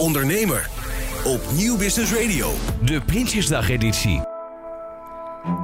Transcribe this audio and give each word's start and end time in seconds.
Ondernemer 0.00 0.68
op 1.24 1.40
Nieuw 1.52 1.76
Business 1.76 2.12
Radio. 2.12 2.52
De 2.84 3.00
Prinsjesdag-editie. 3.00 4.22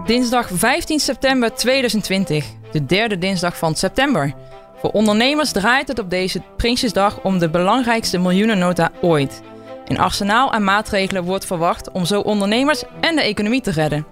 Dinsdag 0.07 0.49
15 0.53 0.99
september 0.99 1.55
2020, 1.55 2.45
de 2.73 2.87
derde 2.87 3.19
dinsdag 3.19 3.59
van 3.59 3.75
september. 3.75 4.35
Voor 4.81 4.91
ondernemers 4.91 5.53
draait 5.53 5.89
het 5.89 5.99
op 5.99 6.11
deze 6.11 6.43
Prinsjesdag 6.57 7.21
om 7.23 7.39
de 7.39 7.51
belangrijkste 7.51 8.19
miljoenennota 8.19 8.93
ooit. 9.01 9.43
Een 9.85 9.99
arsenaal 9.99 10.53
aan 10.53 10.65
maatregelen 10.65 11.25
wordt 11.25 11.47
verwacht 11.47 11.91
om 11.91 12.05
zo 12.05 12.21
ondernemers 12.21 12.83
en 13.01 13.17
de 13.17 13.23
economie 13.23 13.61
te 13.61 13.71
redden. 13.71 14.07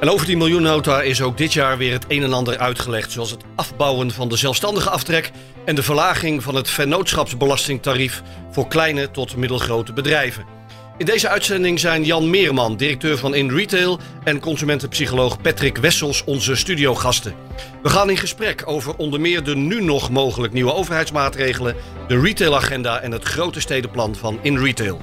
En 0.00 0.08
over 0.08 0.26
die 0.26 0.36
miljoennota 0.36 1.02
is 1.02 1.22
ook 1.22 1.36
dit 1.36 1.52
jaar 1.52 1.78
weer 1.78 1.92
het 1.92 2.04
een 2.08 2.22
en 2.22 2.32
ander 2.32 2.58
uitgelegd. 2.58 3.12
Zoals 3.12 3.30
het 3.30 3.44
afbouwen 3.54 4.10
van 4.10 4.28
de 4.28 4.36
zelfstandige 4.36 4.90
aftrek 4.90 5.30
en 5.64 5.74
de 5.74 5.82
verlaging 5.82 6.42
van 6.42 6.54
het 6.54 6.70
vennootschapsbelastingtarief 6.70 8.22
voor 8.50 8.68
kleine 8.68 9.10
tot 9.10 9.36
middelgrote 9.36 9.92
bedrijven. 9.92 10.44
In 11.00 11.06
deze 11.06 11.28
uitzending 11.28 11.80
zijn 11.80 12.04
Jan 12.04 12.30
Meerman, 12.30 12.76
directeur 12.76 13.18
van 13.18 13.34
In 13.34 13.50
Retail, 13.50 13.98
en 14.24 14.40
consumentenpsycholoog 14.40 15.40
Patrick 15.40 15.76
Wessels 15.76 16.24
onze 16.24 16.54
studiogasten. 16.54 17.34
We 17.82 17.88
gaan 17.88 18.10
in 18.10 18.16
gesprek 18.16 18.62
over 18.64 18.96
onder 18.96 19.20
meer 19.20 19.42
de 19.42 19.56
nu 19.56 19.82
nog 19.82 20.10
mogelijk 20.10 20.52
nieuwe 20.52 20.72
overheidsmaatregelen, 20.72 21.76
de 22.08 22.20
retailagenda 22.20 23.00
en 23.00 23.12
het 23.12 23.24
grote 23.24 23.60
stedenplan 23.60 24.14
van 24.14 24.38
In 24.42 24.58
Retail. 24.58 25.00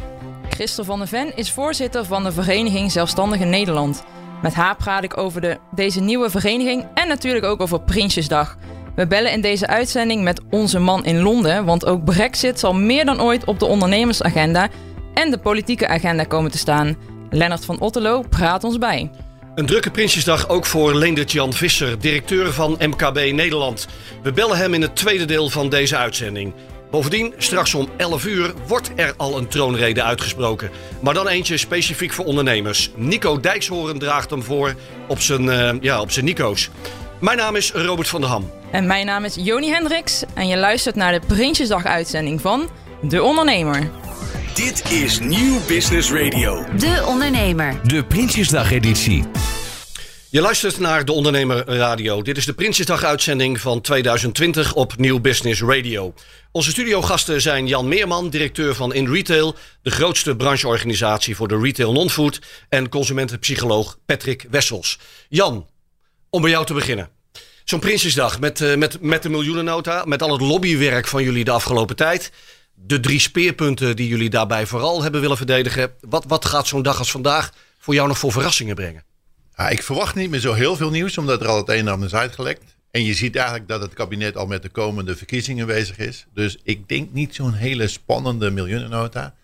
Christel 0.50 0.84
van 0.84 1.00
der 1.00 1.08
Ven 1.08 1.36
is 1.36 1.52
voorzitter 1.52 2.06
van 2.06 2.24
de 2.24 2.32
Vereniging 2.32 2.92
Zelfstandigen 2.92 3.50
Nederland. 3.50 4.04
Met 4.42 4.54
haar 4.54 4.76
praat 4.76 5.04
ik 5.04 5.18
over 5.18 5.42
de, 5.42 5.58
deze 5.76 6.00
nieuwe 6.00 6.30
vereniging 6.30 6.86
en 6.94 7.08
natuurlijk 7.08 7.46
ook 7.46 7.62
over 7.62 7.82
Prinsjesdag. 7.82 8.58
We 8.98 9.08
bellen 9.08 9.32
in 9.32 9.42
deze 9.42 9.68
uitzending 9.68 10.24
met 10.24 10.42
onze 10.50 10.80
man 10.80 11.06
in 11.06 11.22
Londen, 11.22 11.66
want 11.66 11.86
ook 11.86 12.04
Brexit 12.04 12.60
zal 12.60 12.74
meer 12.74 13.06
dan 13.06 13.22
ooit 13.22 13.46
op 13.46 13.60
de 13.60 13.66
ondernemersagenda 13.66 14.70
en 15.14 15.32
de 15.32 15.38
politieke 15.38 15.88
agenda 15.88 16.24
komen 16.24 16.52
te 16.52 16.58
staan. 16.58 16.98
Lennart 17.30 17.66
van 17.66 17.80
Otterlo 17.80 18.22
praat 18.30 18.64
ons 18.64 18.78
bij. 18.78 19.12
Een 19.56 19.66
drukke 19.66 19.92
Prinsjesdag 19.92 20.50
ook 20.50 20.66
voor 20.66 20.96
Leendert 20.96 21.32
Jan 21.32 21.54
Visser, 21.54 22.00
directeur 22.00 22.54
van 22.54 22.78
MKB 22.80 23.32
Nederland. 23.32 23.88
We 24.24 24.32
bellen 24.32 24.58
hem 24.58 24.74
in 24.74 24.82
het 24.82 24.96
tweede 24.96 25.26
deel 25.26 25.50
van 25.50 25.70
deze 25.70 25.98
uitzending. 25.98 26.54
Bovendien, 26.92 27.34
straks 27.38 27.74
om 27.74 27.90
11 27.98 28.26
uur 28.26 28.54
wordt 28.68 28.92
er 28.96 29.14
al 29.18 29.38
een 29.38 29.48
troonrede 29.48 30.04
uitgesproken. 30.04 30.70
Maar 31.02 31.14
dan 31.14 31.28
eentje 31.28 31.58
specifiek 31.58 32.14
voor 32.14 32.26
ondernemers. 32.26 32.92
Nico 32.96 33.40
Dijkshoorn 33.40 34.00
draagt 34.00 34.30
hem 34.30 34.44
voor 34.44 34.76
op 35.08 35.20
zijn, 35.20 35.44
uh, 35.44 35.72
ja, 35.82 36.02
op 36.02 36.12
zijn 36.12 36.26
Nico's. 36.26 36.70
Mijn 37.20 37.38
naam 37.38 37.56
is 37.56 37.72
Robert 37.72 38.08
van 38.08 38.22
der 38.22 38.30
Ham. 38.30 38.52
En 38.72 38.88
mijn 38.88 39.06
naam 39.06 39.24
is 39.24 39.36
Joni 39.36 39.70
Hendricks 39.70 40.24
en 40.34 40.48
je 40.48 40.58
luistert 40.58 40.96
naar 40.96 41.20
de 41.20 41.26
Prinsjesdag-uitzending 41.28 42.42
van 42.42 42.70
De 43.02 43.24
Ondernemer. 43.24 43.90
Dit 44.54 44.92
is 44.92 45.20
Nieuw 45.20 45.60
Business 45.68 46.12
Radio. 46.12 46.66
De 46.78 47.04
Ondernemer. 47.08 47.80
De 47.88 48.04
Prinsjesdag-editie. 48.04 49.24
Je 50.30 50.42
luistert 50.42 50.80
naar 50.80 51.06
De 51.06 51.12
Ondernemer 51.12 51.68
Radio. 51.68 52.22
Dit 52.22 52.38
is 52.38 52.46
de 52.46 52.54
Prinsjesdag-uitzending 52.54 53.60
van 53.60 53.82
2020 53.82 54.74
op 54.74 54.98
Nieuw 54.98 55.20
Business 55.20 55.62
Radio. 55.62 56.14
Onze 56.52 56.70
studiogasten 56.70 57.42
zijn 57.42 57.68
Jan 57.68 57.88
Meerman, 57.88 58.30
directeur 58.30 58.76
van 58.76 58.94
In 58.94 59.12
Retail, 59.14 59.56
de 59.82 59.92
grootste 59.92 60.36
brancheorganisatie 60.36 61.36
voor 61.36 61.48
de 61.48 61.60
retail 61.60 61.92
non-food, 61.92 62.42
en 62.70 62.90
consumentenpsycholoog 62.90 63.98
Patrick 64.06 64.46
Wessels. 64.50 65.00
Jan, 65.30 65.66
om 66.30 66.42
bij 66.42 66.52
jou 66.52 66.66
te 66.66 66.74
beginnen. 66.74 67.10
Zo'n 67.64 67.80
Prinsjesdag 67.80 68.40
met, 68.40 68.60
uh, 68.60 68.76
met, 68.76 69.02
met 69.02 69.24
de 69.24 69.30
miljoenennota, 69.30 70.06
met 70.06 70.22
al 70.22 70.32
het 70.32 70.42
lobbywerk 70.42 71.08
van 71.08 71.24
jullie 71.24 71.44
de 71.44 71.52
afgelopen 71.52 71.96
tijd. 71.96 72.32
De 72.74 73.00
drie 73.00 73.20
speerpunten 73.20 73.96
die 73.96 74.08
jullie 74.08 74.30
daarbij 74.30 74.66
vooral 74.66 75.02
hebben 75.02 75.22
willen 75.22 75.38
verdedigen. 75.38 75.92
Wat, 76.02 76.26
wat 76.28 76.46
gaat 76.46 76.68
zo'n 76.68 76.82
dag 76.82 77.00
als 77.00 77.12
vandaag 77.12 77.54
voor 77.80 77.94
jou 77.94 78.08
nog 78.08 78.18
voor 78.18 78.32
verrassingen 78.32 78.76
brengen? 78.76 79.04
Ja, 79.58 79.70
ik 79.70 79.84
verwacht 79.84 80.16
niet 80.16 80.30
meer 80.30 80.40
zo 80.40 80.54
heel 80.54 80.76
veel 80.76 80.90
nieuws, 80.90 81.18
omdat 81.18 81.42
er 81.42 81.48
al 81.48 81.58
het 81.58 81.70
een 81.70 81.76
en 81.76 81.88
ander 81.88 82.08
is 82.08 82.16
uitgelekt. 82.16 82.64
En 82.92 83.04
je 83.04 83.14
ziet 83.14 83.36
eigenlijk 83.36 83.68
dat 83.68 83.82
het 83.82 83.94
kabinet 83.94 84.38
al 84.38 84.46
met 84.46 84.62
de 84.62 84.70
komende 84.70 85.16
verkiezingen 85.16 85.68
bezig 85.68 85.98
is. 85.98 86.26
Dus 86.34 86.58
ik 86.64 86.90
denk 86.90 87.14
niet 87.14 87.36
zo'n 87.36 87.54
hele 87.54 87.88
spannende 87.88 88.52
miljoenennota. 88.52 89.36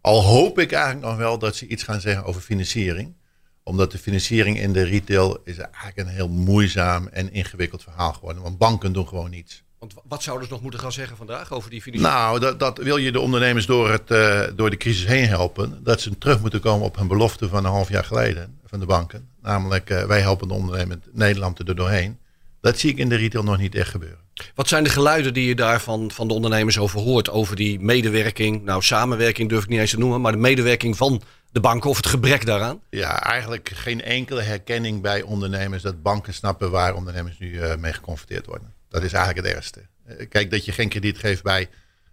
Al 0.00 0.22
hoop 0.22 0.58
ik 0.58 0.72
eigenlijk 0.72 1.04
nog 1.06 1.16
wel 1.16 1.38
dat 1.38 1.56
ze 1.56 1.66
iets 1.66 1.82
gaan 1.82 2.00
zeggen 2.00 2.24
over 2.24 2.40
financiering. 2.40 3.14
Omdat 3.62 3.90
de 3.90 3.98
financiering 3.98 4.58
in 4.60 4.72
de 4.72 4.82
retail 4.82 5.38
is 5.44 5.56
eigenlijk 5.58 5.96
een 5.96 6.06
heel 6.06 6.28
moeizaam 6.28 7.08
en 7.08 7.32
ingewikkeld 7.32 7.82
verhaal 7.82 8.12
geworden. 8.12 8.42
Want 8.42 8.58
banken 8.58 8.92
doen 8.92 9.08
gewoon 9.08 9.30
niets. 9.30 9.62
Want 9.78 9.94
wat 10.04 10.22
zouden 10.22 10.46
ze 10.46 10.52
nog 10.52 10.62
moeten 10.62 10.80
gaan 10.80 10.92
zeggen 10.92 11.16
vandaag 11.16 11.52
over 11.52 11.70
die 11.70 11.82
financiering? 11.82 12.20
Nou, 12.20 12.40
dat, 12.40 12.58
dat 12.58 12.78
wil 12.78 12.96
je 12.96 13.12
de 13.12 13.20
ondernemers 13.20 13.66
door, 13.66 13.90
het, 13.90 14.10
uh, 14.10 14.42
door 14.56 14.70
de 14.70 14.76
crisis 14.76 15.06
heen 15.06 15.28
helpen. 15.28 15.80
Dat 15.82 16.00
ze 16.00 16.18
terug 16.18 16.40
moeten 16.40 16.60
komen 16.60 16.86
op 16.86 16.96
hun 16.96 17.08
belofte 17.08 17.48
van 17.48 17.64
een 17.64 17.70
half 17.70 17.88
jaar 17.88 18.04
geleden 18.04 18.58
van 18.66 18.80
de 18.80 18.86
banken. 18.86 19.28
Namelijk, 19.42 19.90
uh, 19.90 20.04
wij 20.04 20.20
helpen 20.20 20.48
de 20.48 20.54
ondernemer 20.54 20.98
Nederland 21.12 21.58
er 21.58 21.76
doorheen. 21.76 22.18
Dat 22.60 22.78
zie 22.78 22.90
ik 22.90 22.96
in 22.96 23.08
de 23.08 23.16
retail 23.16 23.44
nog 23.44 23.58
niet 23.58 23.74
echt 23.74 23.90
gebeuren. 23.90 24.18
Wat 24.54 24.68
zijn 24.68 24.84
de 24.84 24.90
geluiden 24.90 25.34
die 25.34 25.46
je 25.46 25.54
daar 25.54 25.80
van, 25.80 26.10
van 26.10 26.28
de 26.28 26.34
ondernemers 26.34 26.78
over 26.78 27.00
hoort? 27.00 27.30
Over 27.30 27.56
die 27.56 27.80
medewerking, 27.80 28.62
nou 28.62 28.82
samenwerking 28.82 29.48
durf 29.48 29.62
ik 29.62 29.68
niet 29.68 29.80
eens 29.80 29.90
te 29.90 29.98
noemen, 29.98 30.20
maar 30.20 30.32
de 30.32 30.38
medewerking 30.38 30.96
van 30.96 31.22
de 31.52 31.60
banken 31.60 31.90
of 31.90 31.96
het 31.96 32.06
gebrek 32.06 32.46
daaraan? 32.46 32.80
Ja, 32.90 33.22
eigenlijk 33.22 33.70
geen 33.74 34.02
enkele 34.02 34.42
herkenning 34.42 35.02
bij 35.02 35.22
ondernemers 35.22 35.82
dat 35.82 36.02
banken 36.02 36.34
snappen 36.34 36.70
waar 36.70 36.94
ondernemers 36.94 37.38
nu 37.38 37.50
uh, 37.50 37.76
mee 37.76 37.92
geconfronteerd 37.92 38.46
worden. 38.46 38.74
Dat 38.88 39.02
is 39.02 39.12
eigenlijk 39.12 39.46
het 39.46 39.56
ergste. 39.56 39.80
Uh, 40.08 40.28
kijk, 40.28 40.50
dat 40.50 40.64
je 40.64 40.72
geen 40.72 40.88
krediet 40.88 41.18
geeft 41.18 41.42
bij 41.42 41.68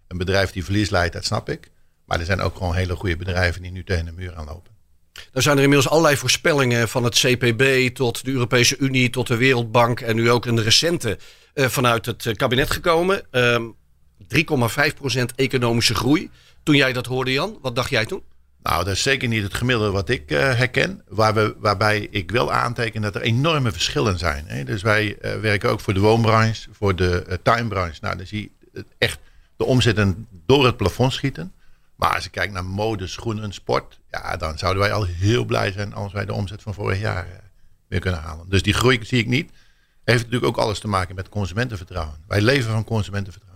een 0.08 0.18
bedrijf 0.18 0.50
die 0.50 0.64
verlies 0.64 0.90
leidt, 0.90 1.12
dat 1.12 1.24
snap 1.24 1.48
ik. 1.48 1.70
Maar 2.04 2.18
er 2.18 2.24
zijn 2.24 2.40
ook 2.40 2.56
gewoon 2.56 2.74
hele 2.74 2.96
goede 2.96 3.16
bedrijven 3.16 3.62
die 3.62 3.70
nu 3.70 3.84
tegen 3.84 4.04
de 4.04 4.12
muur 4.12 4.34
aanlopen. 4.34 4.76
Er 5.32 5.42
zijn 5.42 5.56
er 5.56 5.62
inmiddels 5.62 5.90
allerlei 5.90 6.16
voorspellingen 6.16 6.88
van 6.88 7.04
het 7.04 7.14
CPB 7.14 7.94
tot 7.94 8.24
de 8.24 8.30
Europese 8.30 8.76
Unie, 8.78 9.10
tot 9.10 9.26
de 9.26 9.36
Wereldbank 9.36 10.00
en 10.00 10.16
nu 10.16 10.30
ook 10.30 10.46
een 10.46 10.62
recente 10.62 11.18
uh, 11.54 11.66
vanuit 11.66 12.06
het 12.06 12.36
kabinet 12.36 12.70
gekomen. 12.70 13.22
Um, 13.30 13.76
3,5% 14.34 15.24
economische 15.36 15.94
groei. 15.94 16.30
Toen 16.62 16.76
jij 16.76 16.92
dat 16.92 17.06
hoorde, 17.06 17.32
Jan, 17.32 17.58
wat 17.62 17.76
dacht 17.76 17.90
jij 17.90 18.06
toen? 18.06 18.22
Nou, 18.68 18.84
dat 18.84 18.94
is 18.94 19.02
zeker 19.02 19.28
niet 19.28 19.42
het 19.42 19.54
gemiddelde 19.54 19.90
wat 19.90 20.08
ik 20.08 20.30
uh, 20.30 20.38
herken. 20.38 21.02
Waar 21.08 21.34
we, 21.34 21.54
waarbij 21.58 22.08
ik 22.10 22.30
wel 22.30 22.52
aanteken 22.52 23.02
dat 23.02 23.14
er 23.14 23.20
enorme 23.20 23.72
verschillen 23.72 24.18
zijn. 24.18 24.44
Hè? 24.46 24.64
Dus 24.64 24.82
wij 24.82 25.06
uh, 25.06 25.34
werken 25.40 25.70
ook 25.70 25.80
voor 25.80 25.94
de 25.94 26.00
woonbranche, 26.00 26.68
voor 26.72 26.96
de 26.96 27.24
uh, 27.28 27.34
tuinbranche. 27.42 27.98
Nou, 28.00 28.16
dan 28.16 28.26
zie 28.26 28.52
je 28.72 28.84
echt 28.98 29.18
de 29.56 29.64
omzetten 29.64 30.26
door 30.46 30.66
het 30.66 30.76
plafond 30.76 31.12
schieten. 31.12 31.52
Maar 31.96 32.14
als 32.14 32.24
je 32.24 32.30
kijkt 32.30 32.52
naar 32.52 32.64
mode, 32.64 33.06
schoenen, 33.06 33.52
sport, 33.52 33.98
ja, 34.10 34.36
dan 34.36 34.58
zouden 34.58 34.82
wij 34.82 34.92
al 34.92 35.04
heel 35.04 35.44
blij 35.44 35.72
zijn 35.72 35.94
als 35.94 36.12
wij 36.12 36.24
de 36.24 36.32
omzet 36.32 36.62
van 36.62 36.74
vorig 36.74 37.00
jaar 37.00 37.26
weer 37.86 38.00
kunnen 38.00 38.20
halen. 38.20 38.46
Dus 38.48 38.62
die 38.62 38.74
groei 38.74 38.98
zie 39.02 39.18
ik 39.18 39.26
niet. 39.26 39.50
Heeft 40.04 40.24
natuurlijk 40.24 40.56
ook 40.56 40.64
alles 40.64 40.78
te 40.78 40.88
maken 40.88 41.14
met 41.14 41.28
consumentenvertrouwen. 41.28 42.14
Wij 42.26 42.40
leven 42.40 42.70
van 42.72 42.84
consumentenvertrouwen. 42.84 43.47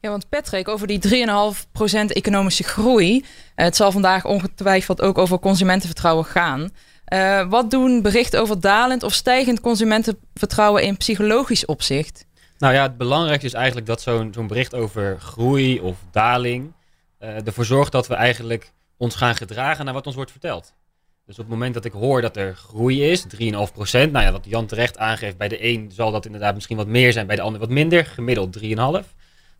Ja, 0.00 0.10
want 0.10 0.28
Patrick, 0.28 0.68
over 0.68 0.86
die 0.86 1.26
3,5% 1.26 2.12
economische 2.12 2.62
groei. 2.62 3.24
Het 3.54 3.76
zal 3.76 3.92
vandaag 3.92 4.24
ongetwijfeld 4.24 5.00
ook 5.00 5.18
over 5.18 5.38
consumentenvertrouwen 5.38 6.24
gaan. 6.24 6.70
Uh, 7.12 7.48
wat 7.48 7.70
doen 7.70 8.02
berichten 8.02 8.40
over 8.40 8.60
dalend 8.60 9.02
of 9.02 9.12
stijgend 9.12 9.60
consumentenvertrouwen 9.60 10.82
in 10.82 10.96
psychologisch 10.96 11.66
opzicht? 11.66 12.26
Nou 12.58 12.74
ja, 12.74 12.82
het 12.82 12.96
belangrijkste 12.96 13.46
is 13.46 13.52
eigenlijk 13.52 13.86
dat 13.86 14.00
zo'n 14.00 14.32
zo'n 14.34 14.46
bericht 14.46 14.74
over 14.74 15.20
groei 15.20 15.80
of 15.80 15.96
daling 16.10 16.72
uh, 17.20 17.46
ervoor 17.46 17.64
zorgt 17.64 17.92
dat 17.92 18.06
we 18.06 18.14
eigenlijk 18.14 18.72
ons 18.96 19.14
gaan 19.14 19.36
gedragen 19.36 19.84
naar 19.84 19.94
wat 19.94 20.06
ons 20.06 20.14
wordt 20.14 20.30
verteld. 20.30 20.72
Dus 21.26 21.38
op 21.38 21.44
het 21.44 21.52
moment 21.52 21.74
dat 21.74 21.84
ik 21.84 21.92
hoor 21.92 22.20
dat 22.20 22.36
er 22.36 22.54
groei 22.54 23.10
is, 23.10 23.24
3,5%, 23.24 23.30
nou 23.40 24.24
ja, 24.24 24.32
wat 24.32 24.44
Jan 24.44 24.66
terecht 24.66 24.98
aangeeft, 24.98 25.36
bij 25.36 25.48
de 25.48 25.64
een 25.64 25.90
zal 25.94 26.10
dat 26.10 26.26
inderdaad 26.26 26.54
misschien 26.54 26.76
wat 26.76 26.86
meer 26.86 27.12
zijn, 27.12 27.26
bij 27.26 27.36
de 27.36 27.42
ander 27.42 27.60
wat 27.60 27.68
minder, 27.68 28.06
gemiddeld 28.06 28.58
3,5%. 28.58 29.17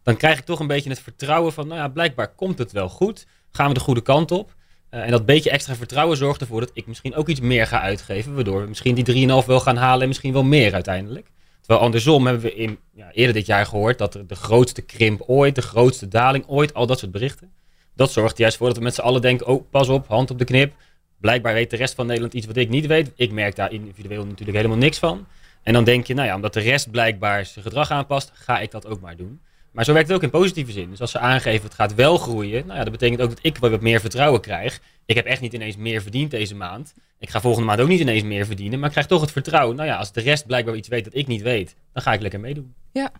Dan 0.08 0.16
krijg 0.16 0.38
ik 0.38 0.44
toch 0.44 0.60
een 0.60 0.66
beetje 0.66 0.90
het 0.90 1.00
vertrouwen 1.00 1.52
van, 1.52 1.66
nou 1.66 1.80
ja, 1.80 1.88
blijkbaar 1.88 2.28
komt 2.28 2.58
het 2.58 2.72
wel 2.72 2.88
goed, 2.88 3.26
gaan 3.50 3.68
we 3.68 3.74
de 3.74 3.80
goede 3.80 4.00
kant 4.00 4.30
op. 4.30 4.54
Uh, 4.90 5.00
en 5.00 5.10
dat 5.10 5.26
beetje 5.26 5.50
extra 5.50 5.74
vertrouwen 5.74 6.16
zorgt 6.16 6.40
ervoor 6.40 6.60
dat 6.60 6.70
ik 6.72 6.86
misschien 6.86 7.14
ook 7.14 7.28
iets 7.28 7.40
meer 7.40 7.66
ga 7.66 7.80
uitgeven, 7.80 8.34
waardoor 8.34 8.60
we 8.60 8.68
misschien 8.68 8.94
die 8.94 9.28
3,5 9.42 9.46
wel 9.46 9.60
gaan 9.60 9.76
halen 9.76 10.02
en 10.02 10.08
misschien 10.08 10.32
wel 10.32 10.42
meer 10.42 10.74
uiteindelijk. 10.74 11.30
Terwijl 11.60 11.80
andersom 11.80 12.26
hebben 12.26 12.42
we 12.42 12.54
in, 12.54 12.78
ja, 12.94 13.10
eerder 13.12 13.34
dit 13.34 13.46
jaar 13.46 13.66
gehoord 13.66 13.98
dat 13.98 14.12
de 14.12 14.34
grootste 14.34 14.82
krimp 14.82 15.22
ooit, 15.26 15.54
de 15.54 15.62
grootste 15.62 16.08
daling 16.08 16.44
ooit, 16.46 16.74
al 16.74 16.86
dat 16.86 16.98
soort 16.98 17.12
berichten. 17.12 17.52
Dat 17.94 18.12
zorgt 18.12 18.34
er 18.34 18.40
juist 18.40 18.56
voor 18.56 18.66
dat 18.66 18.76
we 18.76 18.82
met 18.82 18.94
z'n 18.94 19.00
allen 19.00 19.22
denken, 19.22 19.46
oh 19.46 19.70
pas 19.70 19.88
op, 19.88 20.06
hand 20.06 20.30
op 20.30 20.38
de 20.38 20.44
knip. 20.44 20.72
Blijkbaar 21.20 21.54
weet 21.54 21.70
de 21.70 21.76
rest 21.76 21.94
van 21.94 22.06
Nederland 22.06 22.34
iets 22.34 22.46
wat 22.46 22.56
ik 22.56 22.68
niet 22.68 22.86
weet. 22.86 23.12
Ik 23.16 23.32
merk 23.32 23.56
daar 23.56 23.72
individueel 23.72 24.24
natuurlijk 24.24 24.56
helemaal 24.56 24.78
niks 24.78 24.98
van. 24.98 25.26
En 25.62 25.72
dan 25.72 25.84
denk 25.84 26.06
je, 26.06 26.14
nou 26.14 26.28
ja, 26.28 26.34
omdat 26.34 26.52
de 26.52 26.60
rest 26.60 26.90
blijkbaar 26.90 27.46
zijn 27.46 27.64
gedrag 27.64 27.90
aanpast, 27.90 28.30
ga 28.34 28.60
ik 28.60 28.70
dat 28.70 28.86
ook 28.86 29.00
maar 29.00 29.16
doen. 29.16 29.40
Maar 29.72 29.84
zo 29.84 29.92
werkt 29.92 30.08
het 30.08 30.16
ook 30.16 30.22
in 30.22 30.30
positieve 30.30 30.72
zin. 30.72 30.90
Dus 30.90 31.00
als 31.00 31.10
ze 31.10 31.18
aangeven 31.18 31.64
het 31.64 31.74
gaat 31.74 31.94
wel 31.94 32.18
groeien, 32.18 32.66
nou 32.66 32.78
ja, 32.78 32.82
dat 32.84 32.92
betekent 32.92 33.20
ook 33.20 33.28
dat 33.28 33.38
ik 33.42 33.56
wat 33.58 33.80
meer 33.80 34.00
vertrouwen 34.00 34.40
krijg. 34.40 34.80
Ik 35.06 35.14
heb 35.16 35.26
echt 35.26 35.40
niet 35.40 35.52
ineens 35.52 35.76
meer 35.76 36.02
verdiend 36.02 36.30
deze 36.30 36.54
maand. 36.54 36.94
Ik 37.18 37.30
ga 37.30 37.40
volgende 37.40 37.66
maand 37.66 37.80
ook 37.80 37.88
niet 37.88 38.00
ineens 38.00 38.22
meer 38.22 38.46
verdienen, 38.46 38.78
maar 38.78 38.86
ik 38.86 38.92
krijg 38.92 39.06
toch 39.08 39.20
het 39.20 39.32
vertrouwen. 39.32 39.76
Nou 39.76 39.88
ja, 39.88 39.96
als 39.96 40.12
de 40.12 40.20
rest 40.20 40.46
blijkbaar 40.46 40.74
iets 40.74 40.88
weet 40.88 41.04
dat 41.04 41.14
ik 41.14 41.26
niet 41.26 41.42
weet, 41.42 41.74
dan 41.92 42.02
ga 42.02 42.12
ik 42.12 42.20
lekker 42.20 42.40
meedoen. 42.40 42.74
Ja. 42.92 43.12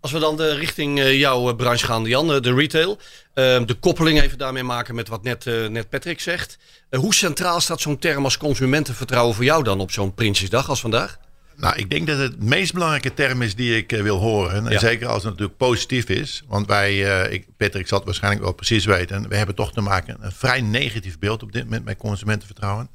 Als 0.00 0.12
we 0.12 0.18
dan 0.18 0.36
de, 0.36 0.54
richting 0.54 0.98
eh, 1.00 1.18
jouw 1.18 1.48
eh, 1.48 1.56
branche 1.56 1.86
gaan, 1.86 2.04
Jan, 2.04 2.32
eh, 2.32 2.40
de 2.40 2.54
retail. 2.54 2.98
eh, 3.34 3.64
de 3.66 3.74
koppeling 3.80 4.20
even 4.20 4.38
daarmee 4.38 4.62
maken 4.62 4.94
met 4.94 5.08
wat 5.08 5.22
net, 5.22 5.46
eh, 5.46 5.66
net 5.66 5.88
Patrick 5.88 6.20
zegt. 6.20 6.58
Hoe 6.90 7.14
centraal 7.14 7.60
staat 7.60 7.80
zo'n 7.80 7.98
term 7.98 8.24
als 8.24 8.36
consumentenvertrouwen 8.36 9.34
voor 9.34 9.44
jou 9.44 9.62
dan 9.64 9.80
op 9.80 9.90
zo'n 9.90 10.14
Prinsjesdag 10.14 10.68
als 10.68 10.80
vandaag? 10.80 11.18
Nou, 11.56 11.76
ik 11.76 11.90
denk 11.90 12.06
dat 12.06 12.18
het 12.18 12.42
meest 12.42 12.72
belangrijke 12.72 13.14
term 13.14 13.42
is 13.42 13.54
die 13.54 13.76
ik 13.76 13.92
eh, 13.92 14.02
wil 14.02 14.18
horen. 14.18 14.66
En 14.66 14.72
Ja. 14.72 14.78
zeker 14.78 15.06
als 15.06 15.22
het 15.22 15.32
natuurlijk 15.32 15.58
positief 15.58 16.08
is. 16.08 16.42
Want 16.48 16.66
wij, 16.66 17.20
eh, 17.22 17.32
ik, 17.32 17.46
Patrick 17.56 17.88
zal 17.88 17.96
het 17.98 18.06
waarschijnlijk 18.06 18.42
wel 18.44 18.52
precies 18.52 18.84
weten. 18.84 19.28
We 19.28 19.36
hebben 19.36 19.54
toch 19.54 19.72
te 19.72 19.80
maken 19.80 20.16
een 20.20 20.32
vrij 20.32 20.60
negatief 20.60 21.18
beeld 21.18 21.42
op 21.42 21.52
dit 21.52 21.64
moment 21.64 21.84
met 21.84 21.96
consumentenvertrouwen. 21.96 22.88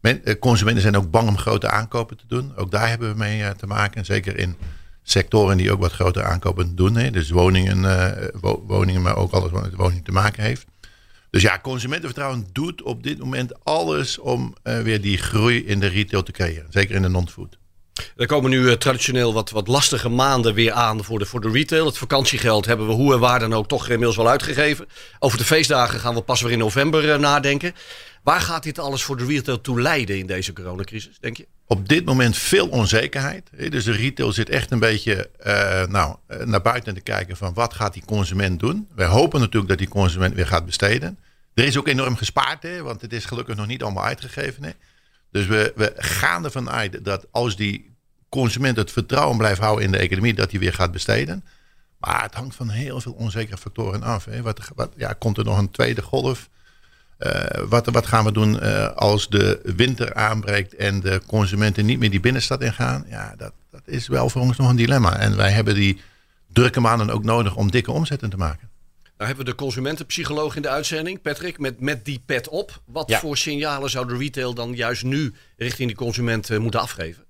Men, 0.00 0.24
eh, 0.24 0.38
consumenten 0.38 0.82
zijn 0.82 0.96
ook 0.96 1.10
bang 1.10 1.28
om 1.28 1.38
grote 1.38 1.68
aankopen 1.68 2.16
te 2.16 2.24
doen. 2.26 2.52
Ook 2.56 2.70
daar 2.70 2.88
hebben 2.88 3.10
we 3.10 3.16
mee 3.18 3.54
te 3.56 3.66
maken. 3.66 3.96
En 3.98 4.04
zeker 4.04 4.38
in 4.38 4.56
sectoren 5.02 5.56
die 5.56 5.72
ook 5.72 5.80
wat 5.80 5.92
grote 5.92 6.22
aankopen 6.22 6.76
doen. 6.76 6.96
Hè. 6.96 7.10
Dus 7.10 7.30
woningen, 7.30 7.82
wo- 8.40 8.64
woningen, 8.66 9.02
maar 9.02 9.16
ook 9.16 9.32
alles 9.32 9.50
wat 9.50 9.62
met 9.62 9.74
woning 9.74 10.04
te 10.04 10.12
maken 10.12 10.42
heeft. 10.42 10.66
Dus 11.30 11.42
ja, 11.42 11.58
consumentenvertrouwen 11.62 12.46
doet 12.52 12.82
op 12.82 13.02
dit 13.02 13.18
moment 13.18 13.64
alles 13.64 14.18
om 14.18 14.54
weer 14.62 15.00
die 15.00 15.18
groei 15.18 15.66
in 15.66 15.80
de 15.80 15.86
retail 15.86 16.22
te 16.22 16.32
creëren. 16.32 16.66
Zeker 16.70 16.94
in 16.94 17.02
de 17.02 17.08
non-food. 17.08 17.58
Er 18.16 18.26
komen 18.26 18.50
nu 18.50 18.68
eh, 18.68 18.76
traditioneel 18.76 19.32
wat, 19.32 19.50
wat 19.50 19.68
lastige 19.68 20.08
maanden 20.08 20.54
weer 20.54 20.72
aan 20.72 21.04
voor 21.04 21.18
de, 21.18 21.24
voor 21.24 21.40
de 21.40 21.50
retail. 21.50 21.86
Het 21.86 21.98
vakantiegeld 21.98 22.66
hebben 22.66 22.86
we 22.86 22.92
hoe 22.92 23.12
en 23.12 23.20
waar 23.20 23.38
dan 23.38 23.52
ook 23.52 23.68
toch 23.68 23.82
inmiddels 23.82 24.16
wel 24.16 24.28
uitgegeven. 24.28 24.88
Over 25.18 25.38
de 25.38 25.44
feestdagen 25.44 26.00
gaan 26.00 26.14
we 26.14 26.20
pas 26.20 26.40
weer 26.40 26.52
in 26.52 26.58
november 26.58 27.10
eh, 27.10 27.18
nadenken. 27.18 27.74
Waar 28.22 28.40
gaat 28.40 28.62
dit 28.62 28.78
alles 28.78 29.02
voor 29.02 29.16
de 29.16 29.24
retail 29.24 29.60
toe 29.60 29.80
leiden 29.80 30.18
in 30.18 30.26
deze 30.26 30.52
coronacrisis, 30.52 31.18
denk 31.20 31.36
je? 31.36 31.46
op 31.70 31.88
dit 31.88 32.04
moment 32.04 32.36
veel 32.36 32.68
onzekerheid. 32.68 33.50
Dus 33.70 33.84
de 33.84 33.92
retail 33.92 34.32
zit 34.32 34.48
echt 34.48 34.70
een 34.70 34.78
beetje 34.78 35.30
eh, 35.38 35.86
nou, 35.86 36.16
naar 36.44 36.62
buiten 36.62 36.94
te 36.94 37.00
kijken 37.00 37.36
van 37.36 37.54
wat 37.54 37.74
gaat 37.74 37.92
die 37.92 38.04
consument 38.04 38.60
doen. 38.60 38.88
Wij 38.94 39.06
hopen 39.06 39.40
natuurlijk 39.40 39.68
dat 39.68 39.78
die 39.78 39.88
consument 39.88 40.34
weer 40.34 40.46
gaat 40.46 40.66
besteden. 40.66 41.18
Er 41.54 41.64
is 41.64 41.78
ook 41.78 41.88
enorm 41.88 42.16
gespaard, 42.16 42.62
hè, 42.62 42.82
want 42.82 43.00
het 43.00 43.12
is 43.12 43.24
gelukkig 43.24 43.56
nog 43.56 43.66
niet 43.66 43.82
allemaal 43.82 44.04
uitgegeven. 44.04 44.64
Hè. 44.64 44.70
Dus 45.30 45.46
we, 45.46 45.72
we 45.76 45.92
gaan 45.96 46.44
ervan 46.44 46.70
uit 46.70 47.04
dat 47.04 47.26
als 47.30 47.56
die 47.56 47.89
consument 48.30 48.76
het 48.76 48.90
vertrouwen 48.92 49.36
blijft 49.38 49.60
houden 49.60 49.84
in 49.84 49.92
de 49.92 49.98
economie, 49.98 50.34
dat 50.34 50.50
hij 50.50 50.60
weer 50.60 50.72
gaat 50.74 50.92
besteden. 50.92 51.44
Maar 51.98 52.22
het 52.22 52.34
hangt 52.34 52.54
van 52.56 52.68
heel 52.68 53.00
veel 53.00 53.12
onzekere 53.12 53.56
factoren 53.58 54.02
af. 54.02 54.24
Hè. 54.24 54.42
Wat, 54.42 54.60
wat, 54.74 54.92
ja, 54.96 55.12
komt 55.12 55.38
er 55.38 55.44
nog 55.44 55.58
een 55.58 55.70
tweede 55.70 56.02
golf? 56.02 56.48
Eh, 57.18 57.62
wat, 57.68 57.86
wat 57.86 58.06
gaan 58.06 58.24
we 58.24 58.32
doen 58.32 58.60
eh, 58.60 58.92
als 58.96 59.28
de 59.28 59.60
winter 59.76 60.14
aanbreekt 60.14 60.74
en 60.74 61.00
de 61.00 61.22
consumenten 61.26 61.86
niet 61.86 61.98
meer 61.98 62.10
die 62.10 62.20
binnenstad 62.20 62.62
ingaan? 62.62 63.04
Ja, 63.08 63.34
dat, 63.36 63.52
dat 63.70 63.82
is 63.84 64.08
wel 64.08 64.28
voor 64.28 64.40
ons 64.42 64.56
nog 64.56 64.68
een 64.68 64.76
dilemma. 64.76 65.16
En 65.18 65.36
wij 65.36 65.50
hebben 65.50 65.74
die 65.74 66.00
drukke 66.52 66.80
maanden 66.80 67.10
ook 67.10 67.24
nodig 67.24 67.56
om 67.56 67.70
dikke 67.70 67.92
omzetten 67.92 68.30
te 68.30 68.36
maken. 68.36 68.68
Nou 69.16 69.32
hebben 69.32 69.44
we 69.44 69.56
de 69.56 69.64
consumentenpsycholoog 69.64 70.56
in 70.56 70.62
de 70.62 70.68
uitzending, 70.68 71.22
Patrick, 71.22 71.58
met, 71.58 71.80
met 71.80 72.04
die 72.04 72.22
pet 72.26 72.48
op. 72.48 72.80
Wat 72.84 73.08
Ja. 73.08 73.18
voor 73.18 73.36
signalen 73.36 73.90
zou 73.90 74.06
de 74.06 74.16
retail 74.16 74.54
dan 74.54 74.74
juist 74.74 75.02
nu 75.02 75.34
richting 75.56 75.88
die 75.88 75.96
consument 75.96 76.50
eh, 76.50 76.58
moeten 76.58 76.80
afgeven? 76.80 77.24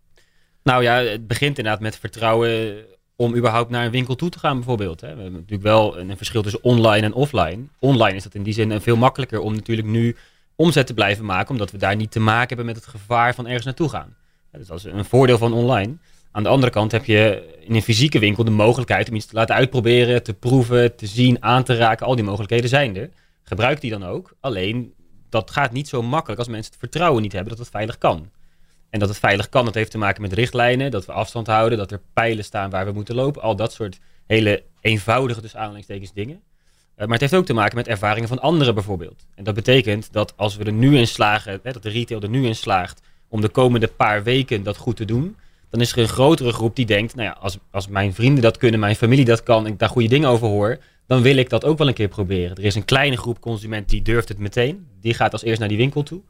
Nou 0.62 0.82
ja, 0.82 0.94
het 0.94 1.26
begint 1.26 1.58
inderdaad 1.58 1.82
met 1.82 1.98
vertrouwen 1.98 2.76
om 3.16 3.36
überhaupt 3.36 3.70
naar 3.70 3.84
een 3.84 3.90
winkel 3.90 4.14
toe 4.14 4.28
te 4.28 4.38
gaan 4.38 4.56
bijvoorbeeld. 4.56 5.00
Hè. 5.00 5.14
We 5.14 5.22
hebben 5.22 5.32
natuurlijk 5.32 5.62
wel 5.62 5.98
een, 5.98 6.16
verschil 6.16 6.42
tussen 6.42 6.64
online 6.64 7.06
en 7.06 7.12
offline. 7.12 7.58
Online 7.78 8.16
is 8.16 8.22
dat 8.22 8.34
in 8.34 8.42
die 8.42 8.52
zin 8.52 8.80
veel 8.80 8.96
makkelijker 8.96 9.40
om 9.40 9.54
natuurlijk 9.54 9.88
nu 9.88 10.16
omzet 10.56 10.86
te 10.86 10.94
blijven 10.94 11.24
maken, 11.24 11.50
omdat 11.50 11.70
we 11.70 11.78
daar 11.78 11.96
niet 11.96 12.10
te 12.10 12.20
maken 12.20 12.48
hebben 12.48 12.66
met 12.66 12.76
het 12.76 12.86
gevaar 12.86 13.34
van 13.34 13.46
ergens 13.46 13.64
naartoe 13.64 13.88
gaan. 13.88 14.16
Dus 14.52 14.66
dat 14.66 14.78
is 14.78 14.84
een 14.84 15.04
voordeel 15.04 15.38
van 15.38 15.52
online. 15.52 15.96
Aan 16.32 16.42
de 16.42 16.48
andere 16.48 16.72
kant 16.72 16.92
heb 16.92 17.04
je 17.04 17.56
in 17.60 17.74
een 17.74 17.82
fysieke 17.82 18.18
winkel 18.18 18.44
de 18.44 18.50
mogelijkheid 18.50 19.08
om 19.08 19.14
iets 19.14 19.26
te 19.26 19.34
laten 19.34 19.54
uitproberen, 19.54 20.22
te 20.22 20.34
proeven, 20.34 20.96
te 20.96 21.06
zien, 21.06 21.42
aan 21.42 21.64
te 21.64 21.76
raken. 21.76 22.06
Al 22.06 22.14
die 22.14 22.24
mogelijkheden 22.24 22.68
zijn 22.68 22.96
er. 22.96 23.10
Gebruik 23.42 23.80
die 23.80 23.90
dan 23.90 24.04
ook. 24.04 24.32
Alleen 24.40 24.94
dat 25.28 25.50
gaat 25.50 25.72
niet 25.72 25.88
zo 25.88 26.02
makkelijk 26.02 26.38
als 26.38 26.48
mensen 26.48 26.70
het 26.70 26.80
vertrouwen 26.80 27.22
niet 27.22 27.32
hebben 27.32 27.50
dat 27.50 27.58
het 27.58 27.70
veilig 27.70 27.98
kan. 27.98 28.30
En 28.90 28.98
dat 28.98 29.08
het 29.08 29.18
veilig 29.18 29.48
kan, 29.48 29.64
dat 29.64 29.74
heeft 29.74 29.90
te 29.90 29.98
maken 29.98 30.22
met 30.22 30.32
richtlijnen, 30.32 30.90
dat 30.90 31.06
we 31.06 31.12
afstand 31.12 31.46
houden, 31.46 31.78
dat 31.78 31.90
er 31.90 32.00
pijlen 32.12 32.44
staan 32.44 32.70
waar 32.70 32.86
we 32.86 32.92
moeten 32.92 33.14
lopen. 33.14 33.42
Al 33.42 33.56
dat 33.56 33.72
soort 33.72 33.98
hele 34.26 34.62
eenvoudige, 34.80 35.40
dus 35.40 35.56
aanhalingstekens, 35.56 36.12
dingen. 36.12 36.40
Eh, 36.94 37.06
maar 37.06 37.18
het 37.18 37.20
heeft 37.20 37.34
ook 37.34 37.46
te 37.46 37.52
maken 37.52 37.76
met 37.76 37.88
ervaringen 37.88 38.28
van 38.28 38.40
anderen 38.40 38.74
bijvoorbeeld. 38.74 39.26
En 39.34 39.44
dat 39.44 39.54
betekent 39.54 40.12
dat 40.12 40.36
als 40.36 40.56
we 40.56 40.64
er 40.64 40.72
nu 40.72 40.98
in 40.98 41.06
slagen, 41.06 41.60
hè, 41.62 41.72
dat 41.72 41.82
de 41.82 41.88
retail 41.88 42.20
er 42.20 42.28
nu 42.28 42.46
in 42.46 42.56
slaagt 42.56 43.02
om 43.28 43.40
de 43.40 43.48
komende 43.48 43.88
paar 43.88 44.22
weken 44.22 44.62
dat 44.62 44.76
goed 44.76 44.96
te 44.96 45.04
doen, 45.04 45.36
dan 45.70 45.80
is 45.80 45.92
er 45.92 45.98
een 45.98 46.08
grotere 46.08 46.52
groep 46.52 46.76
die 46.76 46.86
denkt, 46.86 47.14
nou 47.14 47.28
ja, 47.28 47.36
als, 47.40 47.58
als 47.70 47.88
mijn 47.88 48.14
vrienden 48.14 48.42
dat 48.42 48.56
kunnen, 48.56 48.80
mijn 48.80 48.96
familie 48.96 49.24
dat 49.24 49.42
kan 49.42 49.66
en 49.66 49.72
ik 49.72 49.78
daar 49.78 49.88
goede 49.88 50.08
dingen 50.08 50.28
over 50.28 50.48
hoor, 50.48 50.78
dan 51.06 51.22
wil 51.22 51.36
ik 51.36 51.48
dat 51.50 51.64
ook 51.64 51.78
wel 51.78 51.88
een 51.88 51.94
keer 51.94 52.08
proberen. 52.08 52.56
Er 52.56 52.64
is 52.64 52.74
een 52.74 52.84
kleine 52.84 53.16
groep 53.16 53.40
consument 53.40 53.88
die 53.88 54.02
durft 54.02 54.28
het 54.28 54.38
meteen. 54.38 54.86
Die 55.00 55.14
gaat 55.14 55.32
als 55.32 55.42
eerst 55.42 55.60
naar 55.60 55.68
die 55.68 55.76
winkel 55.76 56.02
toe. 56.02 56.20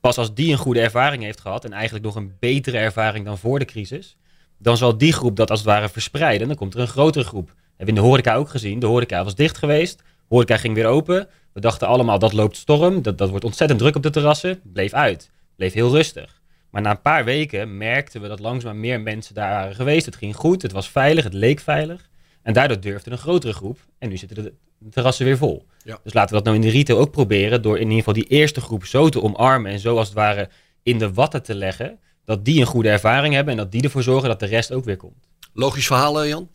Pas 0.00 0.18
als 0.18 0.34
die 0.34 0.52
een 0.52 0.58
goede 0.58 0.80
ervaring 0.80 1.22
heeft 1.22 1.40
gehad 1.40 1.64
en 1.64 1.72
eigenlijk 1.72 2.04
nog 2.04 2.14
een 2.14 2.36
betere 2.38 2.78
ervaring 2.78 3.24
dan 3.24 3.38
voor 3.38 3.58
de 3.58 3.64
crisis, 3.64 4.16
dan 4.58 4.76
zal 4.76 4.98
die 4.98 5.12
groep 5.12 5.36
dat 5.36 5.50
als 5.50 5.58
het 5.58 5.68
ware 5.68 5.88
verspreiden. 5.88 6.48
Dan 6.48 6.56
komt 6.56 6.74
er 6.74 6.80
een 6.80 6.88
grotere 6.88 7.24
groep. 7.24 7.46
Hebben 7.48 7.76
we 7.76 7.86
in 7.86 7.94
de 7.94 8.00
horeca 8.00 8.34
ook 8.34 8.48
gezien. 8.48 8.78
De 8.78 8.86
horeca 8.86 9.24
was 9.24 9.34
dicht 9.34 9.58
geweest. 9.58 9.98
De 9.98 10.04
horeca 10.28 10.56
ging 10.56 10.74
weer 10.74 10.86
open. 10.86 11.28
We 11.52 11.60
dachten 11.60 11.88
allemaal 11.88 12.18
dat 12.18 12.32
loopt 12.32 12.56
storm. 12.56 13.02
Dat, 13.02 13.18
dat 13.18 13.30
wordt 13.30 13.44
ontzettend 13.44 13.78
druk 13.78 13.96
op 13.96 14.02
de 14.02 14.10
terrassen. 14.10 14.60
Bleef 14.64 14.92
uit. 14.92 15.30
Bleef 15.56 15.72
heel 15.72 15.90
rustig. 15.90 16.40
Maar 16.70 16.82
na 16.82 16.90
een 16.90 17.00
paar 17.00 17.24
weken 17.24 17.76
merkten 17.76 18.20
we 18.20 18.28
dat 18.28 18.40
langzaam 18.40 18.80
meer 18.80 19.00
mensen 19.00 19.34
daar 19.34 19.50
waren 19.50 19.74
geweest. 19.74 20.06
Het 20.06 20.16
ging 20.16 20.36
goed. 20.36 20.62
Het 20.62 20.72
was 20.72 20.90
veilig. 20.90 21.24
Het 21.24 21.32
leek 21.32 21.60
veilig. 21.60 22.08
En 22.42 22.52
daardoor 22.52 22.80
durfde 22.80 23.10
een 23.10 23.18
grotere 23.18 23.52
groep. 23.52 23.78
En 23.98 24.08
nu 24.08 24.16
zitten 24.16 24.42
de 24.42 24.54
de 24.78 24.90
terrassen 24.90 25.24
weer 25.24 25.36
vol. 25.36 25.66
Ja. 25.84 25.98
Dus 26.02 26.12
laten 26.12 26.28
we 26.28 26.42
dat 26.42 26.44
nou 26.44 26.56
in 26.56 26.70
de 26.70 26.76
retail 26.76 26.98
ook 26.98 27.10
proberen. 27.10 27.62
Door 27.62 27.76
in 27.76 27.82
ieder 27.82 27.98
geval 27.98 28.12
die 28.12 28.26
eerste 28.26 28.60
groep 28.60 28.84
zo 28.84 29.08
te 29.08 29.22
omarmen. 29.22 29.72
En 29.72 29.78
zo 29.78 29.96
als 29.96 30.06
het 30.06 30.16
ware 30.16 30.48
in 30.82 30.98
de 30.98 31.12
watten 31.12 31.42
te 31.42 31.54
leggen. 31.54 31.98
Dat 32.24 32.44
die 32.44 32.60
een 32.60 32.66
goede 32.66 32.88
ervaring 32.88 33.34
hebben. 33.34 33.52
En 33.52 33.58
dat 33.58 33.72
die 33.72 33.82
ervoor 33.82 34.02
zorgen 34.02 34.28
dat 34.28 34.40
de 34.40 34.46
rest 34.46 34.72
ook 34.72 34.84
weer 34.84 34.96
komt. 34.96 35.28
Logisch 35.52 35.86
verhaal, 35.86 36.22
eh, 36.22 36.28
Jan? 36.28 36.48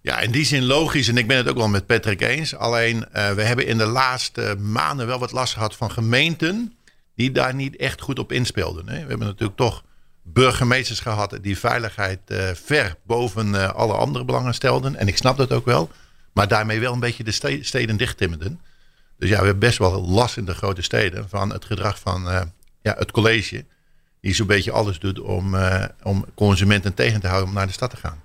Ja, 0.00 0.20
in 0.20 0.30
die 0.30 0.44
zin 0.44 0.64
logisch. 0.64 1.08
En 1.08 1.16
ik 1.16 1.26
ben 1.26 1.36
het 1.36 1.48
ook 1.48 1.56
wel 1.56 1.68
met 1.68 1.86
Patrick 1.86 2.20
eens. 2.20 2.54
Alleen, 2.54 3.08
eh, 3.12 3.30
we 3.30 3.42
hebben 3.42 3.66
in 3.66 3.78
de 3.78 3.86
laatste 3.86 4.56
maanden 4.58 5.06
wel 5.06 5.18
wat 5.18 5.32
last 5.32 5.52
gehad 5.52 5.76
van 5.76 5.90
gemeenten 5.90 6.72
die 7.14 7.32
daar 7.32 7.54
niet 7.54 7.76
echt 7.76 8.00
goed 8.00 8.18
op 8.18 8.32
inspeelden. 8.32 8.88
Hè. 8.88 9.02
We 9.02 9.08
hebben 9.08 9.26
natuurlijk 9.26 9.58
toch 9.58 9.84
burgemeesters 10.22 11.00
gehad 11.00 11.38
die 11.40 11.58
veiligheid 11.58 12.20
eh, 12.24 12.50
ver 12.54 12.96
boven 13.06 13.54
eh, 13.54 13.68
alle 13.68 13.92
andere 13.92 14.24
belangen 14.24 14.54
stelden. 14.54 14.96
En 14.96 15.08
ik 15.08 15.16
snap 15.16 15.36
dat 15.36 15.52
ook 15.52 15.64
wel. 15.64 15.90
Maar 16.34 16.48
daarmee 16.48 16.80
wel 16.80 16.92
een 16.92 17.00
beetje 17.00 17.24
de 17.24 17.32
ste- 17.32 17.62
steden 17.62 17.96
dichttimmerden. 17.96 18.60
Dus 19.18 19.28
ja, 19.28 19.38
we 19.38 19.44
hebben 19.44 19.68
best 19.68 19.78
wel 19.78 20.02
last 20.08 20.36
in 20.36 20.44
de 20.44 20.54
grote 20.54 20.82
steden 20.82 21.28
van 21.28 21.52
het 21.52 21.64
gedrag 21.64 21.98
van 21.98 22.30
eh, 22.30 22.40
ja, 22.82 22.94
het 22.98 23.10
college. 23.10 23.64
Die 24.20 24.34
zo'n 24.34 24.46
beetje 24.46 24.72
alles 24.72 24.98
doet 24.98 25.20
om, 25.20 25.54
eh, 25.54 25.84
om 26.02 26.24
consumenten 26.34 26.94
tegen 26.94 27.20
te 27.20 27.26
houden 27.26 27.48
om 27.48 27.54
naar 27.54 27.66
de 27.66 27.72
stad 27.72 27.90
te 27.90 27.96
gaan. 27.96 28.22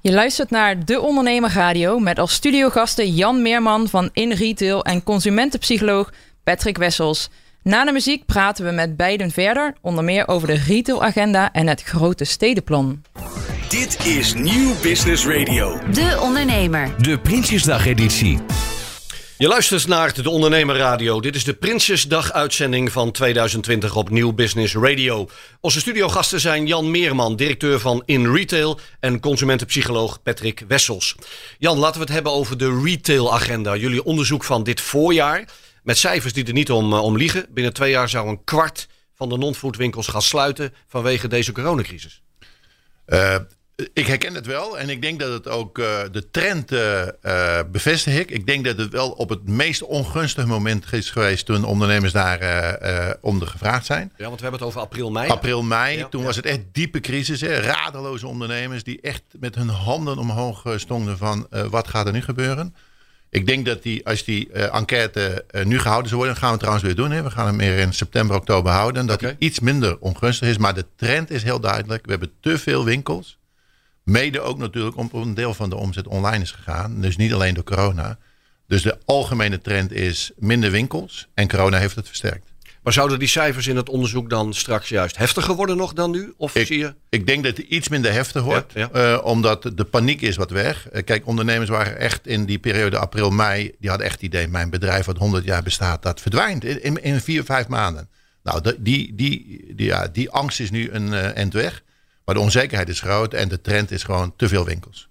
Je 0.00 0.12
luistert 0.12 0.50
naar 0.50 0.84
De 0.84 1.00
Ondernemer 1.00 1.50
Radio 1.52 1.98
met 1.98 2.18
als 2.18 2.32
studiogasten 2.32 3.14
Jan 3.14 3.42
Meerman 3.42 3.88
van 3.88 4.10
In 4.12 4.32
Retail 4.32 4.84
en 4.84 5.02
consumentenpsycholoog 5.02 6.12
Patrick 6.44 6.76
Wessels. 6.78 7.30
Na 7.62 7.84
de 7.84 7.92
muziek 7.92 8.26
praten 8.26 8.64
we 8.64 8.70
met 8.70 8.96
beiden 8.96 9.30
verder, 9.30 9.74
onder 9.80 10.04
meer 10.04 10.28
over 10.28 10.48
de 10.48 10.54
retailagenda 10.66 11.52
en 11.52 11.66
het 11.66 11.82
grote 11.82 12.24
stedenplan. 12.24 13.02
Dit 13.72 14.06
is 14.06 14.34
Nieuw 14.34 14.74
Business 14.82 15.26
Radio. 15.26 15.78
De 15.90 16.18
Ondernemer. 16.20 17.02
De 17.02 17.18
Prinsjesdag-editie. 17.18 18.38
Je 19.38 19.48
luistert 19.48 19.86
naar 19.86 20.22
de 20.22 20.30
Ondernemer 20.30 20.76
Radio. 20.76 21.20
Dit 21.20 21.34
is 21.34 21.44
de 21.44 21.54
Prinsjesdag-uitzending 21.54 22.92
van 22.92 23.12
2020 23.12 23.96
op 23.96 24.10
Nieuw 24.10 24.32
Business 24.32 24.74
Radio. 24.74 25.28
Onze 25.60 25.80
studiogasten 25.80 26.40
zijn 26.40 26.66
Jan 26.66 26.90
Meerman, 26.90 27.36
directeur 27.36 27.80
van 27.80 28.02
In 28.06 28.32
Retail... 28.32 28.78
en 29.00 29.20
consumentenpsycholoog 29.20 30.22
Patrick 30.22 30.64
Wessels. 30.68 31.16
Jan, 31.58 31.78
laten 31.78 32.00
we 32.00 32.04
het 32.04 32.14
hebben 32.14 32.32
over 32.32 32.58
de 32.58 32.80
retail-agenda. 32.84 33.76
Jullie 33.76 34.04
onderzoek 34.04 34.44
van 34.44 34.62
dit 34.62 34.80
voorjaar... 34.80 35.48
met 35.82 35.98
cijfers 35.98 36.32
die 36.32 36.44
er 36.44 36.52
niet 36.52 36.70
om, 36.70 36.92
eh, 36.92 37.02
om 37.02 37.16
liegen. 37.16 37.46
Binnen 37.50 37.72
twee 37.72 37.90
jaar 37.90 38.08
zou 38.08 38.28
een 38.28 38.44
kwart 38.44 38.88
van 39.14 39.28
de 39.28 39.38
non-foodwinkels 39.38 40.06
gaan 40.06 40.22
sluiten... 40.22 40.74
vanwege 40.88 41.28
deze 41.28 41.52
coronacrisis. 41.52 42.22
Eh, 43.04 43.36
ik 43.92 44.06
herken 44.06 44.34
het 44.34 44.46
wel 44.46 44.78
en 44.78 44.88
ik 44.88 45.02
denk 45.02 45.20
dat 45.20 45.32
het 45.32 45.48
ook 45.48 45.78
eh, 45.78 46.00
de 46.12 46.30
trend 46.30 46.72
eh 46.72 47.00
eh, 47.22 47.66
bevestig 47.70 48.18
ik. 48.18 48.30
Ik 48.30 48.46
denk 48.46 48.64
dat 48.64 48.78
het 48.78 48.92
wel 48.92 49.10
op 49.10 49.28
het 49.28 49.48
meest 49.48 49.82
ongunstige 49.82 50.46
moment 50.46 50.92
is 50.92 51.10
geweest 51.10 51.46
toen 51.46 51.64
ondernemers 51.64 52.12
daar 52.12 52.40
om 53.20 53.38
de 53.38 53.46
gevraagd 53.46 53.86
zijn. 53.86 54.12
Ja, 54.16 54.24
want 54.24 54.36
we 54.36 54.42
hebben 54.42 54.60
het 54.60 54.68
over 54.68 54.80
april, 54.80 55.10
mei. 55.10 55.28
April, 55.28 55.62
mei, 55.62 55.98
Ja, 55.98 56.08
toen 56.08 56.20
ja. 56.20 56.26
was 56.26 56.36
het 56.36 56.46
echt 56.46 56.60
diepe 56.72 57.00
crisis. 57.00 57.40
Hè? 57.40 57.58
Radeloze 57.58 58.26
ondernemers 58.26 58.84
die 58.84 59.00
echt 59.00 59.22
met 59.40 59.54
hun 59.54 59.68
handen 59.68 60.18
omhoog 60.18 60.64
stonden 60.76 61.18
van 61.18 61.46
wat 61.70 61.88
gaat 61.88 62.06
er 62.06 62.12
nu 62.12 62.22
gebeuren. 62.22 62.74
Ik 63.30 63.46
denk 63.46 63.66
dat 63.66 63.82
die, 63.82 64.06
als 64.06 64.24
die 64.24 64.52
enquête 64.52 65.44
nu 65.64 65.78
gehouden 65.78 66.08
zou 66.08 66.20
worden, 66.20 66.38
gaan 66.38 66.52
we 66.52 66.58
trouwens 66.58 66.84
weer 66.84 66.94
doen. 66.94 67.10
Hè? 67.10 67.22
We 67.22 67.30
gaan 67.30 67.46
hem 67.46 67.56
meer 67.56 67.78
in 67.78 67.92
september, 67.92 68.36
oktober 68.36 68.72
houden. 68.72 69.06
Dat 69.06 69.20
die 69.20 69.36
iets 69.38 69.60
minder 69.60 69.98
ongunstig 69.98 70.48
is. 70.48 70.58
Maar 70.58 70.74
de 70.74 70.86
trend 70.96 71.30
is 71.30 71.42
heel 71.42 71.60
duidelijk. 71.60 72.04
We 72.04 72.10
hebben 72.10 72.32
te 72.40 72.58
veel 72.58 72.84
winkels 72.84 73.38
Mede 74.04 74.40
ook 74.40 74.58
natuurlijk 74.58 74.96
omdat 74.96 75.22
een 75.22 75.34
deel 75.34 75.54
van 75.54 75.70
de 75.70 75.76
omzet 75.76 76.06
online 76.06 76.42
is 76.42 76.50
gegaan. 76.50 77.00
Dus 77.00 77.16
niet 77.16 77.32
alleen 77.32 77.54
door 77.54 77.64
corona. 77.64 78.18
Dus 78.66 78.82
de 78.82 78.98
algemene 79.04 79.60
trend 79.60 79.92
is 79.92 80.32
minder 80.36 80.70
winkels. 80.70 81.28
En 81.34 81.48
corona 81.48 81.78
heeft 81.78 81.96
het 81.96 82.06
versterkt. 82.06 82.52
Maar 82.82 82.92
zouden 82.92 83.18
die 83.18 83.28
cijfers 83.28 83.66
in 83.66 83.76
het 83.76 83.88
onderzoek 83.88 84.30
dan 84.30 84.54
straks 84.54 84.88
juist 84.88 85.16
heftiger 85.16 85.54
worden 85.54 85.76
nog 85.76 85.92
dan 85.92 86.10
nu? 86.10 86.34
Of 86.36 86.54
ik, 86.54 86.66
zie 86.66 86.78
je... 86.78 86.94
ik 87.08 87.26
denk 87.26 87.44
dat 87.44 87.56
het 87.56 87.66
iets 87.66 87.88
minder 87.88 88.12
heftig 88.12 88.42
wordt. 88.42 88.72
Eh, 88.74 89.20
omdat 89.22 89.70
de 89.74 89.84
paniek 89.84 90.20
is 90.20 90.36
wat 90.36 90.50
weg. 90.50 90.92
Uh, 90.92 91.02
kijk, 91.04 91.26
ondernemers 91.26 91.70
waren 91.70 91.98
echt 91.98 92.26
in 92.26 92.44
die 92.44 92.58
periode 92.58 92.98
april, 92.98 93.30
mei. 93.30 93.74
Die 93.78 93.88
hadden 93.88 94.06
echt 94.06 94.16
het 94.16 94.24
idee, 94.24 94.48
mijn 94.48 94.70
bedrijf 94.70 95.06
wat 95.06 95.18
100 95.18 95.44
jaar 95.44 95.62
bestaat, 95.62 96.02
dat 96.02 96.20
verdwijnt 96.20 96.64
in, 96.64 96.82
in, 96.82 97.02
in 97.02 97.20
vier, 97.20 97.44
vijf 97.44 97.68
maanden. 97.68 98.08
Nou, 98.42 98.60
die, 98.62 99.14
die, 99.14 99.14
die, 99.74 99.86
ja, 99.86 100.08
die 100.08 100.30
angst 100.30 100.60
is 100.60 100.70
nu 100.70 100.90
een 100.90 101.06
uh, 101.06 101.36
end 101.36 101.52
weg. 101.52 101.82
Maar 102.24 102.34
de 102.34 102.40
onzekerheid 102.40 102.88
is 102.88 103.00
groot 103.00 103.34
en 103.34 103.48
de 103.48 103.60
trend 103.60 103.90
is 103.90 104.02
gewoon 104.02 104.32
te 104.36 104.48
veel 104.48 104.64
winkels. 104.64 105.08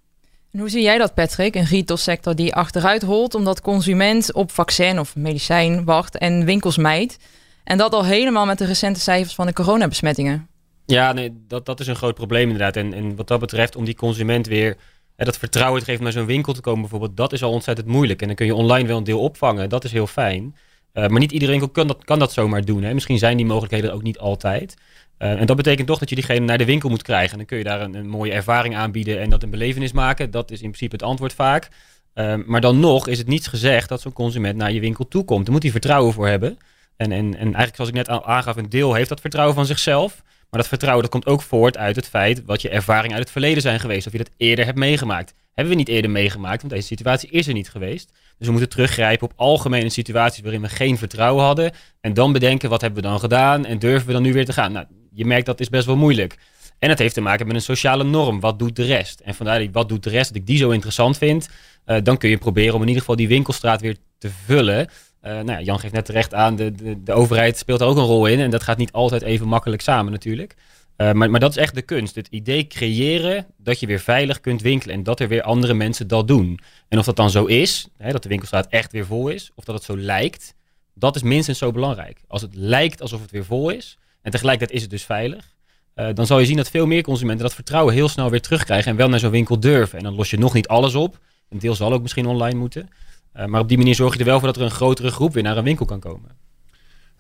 En 0.52 0.60
hoe 0.60 0.70
zie 0.70 0.82
jij 0.82 0.98
dat, 0.98 1.14
Patrick? 1.14 1.56
Een 1.56 1.66
retailsector 1.66 2.36
die 2.36 2.56
achteruit 2.56 3.02
holt 3.02 3.36
omdat 3.36 3.62
consument 3.62 4.34
op 4.34 4.52
vaccin 4.52 5.00
of 5.00 5.16
medicijn 5.16 5.84
wacht 5.84 6.18
en 6.18 6.46
winkels 6.46 6.78
mijt. 6.78 7.18
En 7.64 7.78
dat 7.78 7.94
al 7.94 8.06
helemaal 8.06 8.46
met 8.46 8.58
de 8.58 8.66
recente 8.66 9.00
cijfers 9.00 9.36
van 9.36 9.46
de 9.46 9.54
coronabesmettingen. 9.54 10.48
Ja, 10.86 11.14
nee, 11.14 11.44
dat, 11.48 11.66
dat 11.66 11.80
is 11.80 11.88
een 11.88 11.96
groot 11.96 12.16
probleem 12.16 12.44
inderdaad. 12.50 12.76
En, 12.76 12.94
en 12.94 13.16
wat 13.16 13.28
dat 13.28 13.40
betreft, 13.40 13.76
om 13.76 13.86
die 13.86 13.96
consument 13.96 14.48
weer 14.48 14.78
hè, 15.16 15.26
dat 15.26 15.38
vertrouwen 15.38 15.80
te 15.80 15.86
geven 15.86 16.04
naar 16.04 16.12
zo'n 16.12 16.26
winkel 16.26 16.54
te 16.54 16.62
komen 16.62 16.82
bijvoorbeeld, 16.82 17.18
dat 17.18 17.34
is 17.34 17.44
al 17.44 17.52
ontzettend 17.52 17.88
moeilijk. 17.88 18.22
En 18.22 18.28
dan 18.28 18.36
kun 18.36 18.46
je 18.46 18.56
online 18.56 18.88
wel 18.88 18.98
een 18.98 19.04
deel 19.04 19.20
opvangen, 19.20 19.70
dat 19.70 19.84
is 19.84 19.92
heel 19.92 20.08
fijn. 20.08 20.56
Uh, 20.94 21.08
maar 21.08 21.20
niet 21.20 21.32
iedere 21.32 21.52
winkel 21.52 21.70
kan 21.70 21.88
dat, 21.88 22.04
kan 22.04 22.20
dat 22.20 22.34
zomaar 22.34 22.66
doen. 22.66 22.84
Hè. 22.84 22.94
Misschien 22.94 23.18
zijn 23.18 23.38
die 23.38 23.46
mogelijkheden 23.46 23.94
ook 23.94 24.04
niet 24.04 24.20
altijd. 24.20 24.76
Uh, 25.20 25.40
en 25.40 25.46
dat 25.46 25.56
betekent 25.56 25.88
toch 25.88 26.00
dat 26.00 26.10
je 26.10 26.16
diegene 26.16 26.46
naar 26.46 26.58
de 26.58 26.66
winkel 26.66 26.90
moet 26.90 27.02
krijgen. 27.02 27.32
En 27.32 27.38
dan 27.38 27.46
kun 27.46 27.58
je 27.58 27.64
daar 27.64 27.82
een, 27.82 27.94
een 27.94 28.10
mooie 28.10 28.32
ervaring 28.32 28.76
aanbieden 28.76 29.20
en 29.20 29.30
dat 29.30 29.44
een 29.44 29.50
belevenis 29.50 29.92
maken. 29.92 30.32
Dat 30.32 30.52
is 30.52 30.62
in 30.62 30.68
principe 30.68 30.96
het 30.96 31.04
antwoord 31.04 31.34
vaak. 31.34 31.70
Uh, 32.16 32.36
maar 32.46 32.62
dan 32.62 32.80
nog 32.80 33.08
is 33.08 33.18
het 33.18 33.28
niets 33.28 33.48
gezegd 33.48 33.90
dat 33.90 34.02
zo'n 34.02 34.14
consument 34.14 34.56
naar 34.56 34.72
je 34.72 34.80
winkel 34.80 35.08
toe 35.08 35.26
komt. 35.26 35.50
Moet 35.50 35.64
hij 35.64 35.72
vertrouwen 35.72 36.14
voor 36.14 36.28
hebben. 36.28 36.58
En, 36.98 37.12
en, 37.12 37.36
en 37.36 37.44
eigenlijk 37.44 37.76
zoals 37.76 37.90
ik 37.90 37.96
net 37.96 38.10
al 38.10 38.26
aangaf, 38.26 38.56
een 38.56 38.70
deel 38.70 38.94
heeft 38.94 39.10
dat 39.10 39.22
vertrouwen 39.22 39.56
van 39.56 39.66
zichzelf. 39.66 40.22
Maar 40.50 40.60
dat 40.60 40.70
vertrouwen 40.70 41.02
dat 41.02 41.12
komt 41.12 41.26
ook 41.26 41.42
voort 41.42 41.78
uit 41.78 41.96
het 41.96 42.08
feit 42.08 42.46
wat 42.46 42.62
je 42.62 42.70
ervaringen 42.70 43.16
uit 43.16 43.24
het 43.24 43.32
verleden 43.32 43.62
zijn 43.62 43.80
geweest. 43.80 44.06
Of 44.08 44.12
je 44.12 44.18
dat 44.18 44.32
eerder 44.38 44.66
hebt 44.66 44.78
meegemaakt. 44.78 45.34
Hebben 45.54 45.74
we 45.74 45.80
niet 45.80 45.90
eerder 45.90 46.12
meegemaakt, 46.12 46.62
want 46.62 46.74
deze 46.74 46.88
situatie 46.88 47.30
is 47.30 47.48
er 47.48 47.54
niet 47.54 47.70
geweest. 47.70 48.12
Dus 48.38 48.48
we 48.48 48.52
moeten 48.52 48.70
teruggrijpen 48.70 49.28
op 49.28 49.34
algemene 49.36 49.90
situaties 49.90 50.42
waarin 50.42 50.62
we 50.62 50.70
geen 50.70 50.98
vertrouwen 50.98 51.44
hadden. 51.44 51.72
En 52.02 52.14
dan 52.14 52.32
bedenken, 52.32 52.70
wat 52.70 52.82
hebben 52.82 53.04
we 53.04 53.10
dan 53.10 53.20
gedaan? 53.20 53.66
En 53.66 53.80
durven 53.80 54.08
we 54.08 54.14
dan 54.14 54.22
nu 54.22 54.34
weer 54.34 54.46
te 54.46 54.54
gaan? 54.54 54.72
Nou, 54.72 54.86
je 55.12 55.26
merkt 55.26 55.46
dat 55.46 55.60
is 55.60 55.70
best 55.70 55.86
wel 55.86 55.98
moeilijk. 55.98 56.38
En 56.80 56.90
het 56.90 57.00
heeft 57.00 57.14
te 57.14 57.22
maken 57.22 57.48
met 57.48 57.56
een 57.56 57.62
sociale 57.62 58.04
norm. 58.04 58.40
Wat 58.40 58.60
doet 58.60 58.76
de 58.76 58.84
rest? 58.84 59.20
En 59.20 59.36
vandaar 59.36 59.60
dat 59.60 59.68
wat 59.72 59.90
doet 59.90 60.04
de 60.04 60.10
rest, 60.10 60.28
dat 60.28 60.42
ik 60.42 60.48
die 60.48 60.58
zo 60.58 60.70
interessant 60.70 61.18
vind. 61.18 61.50
Uh, 61.86 61.98
dan 62.04 62.18
kun 62.18 62.30
je 62.30 62.38
proberen 62.38 62.74
om 62.74 62.82
in 62.82 62.88
ieder 62.88 63.02
geval 63.02 63.16
die 63.16 63.28
winkelstraat 63.28 63.82
weer 63.82 63.98
te 64.18 64.30
vullen. 64.46 64.88
Uh, 65.24 65.32
nou 65.32 65.52
ja, 65.52 65.62
Jan 65.62 65.80
geeft 65.80 65.94
net 65.94 66.06
terecht 66.06 66.34
aan, 66.34 66.56
de, 66.56 66.72
de, 66.72 67.04
de, 67.04 67.14
overheid 67.14 67.58
speelt 67.58 67.82
ook 67.82 67.98
een 67.98 68.04
rol 68.04 68.26
in. 68.26 68.40
En 68.40 68.50
dat 68.50 68.64
gaat 68.64 68.78
niet 68.78 68.92
altijd 68.92 69.22
even 69.22 69.48
makkelijk 69.48 69.82
samen 69.82 70.12
natuurlijk. 70.12 70.56
Uh, 71.02 71.12
maar, 71.12 71.40
dat 71.40 71.50
is 71.50 71.58
echt 71.58 71.76
de 71.76 71.82
kunst. 71.82 72.16
Het 72.16 72.28
idee 72.28 72.68
creëren 72.68 73.46
dat 73.58 73.80
je 73.80 73.88
weer 73.88 74.00
veilig 74.00 74.40
kunt 74.40 74.62
winkelen. 74.62 74.96
En 74.96 75.04
dat 75.04 75.20
er 75.20 75.28
weer 75.28 75.42
andere 75.42 75.74
mensen 75.74 76.08
dat 76.08 76.28
doen. 76.28 76.60
En 76.88 77.00
of 77.00 77.06
dat 77.06 77.16
dan 77.16 77.30
zo 77.30 77.46
is, 77.46 77.88
hè, 77.98 78.12
dat 78.12 78.24
de 78.24 78.30
winkelstraat 78.30 78.68
echt 78.68 78.92
weer 78.92 79.06
vol 79.06 79.28
is. 79.28 79.52
Of 79.56 79.64
dat 79.64 79.76
het 79.76 79.84
zo 79.84 79.98
lijkt. 79.98 80.56
Dat 80.94 81.16
is 81.16 81.22
minstens 81.22 81.58
zo 81.58 81.72
belangrijk. 81.72 82.22
Als 82.28 82.42
het 82.42 82.56
lijkt 82.56 83.02
alsof 83.02 83.22
het 83.22 83.32
weer 83.32 83.46
vol 83.46 83.70
is. 83.70 83.98
En 84.22 84.32
tegelijkertijd 84.32 84.78
is 84.78 84.82
het 84.82 84.92
dus 84.92 85.04
veilig. 85.04 85.54
Uh, 85.96 86.08
dan 86.14 86.26
zal 86.26 86.40
je 86.40 86.46
zien 86.46 86.58
dat 86.58 86.70
veel 86.70 86.86
meer 86.86 87.04
consumenten 87.04 87.46
dat 87.46 87.56
vertrouwen 87.56 87.94
heel 87.94 88.10
snel 88.10 88.30
weer 88.30 88.42
terugkrijgen. 88.42 88.92
En 88.92 88.98
wel 88.98 89.10
naar 89.10 89.20
zo'n 89.20 89.32
winkel 89.32 89.60
durven. 89.60 89.98
En 89.98 90.04
dan 90.04 90.16
los 90.16 90.30
je 90.30 90.38
nog 90.38 90.54
niet 90.54 90.68
alles 90.68 90.96
op. 90.96 91.20
Een 91.50 91.60
deel 91.60 91.76
zal 91.76 91.94
ook 91.94 92.02
misschien 92.02 92.26
online 92.26 92.60
moeten. 92.60 92.90
Uh, 93.36 93.46
maar 93.46 93.62
op 93.62 93.68
die 93.68 93.78
manier 93.78 93.96
zorg 93.96 94.14
je 94.14 94.20
er 94.20 94.26
wel 94.26 94.38
voor 94.38 94.48
dat 94.48 94.58
er 94.58 94.64
een 94.64 94.72
grotere 94.72 95.12
groep 95.12 95.34
weer 95.34 95.44
naar 95.44 95.58
een 95.58 95.64
winkel 95.64 95.86
kan 95.86 96.00
komen. 96.00 96.32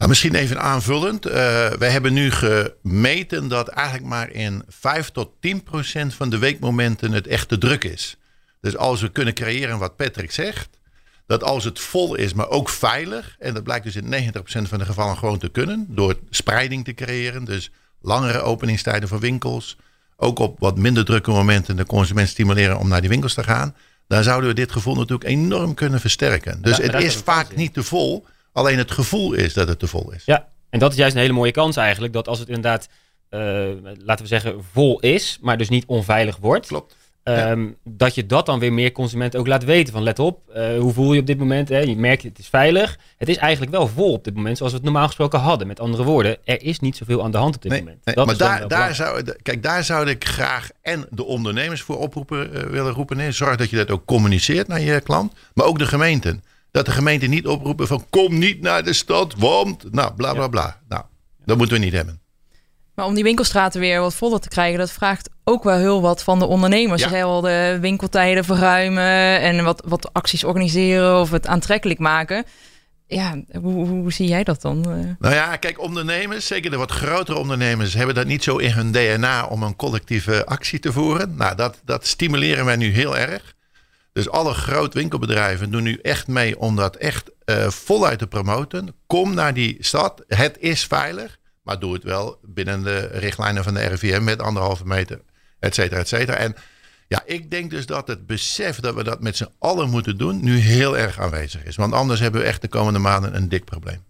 Nou, 0.02 0.14
misschien 0.14 0.36
even 0.36 0.62
aanvullend. 0.62 1.28
Uh, 1.28 1.34
wij 1.70 1.90
hebben 1.90 2.14
nu 2.14 2.32
gemeten 2.32 3.48
dat 3.48 3.68
eigenlijk 3.68 4.08
maar 4.08 4.32
in 4.32 4.64
5 4.68 5.10
tot 5.10 5.32
10 5.40 5.64
procent 5.64 6.14
van 6.14 6.30
de 6.30 6.38
weekmomenten 6.38 7.12
het 7.12 7.28
echt 7.28 7.48
te 7.48 7.58
druk 7.58 7.84
is. 7.84 8.18
Dus 8.62 8.78
als 8.78 9.02
we 9.02 9.10
kunnen 9.10 9.34
creëren 9.34 9.80
wat 9.80 9.96
Patrick 9.96 10.32
zegt, 10.32 10.70
dat 11.28 11.44
als 11.44 11.64
het 11.64 11.80
vol 11.80 12.16
is, 12.16 12.34
maar 12.34 12.50
ook 12.50 12.70
veilig, 12.70 13.36
en 13.40 13.54
dat 13.54 13.64
blijkt 13.64 13.84
dus 13.84 13.96
in 13.96 14.10
90 14.10 14.42
procent 14.42 14.68
van 14.68 14.80
de 14.80 14.86
gevallen 14.86 15.18
gewoon 15.18 15.40
te 15.40 15.50
kunnen, 15.50 15.86
door 15.90 16.16
spreiding 16.30 16.86
te 16.86 16.94
creëren, 16.94 17.44
dus 17.44 17.72
langere 18.02 18.42
openingstijden 18.42 19.10
voor 19.10 19.20
winkels, 19.20 19.78
ook 20.16 20.40
op 20.40 20.60
wat 20.60 20.78
minder 20.78 21.06
drukke 21.06 21.32
momenten 21.32 21.76
de 21.76 21.86
consument 21.86 22.30
stimuleren 22.30 22.78
om 22.78 22.88
naar 22.88 23.02
die 23.02 23.10
winkels 23.10 23.34
te 23.34 23.44
gaan, 23.44 23.76
dan 24.08 24.24
zouden 24.24 24.50
we 24.50 24.56
dit 24.56 24.72
gevoel 24.72 24.96
natuurlijk 24.96 25.30
enorm 25.30 25.74
kunnen 25.74 26.00
versterken. 26.00 26.62
Dus 26.62 26.78
het 26.78 27.04
is 27.04 27.16
vaak 27.16 27.56
niet 27.56 27.74
te 27.74 27.84
vol. 27.84 28.26
Alleen 28.52 28.78
het 28.78 28.92
gevoel 28.92 29.34
is 29.34 29.54
dat 29.54 29.68
het 29.68 29.80
te 29.80 29.88
vol 29.88 30.12
is. 30.12 30.26
Ja, 30.26 30.48
en 30.70 30.80
dat 30.80 30.92
is 30.92 30.98
juist 30.98 31.16
een 31.16 31.22
hele 31.22 31.34
mooie 31.34 31.52
kans 31.52 31.76
eigenlijk. 31.76 32.14
Dat 32.14 32.28
als 32.28 32.40
het 32.40 32.48
inderdaad, 32.48 32.90
uh, 33.30 33.40
laten 33.98 34.24
we 34.24 34.28
zeggen, 34.28 34.64
vol 34.72 35.00
is, 35.00 35.38
maar 35.42 35.58
dus 35.58 35.70
niet 35.70 35.86
onveilig 35.86 36.38
wordt. 36.38 36.68
Klopt. 36.68 36.96
Um, 37.24 37.66
ja. 37.66 37.74
Dat 37.84 38.16
je 38.16 38.26
dat 38.26 38.46
dan 38.46 38.60
weer 38.60 38.74
meer 38.74 38.92
consumenten 38.92 39.40
ook 39.40 39.48
laat 39.48 39.64
weten. 39.64 39.94
Van 39.94 40.04
let 40.04 40.20
op, 40.20 40.40
uh, 40.56 40.78
hoe 40.80 40.94
voel 40.94 41.14
je 41.14 41.20
op 41.20 41.26
dit 41.26 41.38
moment? 41.38 41.70
Hè? 41.70 41.80
Je 41.80 41.96
merkt, 41.96 42.24
het 42.24 42.40
is 42.40 42.48
veilig. 42.48 42.98
Het 43.18 43.30
is 43.30 43.38
eigenlijk 43.38 43.72
wel 43.72 43.88
vol 43.88 44.12
op 44.12 44.24
dit 44.24 44.36
moment, 44.36 44.58
zoals 44.58 44.72
we 44.72 44.78
het 44.78 44.88
normaal 44.88 45.08
gesproken 45.08 45.40
hadden. 45.40 45.68
Met 45.68 45.80
andere 45.80 46.04
woorden, 46.04 46.38
er 46.44 46.64
is 46.64 46.80
niet 46.80 46.98
zoveel 46.98 47.24
aan 47.24 47.32
de 47.32 47.38
hand 47.38 47.56
op 47.56 47.62
dit 47.62 47.72
nee, 47.72 47.82
moment. 47.82 48.06
Nee, 48.06 48.26
maar 48.26 48.38
daar, 48.38 48.68
daar, 48.68 48.96
zou, 48.96 49.24
kijk, 49.42 49.64
daar 49.64 49.84
zou 49.84 50.10
ik 50.10 50.26
graag 50.26 50.70
en 50.82 51.06
de 51.10 51.24
ondernemers 51.24 51.82
voor 51.82 51.98
oproepen 51.98 52.56
uh, 52.56 52.62
willen 52.62 52.94
roepen. 52.94 53.18
Nee, 53.18 53.32
zorg 53.32 53.56
dat 53.56 53.70
je 53.70 53.76
dat 53.76 53.92
ook 53.92 54.06
communiceert 54.06 54.68
naar 54.68 54.82
je 54.82 55.02
klant. 55.02 55.34
Maar 55.54 55.66
ook 55.66 55.80
de 55.80 55.86
gemeenten. 55.86 56.44
Dat 56.72 56.86
de 56.86 56.92
gemeenten 56.92 57.30
niet 57.30 57.48
oproepen 57.48 57.88
van 57.88 58.06
kom 58.10 58.38
niet 58.38 58.62
naar 58.62 58.84
de 58.84 58.94
stad, 58.94 59.34
want 59.38 59.94
nou 59.94 60.14
bla 60.14 60.34
bla 60.34 60.48
bla. 60.48 60.80
Nou, 60.88 61.04
dat 61.46 61.58
moeten 61.58 61.78
we 61.78 61.84
niet 61.84 61.94
hebben. 61.94 62.22
Maar 62.96 63.06
om 63.06 63.14
die 63.14 63.24
winkelstraten 63.24 63.80
weer 63.80 64.00
wat 64.00 64.16
voller 64.16 64.40
te 64.40 64.50
krijgen, 64.50 64.80
dat 64.80 64.92
vraagt 64.92 65.30
ook 65.44 65.64
wel 65.64 65.78
heel 65.78 66.02
wat 66.02 66.24
van 66.24 66.40
de 66.40 66.46
ondernemers. 66.46 67.02
Ja. 67.02 67.10
Ze 67.10 67.24
al 67.24 67.42
de 67.42 67.78
winkeltijden 67.82 68.46
verruimen 68.46 69.40
en 69.40 69.64
wat, 69.64 69.84
wat 69.88 70.14
acties 70.14 70.44
organiseren 70.44 71.20
of 71.20 71.32
het 71.32 71.48
aantrekkelijk 71.48 72.00
maken. 72.00 72.46
Ja, 73.08 73.42
hoe, 73.62 73.88
hoe 73.88 74.14
zie 74.14 74.28
jij 74.28 74.44
dat 74.44 74.62
dan? 74.62 74.82
Nou 75.20 75.34
ja, 75.34 75.56
kijk, 75.56 75.80
ondernemers, 75.82 76.48
zeker 76.48 76.72
de 76.72 76.78
wat 76.78 76.92
grotere 76.92 77.38
ondernemers, 77.38 77.94
hebben 77.94 78.16
dat 78.16 78.26
niet 78.26 78.44
zo 78.44 78.58
in 78.58 78.72
hun 78.72 78.92
DNA 78.92 79.46
om 79.46 79.64
een 79.64 79.76
collectieve 79.76 80.46
actie 80.46 80.80
te 80.80 80.92
voeren. 80.92 81.36
Nou, 81.36 81.56
dat, 81.56 81.82
dat 81.86 82.08
stimuleren 82.08 82.66
wij 82.66 82.76
nu 82.76 82.92
heel 82.92 83.18
erg. 83.18 83.56
Dus 84.14 84.30
alle 84.30 84.54
groot 84.54 84.94
winkelbedrijven 84.94 85.72
doen 85.72 85.84
nu 85.84 86.00
echt 86.02 86.28
mee 86.28 86.60
om 86.60 86.76
dat 86.76 86.96
echt 86.96 87.32
uh, 87.46 87.70
voluit 87.70 88.20
te 88.20 88.28
promoten. 88.28 88.96
Kom 89.08 89.34
naar 89.34 89.54
die 89.54 89.78
stad. 89.80 90.24
Het 90.28 90.58
is 90.60 90.86
veilig. 90.86 91.40
Maar 91.62 91.80
doe 91.80 91.94
het 91.94 92.04
wel 92.04 92.40
binnen 92.42 92.84
de 92.84 93.00
richtlijnen 93.00 93.64
van 93.64 93.74
de 93.74 93.88
RIVM 93.88 94.24
met 94.24 94.42
anderhalve 94.42 94.86
meter, 94.86 95.22
et 95.60 95.76
cetera, 95.76 96.00
et 96.00 96.08
cetera. 96.08 96.38
En 96.38 96.56
ja, 97.08 97.22
ik 97.26 97.52
denk 97.52 97.70
dus 97.70 97.86
dat 97.86 98.08
het 98.08 98.26
besef 98.26 98.80
dat 98.80 98.96
we 98.96 99.04
dat 99.04 99.22
met 99.22 99.38
z'n 99.38 99.52
allen 99.60 99.90
moeten 99.90 100.18
doen, 100.18 100.44
nu 100.44 100.58
heel 100.58 100.98
erg 100.98 101.20
aanwezig 101.20 101.64
is. 101.64 101.76
Want 101.76 101.94
anders 101.94 102.20
hebben 102.20 102.42
we 102.42 102.48
echt 102.48 102.62
de 102.62 102.68
komende 102.68 103.00
maanden 103.00 103.36
een 103.36 103.50
dik 103.50 103.66
probleem. 103.66 104.04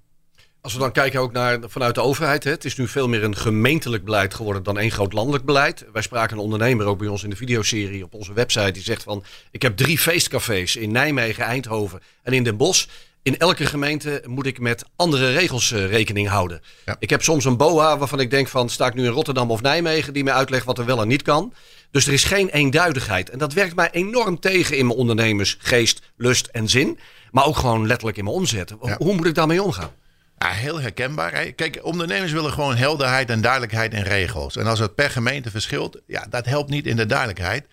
Als 0.62 0.74
we 0.74 0.80
dan 0.80 0.92
kijken 0.92 1.20
ook 1.20 1.32
naar 1.32 1.60
vanuit 1.68 1.96
de 1.96 2.02
overheid. 2.02 2.44
Hè, 2.44 2.50
het 2.50 2.66
is 2.66 2.78
nu 2.78 2.88
veel 2.88 3.08
meer 3.08 3.24
een 3.24 3.38
gemeentelijk 3.38 4.06
beleid 4.06 4.34
geworden 4.34 4.64
dan 4.64 4.78
één 4.78 4.92
groot 4.92 5.14
landelijk 5.14 5.46
beleid. 5.46 5.86
Wij 5.94 6.02
spraken 6.02 6.38
een 6.38 6.44
ondernemer 6.44 6.86
ook 6.86 6.98
bij 6.98 7.08
ons 7.08 7.24
in 7.24 7.30
de 7.30 7.36
videoserie 7.36 8.04
op 8.04 8.14
onze 8.14 8.34
website. 8.34 8.72
Die 8.72 8.84
zegt 8.84 9.04
van 9.04 9.24
ik 9.52 9.62
heb 9.62 9.78
drie 9.78 9.98
feestcafés 9.98 10.76
in 10.76 10.92
Nijmegen, 10.92 11.44
Eindhoven 11.44 12.02
en 12.24 12.34
in 12.34 12.44
Den 12.44 12.58
Bosch. 12.58 12.86
In 13.24 13.38
elke 13.38 13.66
gemeente 13.66 14.24
moet 14.26 14.46
ik 14.46 14.60
met 14.60 14.86
andere 14.96 15.32
regels 15.32 15.72
uh, 15.72 15.86
rekening 15.86 16.28
houden. 16.28 16.62
Ja. 16.86 16.96
Ik 17.00 17.10
heb 17.10 17.24
soms 17.24 17.46
een 17.46 17.58
BOA 17.58 17.98
waarvan 17.98 18.20
ik 18.20 18.30
denk 18.30 18.48
van 18.48 18.70
sta 18.70 18.88
ik 18.88 18.94
nu 18.94 19.06
in 19.06 19.12
Rotterdam 19.12 19.52
of 19.52 19.62
Nijmegen 19.62 20.14
die 20.14 20.24
mij 20.24 20.34
uitlegt 20.34 20.66
wat 20.66 20.78
er 20.78 20.86
wel 20.86 21.02
en 21.02 21.08
niet 21.08 21.22
kan. 21.22 21.54
Dus 21.92 22.08
er 22.08 22.14
is 22.14 22.24
geen 22.24 22.50
eenduidigheid. 22.50 23.30
En 23.30 23.38
dat 23.38 23.54
werkt 23.54 23.76
mij 23.76 23.92
enorm 23.92 24.40
tegen 24.40 24.78
in 24.78 24.86
mijn 24.86 24.98
ondernemersgeest, 24.98 26.02
lust 26.18 26.48
en 26.48 26.70
zin. 26.70 27.00
Maar 27.32 27.46
ook 27.46 27.58
gewoon 27.58 27.88
letterlijk 27.88 28.18
in 28.18 28.24
mijn 28.24 28.36
omzet. 28.36 28.74
Ja. 28.82 28.96
Hoe 28.98 29.16
moet 29.16 29.26
ik 29.26 29.36
daarmee 29.36 29.64
omgaan? 29.64 29.92
Ja, 30.42 30.50
heel 30.50 30.82
herkenbaar. 30.82 31.34
Hè? 31.34 31.52
Kijk, 31.52 31.80
ondernemers 31.82 32.32
willen 32.32 32.52
gewoon 32.52 32.76
helderheid 32.76 33.30
en 33.30 33.42
duidelijkheid 33.42 33.94
in 33.94 34.02
regels. 34.02 34.56
En 34.56 34.68
als 34.68 34.80
het 34.80 34.96
per 34.96 35.10
gemeente 35.10 35.52
verschilt, 35.52 36.02
ja, 36.08 36.26
dat 36.30 36.46
helpt 36.46 36.70
niet 36.70 36.86
in 36.86 36.96
de 36.96 37.06
duidelijkheid. 37.06 37.66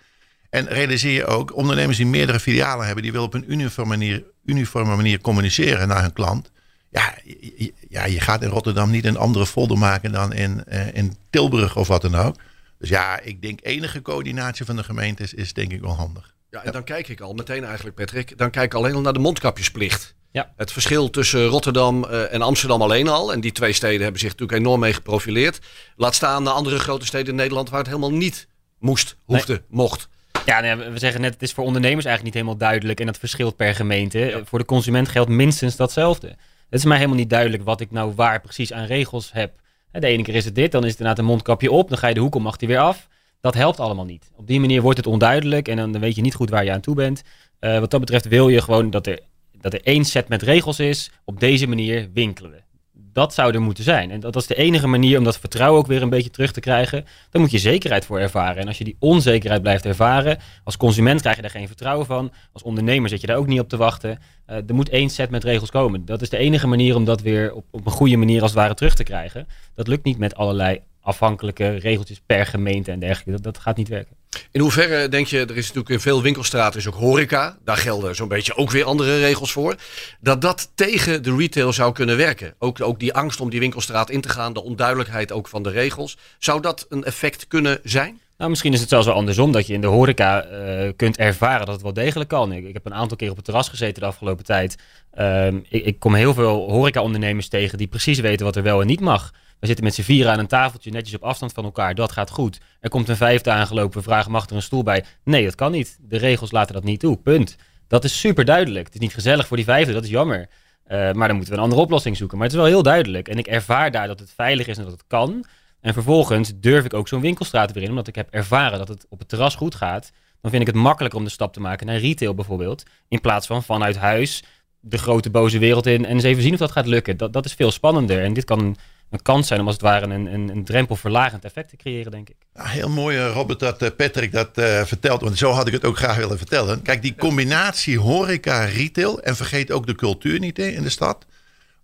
En 0.51 0.69
realiseer 0.69 1.13
je 1.13 1.27
ook, 1.27 1.57
ondernemers 1.57 1.97
die 1.97 2.07
meerdere 2.07 2.41
filialen 2.41 2.85
hebben, 2.87 3.03
die 3.03 3.13
willen 3.13 3.27
op 3.27 3.35
een 3.35 3.53
uniforme 3.53 3.89
manier, 3.89 4.25
uniforme 4.45 4.97
manier 4.97 5.21
communiceren 5.21 5.89
naar 5.89 6.03
hun 6.03 6.13
klant. 6.13 6.51
Ja, 6.91 7.15
je, 7.25 7.73
ja, 7.89 8.05
je 8.05 8.21
gaat 8.21 8.43
in 8.43 8.49
Rotterdam 8.49 8.91
niet 8.91 9.05
een 9.05 9.17
andere 9.17 9.47
folder 9.47 9.79
maken 9.79 10.13
dan 10.13 10.33
in, 10.33 10.65
uh, 10.69 10.95
in 10.95 11.17
Tilburg 11.31 11.77
of 11.77 11.89
wat 11.89 12.03
dan 12.03 12.15
ook. 12.15 12.37
Dus 12.79 12.89
ja, 12.89 13.21
ik 13.21 13.43
denk 13.43 13.61
enige 13.63 14.03
coördinatie 14.03 14.65
van 14.65 14.77
de 14.77 14.85
gemeentes 14.85 15.35
is 15.35 15.53
denk 15.53 15.73
ik 15.73 15.81
wel 15.81 15.97
handig. 15.97 16.35
Ja, 16.51 16.65
en 16.65 16.73
dan 16.73 16.85
kijk 16.85 17.09
ik 17.09 17.21
al 17.21 17.35
meteen 17.35 17.65
eigenlijk, 17.65 17.97
Patrick, 17.97 18.39
dan 18.39 18.51
kijk 18.51 18.65
ik 18.65 18.75
alleen 18.75 18.95
al 18.95 19.01
naar 19.01 19.13
de 19.13 19.19
mondkapjesplicht. 19.19 20.17
Ja. 20.39 20.53
Het 20.57 20.73
verschil 20.73 21.11
tussen 21.11 21.47
Rotterdam 21.47 22.05
uh, 22.05 22.33
en 22.33 22.43
Amsterdam 22.43 22.83
alleen 22.83 23.09
al. 23.09 23.33
En 23.33 23.41
die 23.41 23.53
twee 23.53 23.73
steden 23.73 24.03
hebben 24.03 24.21
zich 24.21 24.31
natuurlijk 24.31 24.59
enorm 24.59 24.81
mee 24.81 24.93
geprofileerd. 24.93 25.59
Laat 25.97 26.15
staan 26.15 26.45
de 26.45 26.51
andere 26.51 26.79
grote 26.79 27.07
steden 27.07 27.29
in 27.29 27.35
Nederland 27.35 27.71
waar 27.71 27.79
het 27.79 27.89
helemaal 27.89 28.13
niet 28.13 28.49
moest, 28.79 29.17
hoefde, 29.25 29.63
mocht. 29.69 30.09
Ja, 30.47 30.61
nee, 30.61 30.77
we 30.77 30.99
zeggen 30.99 31.21
net, 31.21 31.33
het 31.33 31.43
is 31.43 31.53
voor 31.53 31.65
ondernemers 31.65 32.05
eigenlijk 32.05 32.35
niet 32.35 32.45
helemaal 32.45 32.69
duidelijk 32.69 33.01
en 33.01 33.07
dat 33.07 33.19
verschilt 33.19 33.57
per 33.57 33.75
gemeente. 33.75 34.43
Voor 34.45 34.59
de 34.59 34.65
consument 34.65 35.09
geldt 35.09 35.31
minstens 35.31 35.77
datzelfde. 35.77 36.27
Het 36.71 36.79
is 36.79 36.85
mij 36.85 36.97
helemaal 36.97 37.19
niet 37.19 37.31
duidelijk 37.31 37.65
wat 37.65 37.81
ik 37.81 37.91
nou 37.91 38.13
waar 38.15 38.41
precies 38.41 38.73
aan 38.73 38.85
regels 38.85 39.33
heb. 39.33 39.53
De 39.93 40.07
ene 40.07 40.23
keer 40.23 40.35
is 40.35 40.45
het 40.45 40.55
dit, 40.55 40.73
dan 40.73 40.85
is 40.85 40.91
het 40.91 40.99
inderdaad 40.99 41.25
een 41.25 41.31
mondkapje 41.31 41.71
op, 41.71 41.89
dan 41.89 41.99
ga 41.99 42.09
je 42.09 42.15
de 42.15 42.21
hoek 42.21 42.35
om, 42.35 42.43
mag 42.43 42.57
die 42.57 42.69
weer 42.69 42.79
af. 42.79 43.09
Dat 43.41 43.55
helpt 43.55 43.81
allemaal 43.81 44.05
niet. 44.05 44.31
Op 44.37 44.47
die 44.47 44.61
manier 44.61 44.83
wordt 44.83 44.99
het 44.99 45.07
onduidelijk 45.07 45.69
en 45.69 45.77
dan 45.77 45.99
weet 45.99 46.15
je 46.15 46.23
niet 46.23 46.35
goed 46.35 46.51
waar 46.51 46.65
je 46.65 46.73
aan 46.73 46.81
toe 46.81 46.95
bent. 46.95 47.23
Uh, 47.61 47.79
wat 47.79 47.91
dat 47.91 48.01
betreft 48.01 48.29
wil 48.29 48.49
je 48.49 48.63
gewoon 48.63 48.91
dat 48.91 49.07
er, 49.07 49.19
dat 49.61 49.73
er 49.73 49.83
één 49.83 50.05
set 50.05 50.29
met 50.29 50.43
regels 50.43 50.81
is. 50.81 51.11
Op 51.25 51.41
deze 51.41 51.67
manier 51.67 52.09
winkelen 52.13 52.51
we. 52.51 52.67
Dat 53.13 53.35
zou 53.35 53.55
er 53.55 53.63
moeten 53.63 53.85
zijn. 53.85 54.11
En 54.11 54.21
dat, 54.21 54.37
is 54.37 54.47
de 54.47 54.55
enige 54.55 54.87
manier 54.87 55.19
om 55.19 55.25
dat 55.25 55.39
vertrouwen 55.39 55.81
ook 55.81 55.87
weer 55.87 56.03
een 56.03 56.11
beetje 56.11 56.31
terug 56.31 56.53
te 56.53 56.61
krijgen. 56.61 57.05
Daar 57.31 57.43
moet 57.43 57.51
je 57.51 57.59
zekerheid 57.59 58.05
voor 58.07 58.19
ervaren. 58.19 58.63
En 58.63 58.67
als 58.67 58.79
je 58.79 58.85
die 58.85 58.97
onzekerheid 58.99 59.63
blijft 59.63 59.85
ervaren, 59.85 60.39
als 60.65 60.77
consument 60.77 61.21
krijg 61.21 61.37
je 61.37 61.43
daar 61.43 61.51
geen 61.51 61.67
vertrouwen 61.67 62.07
van. 62.07 62.33
Als 62.53 62.63
ondernemer 62.63 63.09
zit 63.09 63.21
je 63.21 63.27
daar 63.27 63.37
ook 63.37 63.47
niet 63.47 63.61
op 63.61 63.69
te 63.69 63.77
wachten. 63.77 64.11
Uh, 64.11 64.57
er 64.57 64.75
moet 64.75 64.89
één 64.89 65.11
set 65.11 65.31
met 65.31 65.45
regels 65.45 65.71
komen. 65.71 66.05
Dat 66.05 66.23
is 66.23 66.29
de 66.29 66.37
enige 66.37 66.67
manier 66.67 66.97
om 66.97 67.05
dat 67.05 67.21
weer 67.21 67.53
op, 67.53 67.65
op 67.71 67.87
een 67.87 67.93
goede 67.93 68.17
manier 68.17 68.43
als 68.43 68.51
het 68.51 68.61
ware 68.61 68.75
terug 68.75 68.95
te 68.95 69.03
krijgen. 69.03 69.47
Dat 69.75 69.89
lukt 69.89 70.05
niet 70.05 70.19
met 70.19 70.35
allerlei 70.35 70.81
afhankelijke 71.09 71.69
regeltjes 71.75 72.21
per 72.27 72.47
gemeente 72.47 72.91
en 72.91 72.99
dergelijke. 72.99 73.31
Dat, 73.31 73.43
dat 73.43 73.59
gaat 73.59 73.77
niet 73.77 73.89
werken. 73.89 74.17
In 74.51 74.61
hoeverre 74.61 75.09
denk 75.09 75.27
je, 75.27 75.39
er 75.39 75.57
is 75.57 75.67
natuurlijk 75.67 75.89
in 75.89 76.01
veel 76.01 76.23
winkelstraten 76.23 76.81
is 76.81 76.87
ook 76.87 76.95
horeca, 76.95 77.59
daar 77.65 77.77
gelden 77.77 78.15
zo'n 78.15 78.29
beetje 78.29 78.57
ook 78.57 78.71
weer 78.71 78.85
andere 78.85 79.19
regels 79.19 79.53
voor, 79.53 79.75
dat 80.21 80.41
dat 80.41 80.71
tegen 80.75 81.23
de 81.23 81.37
retail 81.37 81.73
zou 81.73 81.93
kunnen 81.93 82.17
werken? 82.17 82.55
Ook, 82.59 82.81
ook 82.81 83.01
die 83.01 83.15
angst 83.15 83.41
om 83.41 83.51
die 83.51 83.61
winkelstraat 83.61 84.11
in 84.11 84.21
te 84.21 84.29
gaan, 84.29 84.53
de 84.53 84.63
onduidelijkheid 84.63 85.33
ook 85.33 85.49
van 85.49 85.63
de 85.63 85.71
regels, 85.71 86.17
zou 86.39 86.61
dat 86.61 86.87
een 86.89 87.05
effect 87.05 87.47
kunnen 87.47 87.81
zijn? 87.83 88.21
Nou, 88.39 88.51
misschien 88.51 88.73
is 88.73 88.81
het 88.81 88.89
zelfs 88.89 89.07
wel 89.07 89.15
andersom, 89.15 89.53
dat 89.53 89.67
je 89.67 89.73
in 89.73 89.81
de 89.81 89.87
horeca 89.87 90.47
uh, 90.51 90.91
kunt 90.97 91.17
ervaren 91.17 91.67
dat 91.67 91.75
het 91.75 91.83
wel 91.83 91.93
degelijk 91.93 92.29
kan. 92.29 92.53
Ik, 92.53 92.65
ik, 92.65 92.73
heb 92.73 92.87
een 92.87 92.95
aantal 92.95 93.17
keer 93.17 93.31
op 93.31 93.37
het 93.37 93.45
terras 93.45 93.69
gezeten 93.69 94.03
de 94.03 94.09
afgelopen 94.09 94.45
tijd. 94.45 94.77
Uh, 95.19 95.47
ik, 95.47 95.85
ik, 95.85 95.99
kom 95.99 96.15
heel 96.15 96.35
veel 96.35 96.71
horeca-ondernemers 96.71 97.49
tegen 97.49 97.79
die 97.79 97.87
precies 97.87 98.19
weten 98.19 98.47
wat 98.47 98.57
er 98.57 98.63
wel 98.63 98.81
en 98.81 98.87
niet 98.87 99.01
mag. 99.01 99.33
We 99.61 99.67
zitten 99.67 99.85
met 99.85 99.95
z'n 99.95 100.03
vieren 100.03 100.33
aan 100.33 100.39
een 100.39 100.47
tafeltje, 100.47 100.91
netjes 100.91 101.15
op 101.15 101.23
afstand 101.23 101.53
van 101.53 101.65
elkaar. 101.65 101.95
Dat 101.95 102.13
gaat 102.13 102.31
goed. 102.31 102.61
Er 102.81 102.91
komt 102.91 103.09
een 103.09 103.17
vijfde 103.17 103.51
aangelopen. 103.51 103.99
We 103.99 104.05
vragen, 104.05 104.31
mag 104.31 104.47
er 104.47 104.57
een 104.57 104.63
stoel 104.63 104.83
bij? 104.83 105.05
Nee, 105.25 105.45
dat 105.45 105.55
kan 105.55 105.73
niet. 105.73 105.99
De 106.01 106.17
regels 106.17 106.51
laten 106.51 106.75
dat 106.75 106.85
niet 106.85 107.01
toe. 107.01 107.17
Punt. 107.17 107.57
Dat 107.89 108.05
is 108.05 108.21
super 108.21 108.45
duidelijk. 108.45 108.85
Het 108.85 108.95
is 108.95 109.01
niet 109.01 109.15
gezellig 109.15 109.47
voor 109.47 109.57
die 109.57 109.67
vijfde, 109.67 109.93
dat 109.93 110.05
is 110.05 110.11
jammer. 110.11 110.49
Uh, 110.89 111.13
maar 111.13 111.29
dan 111.29 111.37
moeten 111.37 111.55
we 111.55 111.59
een 111.59 111.65
andere 111.65 111.83
oplossing 111.83 112.17
zoeken. 112.17 112.39
Maar 112.39 112.47
het 112.47 112.57
is 112.57 112.63
wel 112.63 112.71
heel 112.71 112.83
duidelijk. 112.83 113.29
En 113.29 113.39
ik 113.39 113.47
ervaar 113.47 113.91
daar 113.91 114.07
dat 114.07 114.21
het 114.21 114.33
veilig 114.35 114.67
is 114.67 114.77
en 114.77 114.83
dat 114.83 114.93
het 114.93 115.05
kan. 115.07 115.45
En 115.81 115.93
vervolgens 115.93 116.53
durf 116.57 116.85
ik 116.85 116.95
ook 116.95 117.09
zo'n 117.09 117.21
winkelstraat 117.21 117.73
weer 117.73 117.83
in, 117.83 117.89
omdat 117.89 118.09
ik 118.09 118.15
heb 118.15 118.29
ervaren 118.31 118.79
dat 118.79 118.89
het 118.89 119.07
op 119.09 119.19
het 119.19 119.29
terras 119.29 119.55
goed 119.55 119.75
gaat. 119.75 120.13
Dan 120.41 120.51
vind 120.51 120.63
ik 120.63 120.75
het 120.75 120.77
makkelijker 120.77 121.19
om 121.19 121.25
de 121.25 121.31
stap 121.31 121.53
te 121.53 121.61
maken 121.61 121.87
naar 121.87 121.99
retail 121.99 122.35
bijvoorbeeld. 122.35 122.83
In 123.09 123.21
plaats 123.21 123.47
van 123.47 123.63
vanuit 123.63 123.97
huis 123.97 124.43
de 124.81 124.99
grote 124.99 125.31
boze 125.31 125.59
wereld 125.59 125.87
in 125.87 126.05
en 126.05 126.15
eens 126.15 126.23
even 126.23 126.43
zien 126.43 126.53
of 126.53 126.59
dat 126.59 126.73
gaat 126.73 126.87
lukken. 126.87 127.17
Dat, 127.17 127.33
dat 127.33 127.45
is 127.45 127.55
veel 127.55 127.71
spannender. 127.71 128.25
En 128.25 128.33
dit 128.33 128.45
kan 128.45 128.77
een 129.11 129.23
kans 129.23 129.47
zijn 129.47 129.61
om 129.61 129.67
als 129.67 129.75
het 129.75 129.85
ware 129.85 130.07
een, 130.07 130.35
een, 130.35 130.49
een 130.49 130.65
drempelverlagend 130.65 131.45
effect 131.45 131.69
te 131.69 131.77
creëren, 131.77 132.13
denk 132.13 132.29
ik. 132.29 132.37
Ja, 132.55 132.65
heel 132.65 132.89
mooi, 132.89 133.19
eh, 133.19 133.33
Robert, 133.33 133.61
dat 133.61 133.83
uh, 133.83 133.89
Patrick 133.97 134.33
dat 134.33 134.59
uh, 134.59 134.85
vertelt. 134.85 135.21
Want 135.21 135.39
zo 135.39 135.51
had 135.51 135.67
ik 135.67 135.73
het 135.73 135.85
ook 135.85 135.97
graag 135.97 136.17
willen 136.17 136.39
vertellen. 136.39 136.83
Kijk, 136.83 137.03
die 137.03 137.15
combinatie 137.15 137.99
horeca-retail 137.99 139.23
en 139.23 139.37
vergeet 139.37 139.71
ook 139.71 139.87
de 139.87 139.95
cultuur 139.95 140.39
niet 140.39 140.59
in 140.59 140.83
de 140.83 140.89
stad. 140.89 141.27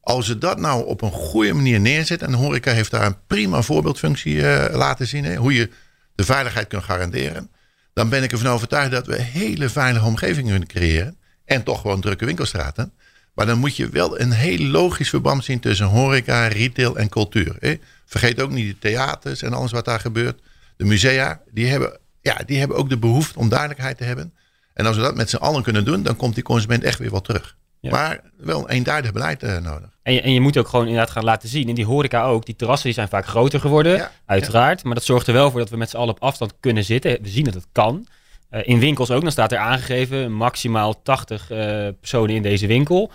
Als 0.00 0.26
ze 0.26 0.38
dat 0.38 0.58
nou 0.58 0.86
op 0.86 1.02
een 1.02 1.10
goede 1.10 1.52
manier 1.52 1.80
neerzet, 1.80 2.22
en 2.22 2.32
horeca 2.32 2.72
heeft 2.72 2.90
daar 2.90 3.06
een 3.06 3.26
prima 3.26 3.62
voorbeeldfunctie 3.62 4.42
laten 4.70 5.06
zien, 5.06 5.24
hè, 5.24 5.34
hoe 5.34 5.54
je 5.54 5.70
de 6.14 6.24
veiligheid 6.24 6.66
kunt 6.66 6.84
garanderen, 6.84 7.50
dan 7.92 8.08
ben 8.08 8.22
ik 8.22 8.32
ervan 8.32 8.52
overtuigd 8.52 8.90
dat 8.90 9.06
we 9.06 9.20
hele 9.20 9.68
veilige 9.68 10.06
omgevingen 10.06 10.50
kunnen 10.50 10.68
creëren. 10.68 11.16
En 11.44 11.62
toch 11.62 11.80
gewoon 11.80 12.00
drukke 12.00 12.24
winkelstraten. 12.24 12.92
Maar 13.34 13.46
dan 13.46 13.58
moet 13.58 13.76
je 13.76 13.88
wel 13.88 14.20
een 14.20 14.32
heel 14.32 14.66
logisch 14.66 15.08
verband 15.08 15.44
zien 15.44 15.60
tussen 15.60 15.86
horeca, 15.86 16.46
retail 16.46 16.96
en 16.96 17.08
cultuur. 17.08 17.56
Hè? 17.58 17.74
Vergeet 18.06 18.42
ook 18.42 18.50
niet 18.50 18.68
de 18.68 18.88
theaters 18.88 19.42
en 19.42 19.52
alles 19.52 19.72
wat 19.72 19.84
daar 19.84 20.00
gebeurt. 20.00 20.40
De 20.76 20.84
musea, 20.84 21.40
die 21.50 21.66
hebben, 21.66 21.98
ja, 22.20 22.40
die 22.46 22.58
hebben 22.58 22.76
ook 22.76 22.88
de 22.88 22.98
behoefte 22.98 23.38
om 23.38 23.48
duidelijkheid 23.48 23.96
te 23.96 24.04
hebben. 24.04 24.32
En 24.74 24.86
als 24.86 24.96
we 24.96 25.02
dat 25.02 25.14
met 25.14 25.30
z'n 25.30 25.36
allen 25.36 25.62
kunnen 25.62 25.84
doen, 25.84 26.02
dan 26.02 26.16
komt 26.16 26.34
die 26.34 26.42
consument 26.42 26.84
echt 26.84 26.98
weer 26.98 27.10
wat 27.10 27.24
terug. 27.24 27.56
Maar 27.90 28.20
wel 28.36 28.60
een 28.60 28.68
eenduidig 28.68 29.12
beleid 29.12 29.42
uh, 29.42 29.58
nodig. 29.58 29.88
En 30.02 30.14
je, 30.14 30.20
en 30.20 30.32
je 30.32 30.40
moet 30.40 30.58
ook 30.58 30.68
gewoon 30.68 30.86
inderdaad 30.86 31.10
gaan 31.10 31.24
laten 31.24 31.48
zien. 31.48 31.68
In 31.68 31.74
die 31.74 31.84
horeca 31.84 32.24
ook. 32.24 32.46
Die 32.46 32.56
terrassen 32.56 32.86
die 32.86 32.94
zijn 32.94 33.08
vaak 33.08 33.26
groter 33.26 33.60
geworden. 33.60 34.10
uiteraard. 34.26 34.84
Maar 34.84 34.94
dat 34.94 35.04
zorgt 35.04 35.26
er 35.26 35.32
wel 35.32 35.50
voor 35.50 35.60
dat 35.60 35.70
we 35.70 35.76
met 35.76 35.90
z'n 35.90 35.96
allen 35.96 36.14
op 36.14 36.22
afstand 36.22 36.54
kunnen 36.60 36.84
zitten. 36.84 37.18
We 37.22 37.28
zien 37.28 37.44
dat 37.44 37.54
het 37.54 37.66
kan. 37.72 38.06
Uh, 38.54 38.60
in 38.62 38.78
winkels 38.78 39.10
ook. 39.10 39.22
Dan 39.22 39.32
staat 39.32 39.52
er 39.52 39.58
aangegeven 39.58 40.32
maximaal 40.32 41.02
80 41.02 41.50
uh, 41.50 41.58
personen 42.00 42.34
in 42.34 42.42
deze 42.42 42.66
winkel 42.66 43.12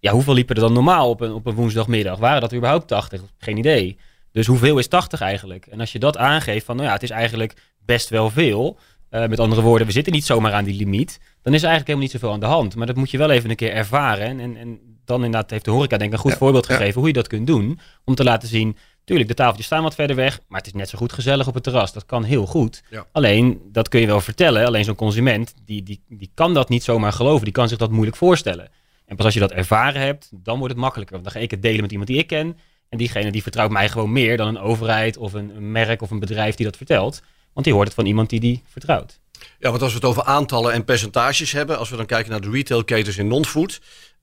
ja, 0.00 0.12
hoeveel 0.12 0.34
liepen 0.34 0.54
er 0.54 0.60
dan 0.60 0.72
normaal 0.72 1.08
op 1.10 1.20
een, 1.20 1.32
op 1.32 1.46
een 1.46 1.54
woensdagmiddag? 1.54 2.18
Waren 2.18 2.40
dat 2.40 2.54
überhaupt 2.54 2.88
80? 2.88 3.22
Geen 3.38 3.56
idee. 3.56 3.96
Dus 4.32 4.46
hoeveel 4.46 4.78
is 4.78 4.88
80 4.88 5.20
eigenlijk? 5.20 5.66
En 5.66 5.80
als 5.80 5.92
je 5.92 5.98
dat 5.98 6.16
aangeeft 6.16 6.64
van, 6.64 6.76
nou 6.76 6.88
ja, 6.88 6.94
het 6.94 7.02
is 7.02 7.10
eigenlijk 7.10 7.54
best 7.84 8.08
wel 8.08 8.30
veel. 8.30 8.78
Uh, 9.10 9.26
met 9.26 9.40
andere 9.40 9.62
woorden, 9.62 9.86
we 9.86 9.92
zitten 9.92 10.12
niet 10.12 10.24
zomaar 10.24 10.52
aan 10.52 10.64
die 10.64 10.76
limiet. 10.76 11.20
Dan 11.42 11.54
is 11.54 11.62
er 11.62 11.68
eigenlijk 11.68 11.86
helemaal 11.86 12.00
niet 12.00 12.10
zoveel 12.10 12.32
aan 12.32 12.40
de 12.40 12.46
hand. 12.46 12.76
Maar 12.76 12.86
dat 12.86 12.96
moet 12.96 13.10
je 13.10 13.18
wel 13.18 13.30
even 13.30 13.50
een 13.50 13.56
keer 13.56 13.72
ervaren. 13.72 14.26
En, 14.26 14.40
en, 14.40 14.56
en 14.56 14.80
dan 15.04 15.24
inderdaad 15.24 15.50
heeft 15.50 15.64
de 15.64 15.70
horeca 15.70 15.96
denk 15.96 16.10
ik 16.10 16.16
een 16.16 16.22
goed 16.22 16.32
ja, 16.32 16.38
voorbeeld 16.38 16.66
gegeven 16.66 16.98
hoe 16.98 17.06
je 17.06 17.12
dat 17.12 17.26
kunt 17.26 17.46
doen. 17.46 17.80
Om 18.04 18.14
te 18.14 18.24
laten 18.24 18.48
zien, 18.48 18.76
tuurlijk, 19.08 19.28
de 19.28 19.34
tafeltjes 19.34 19.66
staan 19.66 19.82
wat 19.82 19.94
verder 19.94 20.16
weg. 20.16 20.40
Maar 20.48 20.58
het 20.58 20.66
is 20.66 20.72
net 20.72 20.88
zo 20.88 20.98
goed 20.98 21.12
gezellig 21.12 21.46
op 21.46 21.54
het 21.54 21.62
terras. 21.62 21.92
Dat 21.92 22.06
kan 22.06 22.24
heel 22.24 22.46
goed. 22.46 22.82
Ja. 22.90 23.06
Alleen, 23.12 23.60
dat 23.72 23.88
kun 23.88 24.00
je 24.00 24.06
wel 24.06 24.20
vertellen. 24.20 24.66
Alleen 24.66 24.84
zo'n 24.84 24.94
consument, 24.94 25.54
die, 25.64 25.82
die, 25.82 26.02
die 26.08 26.30
kan 26.34 26.54
dat 26.54 26.68
niet 26.68 26.82
zomaar 26.82 27.12
geloven. 27.12 27.44
Die 27.44 27.52
kan 27.52 27.68
zich 27.68 27.78
dat 27.78 27.90
moeilijk 27.90 28.16
voorstellen. 28.16 28.68
En 29.06 29.16
pas 29.16 29.24
als 29.24 29.34
je 29.34 29.40
dat 29.40 29.52
ervaren 29.52 30.00
hebt, 30.00 30.30
dan 30.32 30.58
wordt 30.58 30.72
het 30.72 30.82
makkelijker. 30.82 31.14
Want 31.14 31.26
dan 31.26 31.34
ga 31.36 31.40
ik 31.42 31.50
het 31.50 31.62
delen 31.62 31.80
met 31.80 31.90
iemand 31.90 32.08
die 32.08 32.18
ik 32.18 32.26
ken. 32.26 32.58
En 32.88 32.98
diegene 32.98 33.30
die 33.30 33.42
vertrouwt 33.42 33.70
mij 33.70 33.88
gewoon 33.88 34.12
meer 34.12 34.36
dan 34.36 34.48
een 34.48 34.58
overheid 34.58 35.16
of 35.16 35.32
een, 35.32 35.56
een 35.56 35.72
merk 35.72 36.02
of 36.02 36.10
een 36.10 36.18
bedrijf 36.18 36.54
die 36.54 36.66
dat 36.66 36.76
vertelt. 36.76 37.22
Want 37.52 37.66
die 37.66 37.74
hoort 37.74 37.86
het 37.86 37.96
van 37.96 38.06
iemand 38.06 38.30
die 38.30 38.40
die 38.40 38.62
vertrouwt. 38.66 39.20
Ja, 39.58 39.70
want 39.70 39.82
als 39.82 39.90
we 39.90 39.98
het 39.98 40.06
over 40.06 40.22
aantallen 40.22 40.72
en 40.72 40.84
percentages 40.84 41.52
hebben, 41.52 41.78
als 41.78 41.90
we 41.90 41.96
dan 41.96 42.06
kijken 42.06 42.30
naar 42.30 42.40
de 42.40 42.50
retailketens 42.50 43.16
in 43.16 43.26
non-food 43.26 43.80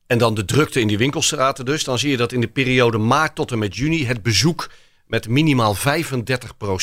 en 0.08 0.18
dan 0.18 0.34
de 0.34 0.46
drukte 0.46 0.80
in 0.80 0.88
die 0.88 0.98
winkelstraten 0.98 1.66
dus, 1.66 1.84
dan 1.84 2.00
zie 2.00 2.10
je 2.10 2.18
dat 2.18 2.32
in 2.32 2.42
de 2.42 2.48
periode 2.48 2.98
maart 2.98 3.36
tot 3.36 3.52
en 3.52 3.60
met 3.60 3.76
juni 3.76 4.06
het 4.06 4.22
bezoek 4.22 4.70
met 5.08 5.28
minimaal 5.28 5.76
35% 5.76 5.80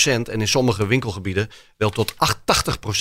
en 0.04 0.24
in 0.24 0.48
sommige 0.48 0.86
winkelgebieden 0.86 1.50
wel 1.76 1.90
tot 1.90 2.14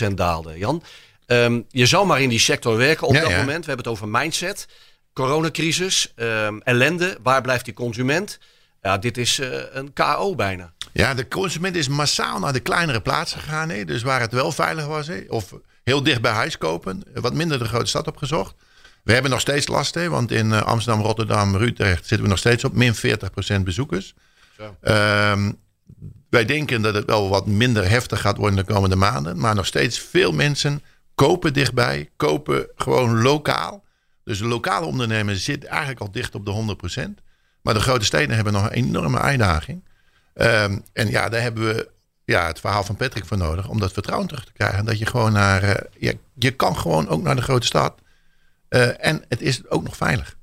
88% 0.10 0.14
daalde. 0.14 0.58
Jan, 0.58 0.84
um, 1.28 1.66
je 1.70 1.86
zou 1.86 2.06
maar 2.06 2.22
in 2.22 2.30
die 2.30 2.40
sector 2.40 2.78
werken 2.78 3.08
op 3.08 3.14
dat 3.14 3.30
moment. 3.30 3.66
We 3.66 3.72
hebben 3.72 3.78
het 3.78 3.88
over 3.88 4.08
mindset 4.08 4.68
coronacrisis, 5.14 6.14
um, 6.16 6.62
ellende. 6.62 7.18
Waar 7.24 7.42
blijft 7.42 7.66
die 7.66 7.74
consument? 7.74 8.40
Ja, 8.82 8.98
dit 8.98 9.18
is 9.18 9.40
uh, 9.40 9.48
een 9.72 9.94
KO 9.94 10.36
bijna. 10.36 10.74
Ja, 10.94 11.14
de 11.14 11.28
consument 11.28 11.76
is 11.76 11.88
massaal 11.88 12.40
naar 12.40 12.54
de 12.54 12.60
kleinere 12.60 13.02
plaatsen 13.02 13.40
gegaan. 13.40 13.70
Hè? 13.70 13.86
Dus 13.86 14.02
waar 14.02 14.20
het 14.20 14.32
wel 14.32 14.52
veilig 14.52 14.86
was. 14.86 15.08
Hè? 15.08 15.24
Of 15.28 15.54
heel 15.84 16.04
dicht 16.04 16.22
bij 16.22 16.32
huis 16.32 16.58
kopen. 16.58 17.04
Wat 17.14 17.34
minder 17.34 17.60
de 17.60 17.66
grote 17.66 17.86
stad 17.86 18.08
opgezocht. 18.08 18.56
We 19.04 19.14
hebben 19.14 19.32
nog 19.32 19.40
steeds 19.40 19.68
last. 19.68 19.94
Hè? 19.94 20.10
Want 20.10 20.32
in 20.32 20.48
uh, 20.48 20.62
Amsterdam, 20.62 21.04
Rotterdam, 21.04 21.56
Utrecht 21.56 22.08
zitten 22.08 22.22
we 22.22 22.28
nog 22.28 22.38
steeds 22.38 22.64
op 22.64 22.74
min 22.74 22.96
40% 22.96 23.64
bezoekers. 23.64 24.14
Um, 24.82 25.60
wij 26.30 26.46
denken 26.46 26.82
dat 26.82 26.94
het 26.94 27.06
wel 27.06 27.30
wat 27.30 27.46
minder 27.46 27.90
heftig 27.90 28.22
gaat 28.22 28.38
worden 28.38 28.66
de 28.66 28.74
komende 28.74 28.96
maanden. 28.96 29.38
Maar 29.38 29.56
nog 29.56 29.66
steeds 29.66 30.00
veel 30.00 30.32
mensen 30.32 30.82
kopen 31.16 31.54
dichtbij. 31.54 32.10
Kopen 32.16 32.68
gewoon 32.76 33.22
lokaal. 33.22 33.84
Dus 34.24 34.38
de 34.38 34.46
lokale 34.46 34.86
ondernemer 34.86 35.36
zit 35.36 35.66
eigenlijk 35.66 36.00
al 36.00 36.12
dicht 36.12 36.36
op 36.36 36.46
de 36.46 36.78
100%. 37.20 37.24
Maar 37.62 37.74
de 37.74 37.80
grote 37.80 38.06
steden 38.06 38.36
hebben 38.36 38.54
nog 38.54 38.64
een 38.64 38.72
enorme 38.72 39.20
uitdaging. 39.20 39.84
Um, 40.36 40.84
en 40.94 41.10
ja, 41.10 41.30
daar 41.30 41.42
hebben 41.42 41.64
we 41.64 41.90
ja, 42.26 42.48
het 42.48 42.60
verhaal 42.60 42.84
van 42.84 42.96
Patrick 42.96 43.26
voor 43.26 43.38
nodig 43.38 43.68
om 43.68 43.80
dat 43.80 43.92
vertrouwen 43.92 44.28
terug 44.28 44.46
te 44.46 44.54
krijgen. 44.54 44.86
Dat 44.86 45.00
je 45.00 45.06
gewoon 45.06 45.32
naar. 45.32 45.64
Uh, 45.64 45.74
je, 45.98 46.18
je 46.34 46.52
kan 46.52 46.78
gewoon 46.78 47.08
ook 47.08 47.22
naar 47.22 47.36
de 47.36 47.42
grote 47.42 47.66
stad. 47.66 48.01
Uh, 48.76 49.06
en 49.06 49.24
het 49.28 49.42
is 49.42 49.70
ook 49.70 49.84
nog 49.84 49.98
veilig. 49.98 50.36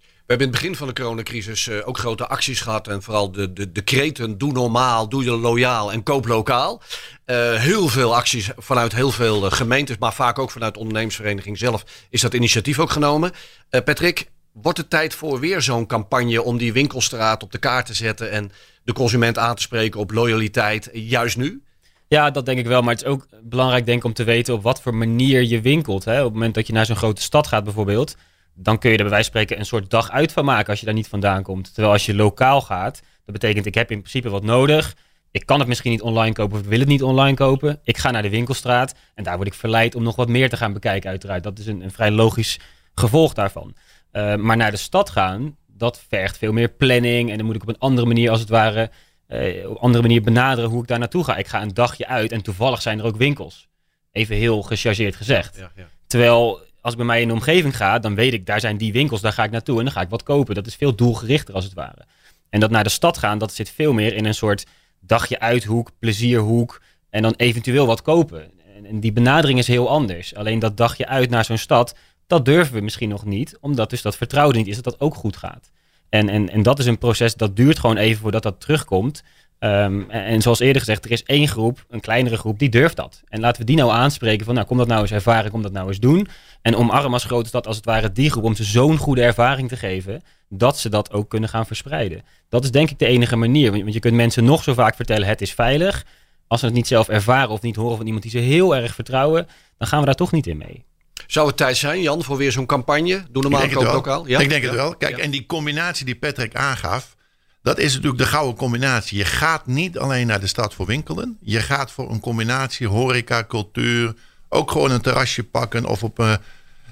We 0.00 0.36
hebben 0.36 0.46
in 0.46 0.52
het 0.52 0.62
begin 0.62 0.76
van 0.76 0.86
de 0.86 0.92
coronacrisis 0.92 1.66
uh, 1.66 1.88
ook 1.88 1.98
grote 1.98 2.26
acties 2.26 2.60
gehad. 2.60 2.88
En 2.88 3.02
vooral 3.02 3.32
de, 3.32 3.72
de, 3.72 3.82
kreten 3.82 4.38
doe 4.38 4.52
normaal, 4.52 5.08
doe 5.08 5.24
je 5.24 5.30
loyaal 5.30 5.92
en 5.92 6.02
koop 6.02 6.26
lokaal. 6.26 6.82
Uh, 7.26 7.54
heel 7.54 7.88
veel 7.88 8.16
acties 8.16 8.50
vanuit 8.56 8.92
heel 8.94 9.10
veel 9.10 9.50
gemeentes, 9.50 9.98
maar 9.98 10.12
vaak 10.12 10.38
ook 10.38 10.50
vanuit 10.50 10.74
de 10.74 10.80
ondernemersvereniging 10.80 11.58
zelf 11.58 11.84
is 12.10 12.20
dat 12.20 12.34
initiatief 12.34 12.78
ook 12.78 12.90
genomen. 12.90 13.32
Patrick, 13.68 14.30
wordt 14.52 14.78
het 14.78 14.90
tijd 14.90 15.14
voor 15.14 15.40
weer 15.40 15.62
zo'n 15.62 15.86
campagne 15.86 16.42
om 16.42 16.58
die 16.58 16.72
winkelstraat 16.72 17.42
op 17.42 17.52
de 17.52 17.58
kaart 17.58 17.86
te 17.86 17.94
zetten 17.94 18.30
en 18.30 18.52
de 18.84 18.92
consument 18.92 19.38
aan 19.38 19.54
te 19.54 19.62
spreken 19.62 20.00
op 20.00 20.10
loyaliteit, 20.10 20.90
juist 20.92 21.36
nu? 21.36 21.62
Ja, 22.10 22.30
dat 22.30 22.46
denk 22.46 22.58
ik 22.58 22.66
wel. 22.66 22.82
Maar 22.82 22.94
het 22.94 23.02
is 23.02 23.08
ook 23.08 23.26
belangrijk 23.42 23.86
denk 23.86 23.98
ik 23.98 24.04
om 24.04 24.12
te 24.12 24.24
weten 24.24 24.54
op 24.54 24.62
wat 24.62 24.82
voor 24.82 24.94
manier 24.94 25.42
je 25.42 25.60
winkelt. 25.60 26.04
Hè? 26.04 26.18
Op 26.18 26.24
het 26.24 26.32
moment 26.32 26.54
dat 26.54 26.66
je 26.66 26.72
naar 26.72 26.86
zo'n 26.86 26.96
grote 26.96 27.22
stad 27.22 27.46
gaat 27.46 27.64
bijvoorbeeld 27.64 28.16
dan 28.62 28.78
kun 28.78 28.90
je 28.90 28.96
er 28.96 29.02
bij 29.02 29.12
wijze 29.12 29.28
spreken 29.28 29.58
een 29.58 29.66
soort 29.66 29.90
dag 29.90 30.10
uit 30.10 30.32
van 30.32 30.44
maken 30.44 30.70
als 30.70 30.80
je 30.80 30.86
daar 30.86 30.94
niet 30.94 31.08
vandaan 31.08 31.42
komt. 31.42 31.74
Terwijl 31.74 31.92
als 31.92 32.06
je 32.06 32.14
lokaal 32.14 32.60
gaat, 32.60 33.02
dat 33.24 33.34
betekent 33.34 33.66
ik 33.66 33.74
heb 33.74 33.90
in 33.90 33.98
principe 33.98 34.28
wat 34.28 34.42
nodig. 34.42 34.96
Ik 35.30 35.46
kan 35.46 35.58
het 35.58 35.68
misschien 35.68 35.90
niet 35.90 36.02
online 36.02 36.34
kopen 36.34 36.56
of 36.56 36.62
ik 36.62 36.68
wil 36.68 36.78
het 36.78 36.88
niet 36.88 37.02
online 37.02 37.36
kopen. 37.36 37.80
Ik 37.84 37.98
ga 37.98 38.10
naar 38.10 38.22
de 38.22 38.30
winkelstraat 38.30 38.94
en 39.14 39.24
daar 39.24 39.36
word 39.36 39.48
ik 39.48 39.54
verleid 39.54 39.94
om 39.94 40.02
nog 40.02 40.16
wat 40.16 40.28
meer 40.28 40.48
te 40.48 40.56
gaan 40.56 40.72
bekijken 40.72 41.10
uiteraard. 41.10 41.42
Dat 41.42 41.58
is 41.58 41.66
een, 41.66 41.82
een 41.82 41.90
vrij 41.90 42.10
logisch 42.10 42.58
gevolg 42.94 43.32
daarvan. 43.32 43.74
Uh, 44.12 44.34
maar 44.34 44.56
naar 44.56 44.70
de 44.70 44.76
stad 44.76 45.10
gaan, 45.10 45.56
dat 45.66 46.04
vergt 46.08 46.38
veel 46.38 46.52
meer 46.52 46.68
planning. 46.68 47.30
En 47.30 47.36
dan 47.36 47.46
moet 47.46 47.54
ik 47.54 47.62
op 47.62 47.68
een 47.68 47.78
andere 47.78 48.06
manier, 48.06 48.30
als 48.30 48.40
het 48.40 48.48
ware, 48.48 48.90
uh, 49.30 49.68
op 49.68 49.76
een 49.76 49.82
andere 49.82 50.02
manier 50.02 50.22
benaderen 50.22 50.70
hoe 50.70 50.82
ik 50.82 50.88
daar 50.88 50.98
naartoe 50.98 51.24
ga. 51.24 51.36
Ik 51.36 51.46
ga 51.46 51.62
een 51.62 51.74
dagje 51.74 52.06
uit 52.06 52.32
en 52.32 52.42
toevallig 52.42 52.82
zijn 52.82 52.98
er 52.98 53.04
ook 53.04 53.16
winkels. 53.16 53.68
Even 54.12 54.36
heel 54.36 54.62
gechargeerd 54.62 55.16
gezegd. 55.16 55.56
Ja, 55.56 55.70
ja. 55.76 55.88
Terwijl 56.06 56.60
als 56.80 56.92
ik 56.92 56.98
bij 56.98 57.06
mij 57.06 57.20
in 57.20 57.28
de 57.28 57.34
omgeving 57.34 57.76
ga, 57.76 57.98
dan 57.98 58.14
weet 58.14 58.32
ik, 58.32 58.46
daar 58.46 58.60
zijn 58.60 58.76
die 58.76 58.92
winkels, 58.92 59.20
daar 59.20 59.32
ga 59.32 59.44
ik 59.44 59.50
naartoe 59.50 59.78
en 59.78 59.84
dan 59.84 59.92
ga 59.92 60.00
ik 60.00 60.08
wat 60.08 60.22
kopen. 60.22 60.54
Dat 60.54 60.66
is 60.66 60.74
veel 60.74 60.94
doelgerichter 60.94 61.54
als 61.54 61.64
het 61.64 61.74
ware. 61.74 62.04
En 62.48 62.60
dat 62.60 62.70
naar 62.70 62.84
de 62.84 62.90
stad 62.90 63.18
gaan, 63.18 63.38
dat 63.38 63.52
zit 63.52 63.70
veel 63.70 63.92
meer 63.92 64.14
in 64.14 64.24
een 64.24 64.34
soort 64.34 64.66
dagje 65.00 65.40
uithoek, 65.40 65.90
plezierhoek 65.98 66.82
en 67.10 67.22
dan 67.22 67.34
eventueel 67.36 67.86
wat 67.86 68.02
kopen. 68.02 68.50
En 68.84 69.00
die 69.00 69.12
benadering 69.12 69.58
is 69.58 69.66
heel 69.66 69.88
anders. 69.88 70.34
Alleen 70.34 70.58
dat 70.58 70.76
dagje 70.76 71.06
uit 71.06 71.30
naar 71.30 71.44
zo'n 71.44 71.58
stad, 71.58 71.94
dat 72.26 72.44
durven 72.44 72.74
we 72.74 72.80
misschien 72.80 73.08
nog 73.08 73.24
niet, 73.24 73.58
omdat 73.60 73.90
dus 73.90 74.02
dat 74.02 74.16
vertrouwen 74.16 74.56
niet 74.56 74.66
is 74.66 74.74
dat 74.74 74.84
dat 74.84 75.00
ook 75.00 75.14
goed 75.14 75.36
gaat. 75.36 75.70
En, 76.10 76.28
en, 76.28 76.50
en 76.50 76.62
dat 76.62 76.78
is 76.78 76.86
een 76.86 76.98
proces 76.98 77.34
dat 77.34 77.56
duurt 77.56 77.78
gewoon 77.78 77.96
even 77.96 78.20
voordat 78.22 78.42
dat 78.42 78.60
terugkomt. 78.60 79.22
Um, 79.58 80.10
en, 80.10 80.42
zoals 80.42 80.60
eerder 80.60 80.82
gezegd, 80.82 81.04
er 81.04 81.10
is 81.10 81.22
één 81.24 81.48
groep, 81.48 81.84
een 81.88 82.00
kleinere 82.00 82.36
groep, 82.36 82.58
die 82.58 82.68
durft 82.68 82.96
dat. 82.96 83.22
En 83.28 83.40
laten 83.40 83.60
we 83.60 83.66
die 83.66 83.76
nou 83.76 83.90
aanspreken 83.90 84.44
van, 84.44 84.54
nou 84.54 84.66
kom 84.66 84.76
dat 84.76 84.86
nou 84.86 85.00
eens 85.00 85.10
ervaren, 85.10 85.50
kom 85.50 85.62
dat 85.62 85.72
nou 85.72 85.88
eens 85.88 85.98
doen. 85.98 86.28
En 86.62 86.76
omarm 86.76 87.12
als 87.12 87.24
grote 87.24 87.48
stad 87.48 87.66
als 87.66 87.76
het 87.76 87.84
ware 87.84 88.12
die 88.12 88.30
groep 88.30 88.44
om 88.44 88.54
ze 88.54 88.64
zo'n 88.64 88.96
goede 88.96 89.22
ervaring 89.22 89.68
te 89.68 89.76
geven, 89.76 90.22
dat 90.48 90.78
ze 90.78 90.88
dat 90.88 91.12
ook 91.12 91.28
kunnen 91.28 91.48
gaan 91.48 91.66
verspreiden. 91.66 92.22
Dat 92.48 92.64
is 92.64 92.70
denk 92.70 92.90
ik 92.90 92.98
de 92.98 93.06
enige 93.06 93.36
manier. 93.36 93.70
Want 93.70 93.92
je 93.92 94.00
kunt 94.00 94.14
mensen 94.14 94.44
nog 94.44 94.62
zo 94.62 94.74
vaak 94.74 94.96
vertellen, 94.96 95.28
het 95.28 95.40
is 95.40 95.52
veilig. 95.52 96.04
Als 96.46 96.60
ze 96.60 96.66
het 96.66 96.74
niet 96.74 96.86
zelf 96.86 97.08
ervaren 97.08 97.50
of 97.50 97.62
niet 97.62 97.76
horen 97.76 97.96
van 97.96 98.06
iemand 98.06 98.22
die 98.22 98.32
ze 98.32 98.38
heel 98.38 98.76
erg 98.76 98.94
vertrouwen, 98.94 99.46
dan 99.78 99.88
gaan 99.88 100.00
we 100.00 100.06
daar 100.06 100.14
toch 100.14 100.32
niet 100.32 100.46
in 100.46 100.56
mee. 100.56 100.84
Zou 101.30 101.46
het 101.46 101.56
tijd 101.56 101.76
zijn, 101.76 102.02
Jan, 102.02 102.24
voor 102.24 102.36
weer 102.36 102.52
zo'n 102.52 102.66
campagne? 102.66 103.24
Doe 103.30 103.42
normaal 103.42 103.62
ook, 103.74 103.94
ook 103.94 104.06
al. 104.06 104.26
Ja? 104.26 104.38
Ik 104.38 104.48
denk 104.48 104.62
het 104.62 104.74
wel. 104.74 104.96
Kijk, 104.96 105.18
en 105.18 105.30
die 105.30 105.46
combinatie 105.46 106.06
die 106.06 106.16
Patrick 106.16 106.54
aangaf, 106.54 107.16
dat 107.62 107.78
is 107.78 107.92
natuurlijk 107.94 108.22
de 108.22 108.28
gouden 108.28 108.56
combinatie. 108.56 109.18
Je 109.18 109.24
gaat 109.24 109.66
niet 109.66 109.98
alleen 109.98 110.26
naar 110.26 110.40
de 110.40 110.46
stad 110.46 110.74
voor 110.74 110.86
winkelen. 110.86 111.38
Je 111.40 111.60
gaat 111.60 111.90
voor 111.90 112.10
een 112.10 112.20
combinatie 112.20 112.86
horeca, 112.86 113.44
cultuur. 113.44 114.14
Ook 114.48 114.70
gewoon 114.70 114.90
een 114.90 115.00
terrasje 115.00 115.44
pakken 115.44 115.84
of 115.84 116.02
op 116.02 116.18
een, 116.18 116.38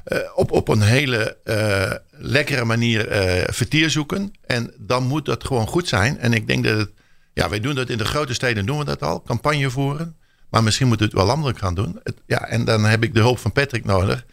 uh, 0.06 0.18
op, 0.34 0.50
op 0.50 0.68
een 0.68 0.82
hele 0.82 1.36
uh, 1.44 1.92
lekkere 2.10 2.64
manier 2.64 3.12
uh, 3.12 3.44
vertier 3.46 3.90
zoeken. 3.90 4.32
En 4.46 4.74
dan 4.78 5.06
moet 5.06 5.24
dat 5.24 5.44
gewoon 5.44 5.66
goed 5.66 5.88
zijn. 5.88 6.18
En 6.18 6.32
ik 6.32 6.46
denk 6.46 6.64
dat 6.64 6.78
het, 6.78 6.90
ja, 7.34 7.48
wij 7.48 7.60
doen 7.60 7.74
dat 7.74 7.88
in 7.88 7.98
de 7.98 8.04
grote 8.04 8.34
steden, 8.34 8.66
doen 8.66 8.78
we 8.78 8.84
dat 8.84 9.02
al. 9.02 9.22
Campagne 9.22 9.70
voeren. 9.70 10.16
Maar 10.50 10.62
misschien 10.62 10.86
moeten 10.86 11.06
we 11.06 11.12
het 11.12 11.22
wel 11.22 11.32
landelijk 11.32 11.58
gaan 11.58 11.74
doen. 11.74 12.00
Het, 12.02 12.14
ja, 12.26 12.46
en 12.46 12.64
dan 12.64 12.84
heb 12.84 13.02
ik 13.02 13.14
de 13.14 13.20
hulp 13.20 13.38
van 13.38 13.52
Patrick 13.52 13.84
nodig. 13.84 14.24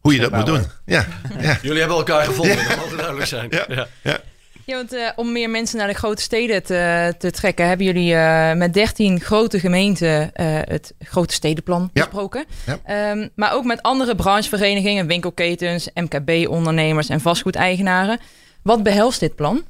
Hoe 0.00 0.14
je 0.14 0.20
dat 0.20 0.32
moet 0.32 0.46
doen. 0.46 0.64
Ja, 0.84 1.06
ja. 1.40 1.58
Jullie 1.62 1.78
hebben 1.78 1.96
elkaar 1.96 2.24
gevonden, 2.24 2.56
dat 2.56 2.88
moet 2.88 2.98
duidelijk 2.98 3.26
zijn. 3.26 3.48
Ja, 3.50 3.86
ja. 4.02 4.20
Ja, 4.68 4.76
want 4.76 4.94
uh, 4.94 5.08
om 5.16 5.32
meer 5.32 5.50
mensen 5.50 5.78
naar 5.78 5.86
de 5.86 5.94
grote 5.94 6.22
steden 6.22 6.62
te, 6.62 7.14
te 7.18 7.30
trekken, 7.30 7.68
hebben 7.68 7.86
jullie 7.86 8.12
uh, 8.12 8.52
met 8.52 8.74
13 8.74 9.20
grote 9.20 9.60
gemeenten 9.60 10.20
uh, 10.20 10.58
het 10.64 10.94
grote 10.98 11.34
stedenplan 11.34 11.90
ja. 11.92 12.02
besproken. 12.02 12.44
Ja. 12.66 13.10
Um, 13.10 13.30
maar 13.34 13.52
ook 13.52 13.64
met 13.64 13.82
andere 13.82 14.14
brancheverenigingen, 14.14 15.06
winkelketens, 15.06 15.88
MKB-ondernemers 15.94 17.08
en 17.08 17.20
vastgoedeigenaren. 17.20 18.20
Wat 18.62 18.82
behelst 18.82 19.20
dit 19.20 19.34
plan? 19.34 19.64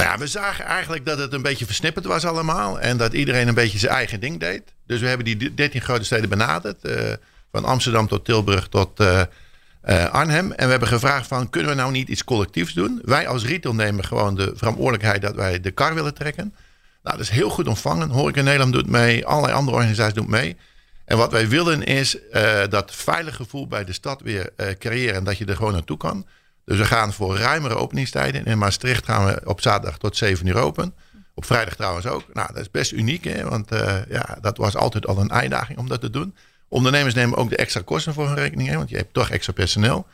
Nou 0.00 0.12
ja, 0.12 0.18
we 0.18 0.26
zagen 0.26 0.64
eigenlijk 0.64 1.06
dat 1.06 1.18
het 1.18 1.32
een 1.32 1.42
beetje 1.42 1.66
versnipperd 1.66 2.04
was 2.04 2.24
allemaal. 2.24 2.80
En 2.80 2.96
dat 2.96 3.12
iedereen 3.12 3.48
een 3.48 3.54
beetje 3.54 3.78
zijn 3.78 3.92
eigen 3.92 4.20
ding 4.20 4.40
deed. 4.40 4.62
Dus 4.86 5.00
we 5.00 5.06
hebben 5.06 5.24
die 5.24 5.54
13 5.54 5.80
grote 5.80 6.04
steden 6.04 6.28
benaderd. 6.28 6.88
van 7.52 7.64
Amsterdam 7.64 8.06
tot 8.06 8.24
Tilburg 8.24 8.68
tot 8.68 9.00
uh, 9.00 9.22
Arnhem. 10.10 10.52
En 10.52 10.64
we 10.64 10.70
hebben 10.70 10.88
gevraagd 10.88 11.26
van, 11.26 11.50
kunnen 11.50 11.70
we 11.70 11.76
nou 11.76 11.92
niet 11.92 12.08
iets 12.08 12.24
collectiefs 12.24 12.72
doen? 12.72 13.00
Wij 13.04 13.28
als 13.28 13.44
retail 13.44 13.74
nemen 13.74 14.04
gewoon 14.04 14.34
de 14.34 14.52
verantwoordelijkheid 14.54 15.22
dat 15.22 15.34
wij 15.34 15.60
de 15.60 15.70
kar 15.70 15.94
willen 15.94 16.14
trekken. 16.14 16.54
Nou, 17.02 17.16
dat 17.16 17.26
is 17.26 17.32
heel 17.32 17.50
goed 17.50 17.68
ontvangen. 17.68 18.10
Horeca 18.10 18.38
in 18.38 18.44
Nederland 18.44 18.72
doet 18.72 18.86
mee, 18.86 19.26
allerlei 19.26 19.54
andere 19.54 19.76
organisaties 19.76 20.14
doen 20.14 20.30
mee. 20.30 20.56
En 21.04 21.16
wat 21.16 21.32
wij 21.32 21.48
willen 21.48 21.84
is 21.84 22.16
dat 22.68 22.94
veilig 22.94 23.36
gevoel 23.36 23.66
bij 23.66 23.84
de 23.84 23.92
stad 23.92 24.20
weer 24.20 24.52
creëren 24.78 25.14
en 25.14 25.24
dat 25.24 25.38
je 25.38 25.44
er 25.44 25.56
gewoon 25.56 25.72
naartoe 25.72 25.96
kan. 25.96 26.26
Dus 26.64 26.78
we 26.78 26.84
gaan 26.84 27.12
voor 27.12 27.36
ruimere 27.36 27.74
openingstijden. 27.74 28.44
In 28.44 28.58
Maastricht 28.58 29.04
gaan 29.04 29.26
we 29.26 29.40
op 29.44 29.60
zaterdag 29.60 29.98
tot 29.98 30.16
7 30.16 30.46
uur 30.46 30.56
open. 30.56 30.94
Op 31.34 31.44
vrijdag 31.44 31.74
trouwens 31.74 32.06
ook. 32.06 32.24
Nou, 32.32 32.48
dat 32.52 32.60
is 32.60 32.70
best 32.70 32.92
uniek, 32.92 33.24
hè? 33.24 33.48
want 33.48 33.72
uh, 33.72 33.96
ja, 34.08 34.38
dat 34.40 34.56
was 34.56 34.76
altijd 34.76 35.06
al 35.06 35.18
een 35.18 35.32
uitdaging 35.32 35.78
om 35.78 35.88
dat 35.88 36.00
te 36.00 36.10
doen. 36.10 36.34
Ondernemers 36.68 37.14
nemen 37.14 37.38
ook 37.38 37.50
de 37.50 37.56
extra 37.56 37.80
kosten 37.84 38.14
voor 38.14 38.26
hun 38.26 38.34
rekening, 38.34 38.68
hè, 38.68 38.76
want 38.76 38.90
je 38.90 38.96
hebt 38.96 39.12
toch 39.12 39.30
extra 39.30 39.52
personeel. 39.52 40.06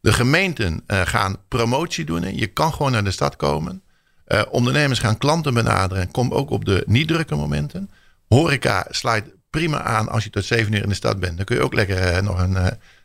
De 0.00 0.12
gemeenten 0.12 0.82
uh, 0.86 1.00
gaan 1.00 1.36
promotie 1.48 2.04
doen. 2.04 2.36
Je 2.36 2.46
kan 2.46 2.72
gewoon 2.72 2.92
naar 2.92 3.04
de 3.04 3.10
stad 3.10 3.36
komen. 3.36 3.82
Uh, 4.26 4.42
ondernemers 4.50 4.98
gaan 4.98 5.18
klanten 5.18 5.54
benaderen. 5.54 6.10
Kom 6.10 6.32
ook 6.32 6.50
op 6.50 6.64
de 6.64 6.82
niet 6.86 7.08
drukke 7.08 7.34
momenten. 7.34 7.90
Horeca 8.28 8.86
sluit 8.88 9.24
prima 9.50 9.82
aan 9.82 10.08
als 10.08 10.24
je 10.24 10.30
tot 10.30 10.44
zeven 10.44 10.72
uur 10.72 10.82
in 10.82 10.88
de 10.88 10.94
stad 10.94 11.20
bent. 11.20 11.36
Dan 11.36 11.44
kun 11.44 11.56
je 11.56 11.62
ook 11.62 11.74
lekker 11.74 12.22
nog 12.22 12.38
een, 12.38 12.56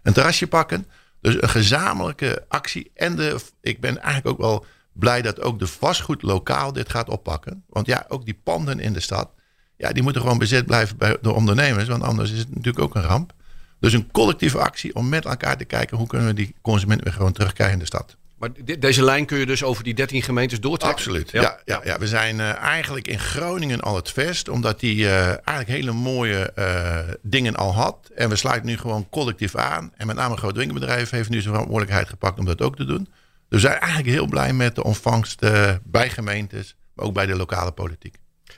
een 0.04 0.14
terrasje 0.14 0.48
pakken. 0.48 0.86
Dus 1.26 1.42
een 1.42 1.50
gezamenlijke 1.50 2.46
actie. 2.48 2.92
En 2.94 3.16
de, 3.16 3.40
ik 3.62 3.80
ben 3.80 4.02
eigenlijk 4.02 4.28
ook 4.28 4.48
wel 4.48 4.66
blij 4.94 5.22
dat 5.22 5.42
ook 5.42 5.60
de 5.60 5.68
vastgoed 5.68 6.22
lokaal 6.22 6.74
dit 6.74 6.90
gaat 6.90 7.10
oppakken. 7.10 7.64
Want 7.70 7.88
ja, 7.88 8.06
ook 8.08 8.26
die 8.26 8.40
panden 8.44 8.80
in 8.80 8.94
de 8.94 9.00
stad 9.00 9.30
ja, 9.78 9.92
die 9.92 10.04
moeten 10.04 10.22
gewoon 10.22 10.38
bezet 10.38 10.66
blijven 10.66 10.98
bij 10.98 11.18
de 11.22 11.34
ondernemers. 11.34 11.88
Want 11.88 12.04
anders 12.04 12.32
is 12.32 12.40
het 12.40 12.50
natuurlijk 12.50 12.80
ook 12.80 12.96
een 12.96 13.02
ramp. 13.02 13.34
Dus 13.80 13.94
een 13.94 14.12
collectieve 14.12 14.60
actie 14.60 14.96
om 14.96 15.10
met 15.10 15.26
elkaar 15.26 15.58
te 15.58 15.66
kijken 15.66 15.98
hoe 15.98 16.08
kunnen 16.08 16.28
we 16.28 16.34
die 16.34 16.56
consument 16.62 17.04
weer 17.04 17.14
gewoon 17.14 17.32
terugkrijgen 17.32 17.76
in 17.76 17.80
de 17.80 17.86
stad. 17.86 18.18
Maar 18.46 18.80
deze 18.80 19.04
lijn 19.04 19.26
kun 19.26 19.38
je 19.38 19.46
dus 19.46 19.64
over 19.64 19.84
die 19.84 19.94
13 19.94 20.22
gemeentes 20.22 20.60
doortrekken? 20.60 20.98
Absoluut. 20.98 21.32
Ja, 21.32 21.60
ja, 21.66 21.82
ja, 21.84 22.00
we 22.00 22.08
zijn 22.08 22.40
uh, 22.40 22.56
eigenlijk 22.56 23.08
in 23.08 23.20
Groningen 23.20 23.82
al 23.82 23.96
het 23.96 24.12
verst, 24.12 24.50
omdat 24.50 24.80
die 24.80 24.96
uh, 24.96 25.28
eigenlijk 25.28 25.68
hele 25.68 25.92
mooie 25.92 26.52
uh, 26.56 26.98
dingen 27.22 27.56
al 27.56 27.74
had. 27.74 28.10
En 28.16 28.30
we 28.30 28.36
sluiten 28.36 28.70
nu 28.70 28.78
gewoon 28.78 29.10
collectief 29.10 29.56
aan. 29.56 29.92
En 29.98 30.08
met 30.08 30.16
name 30.16 30.32
een 30.32 30.38
groot 30.38 30.56
winkelbedrijf 30.56 31.10
heeft 31.10 31.30
nu 31.30 31.42
zijn 31.42 31.54
verantwoordelijkheid 31.54 32.10
gepakt 32.10 32.40
om 32.40 32.46
dat 32.46 32.62
ook 32.62 32.76
te 32.76 32.86
doen. 32.86 33.08
Dus 33.50 33.62
we 33.62 33.68
zijn 33.68 33.80
eigenlijk 33.80 34.10
heel 34.10 34.28
blij 34.28 34.54
met 34.54 34.76
de 34.76 34.84
ontvangst 34.84 35.40
bij 35.84 36.10
gemeentes, 36.10 36.76
maar 36.94 37.06
ook 37.06 37.14
bij 37.14 37.26
de 37.26 37.36
lokale 37.36 37.72
politiek. 37.72 38.16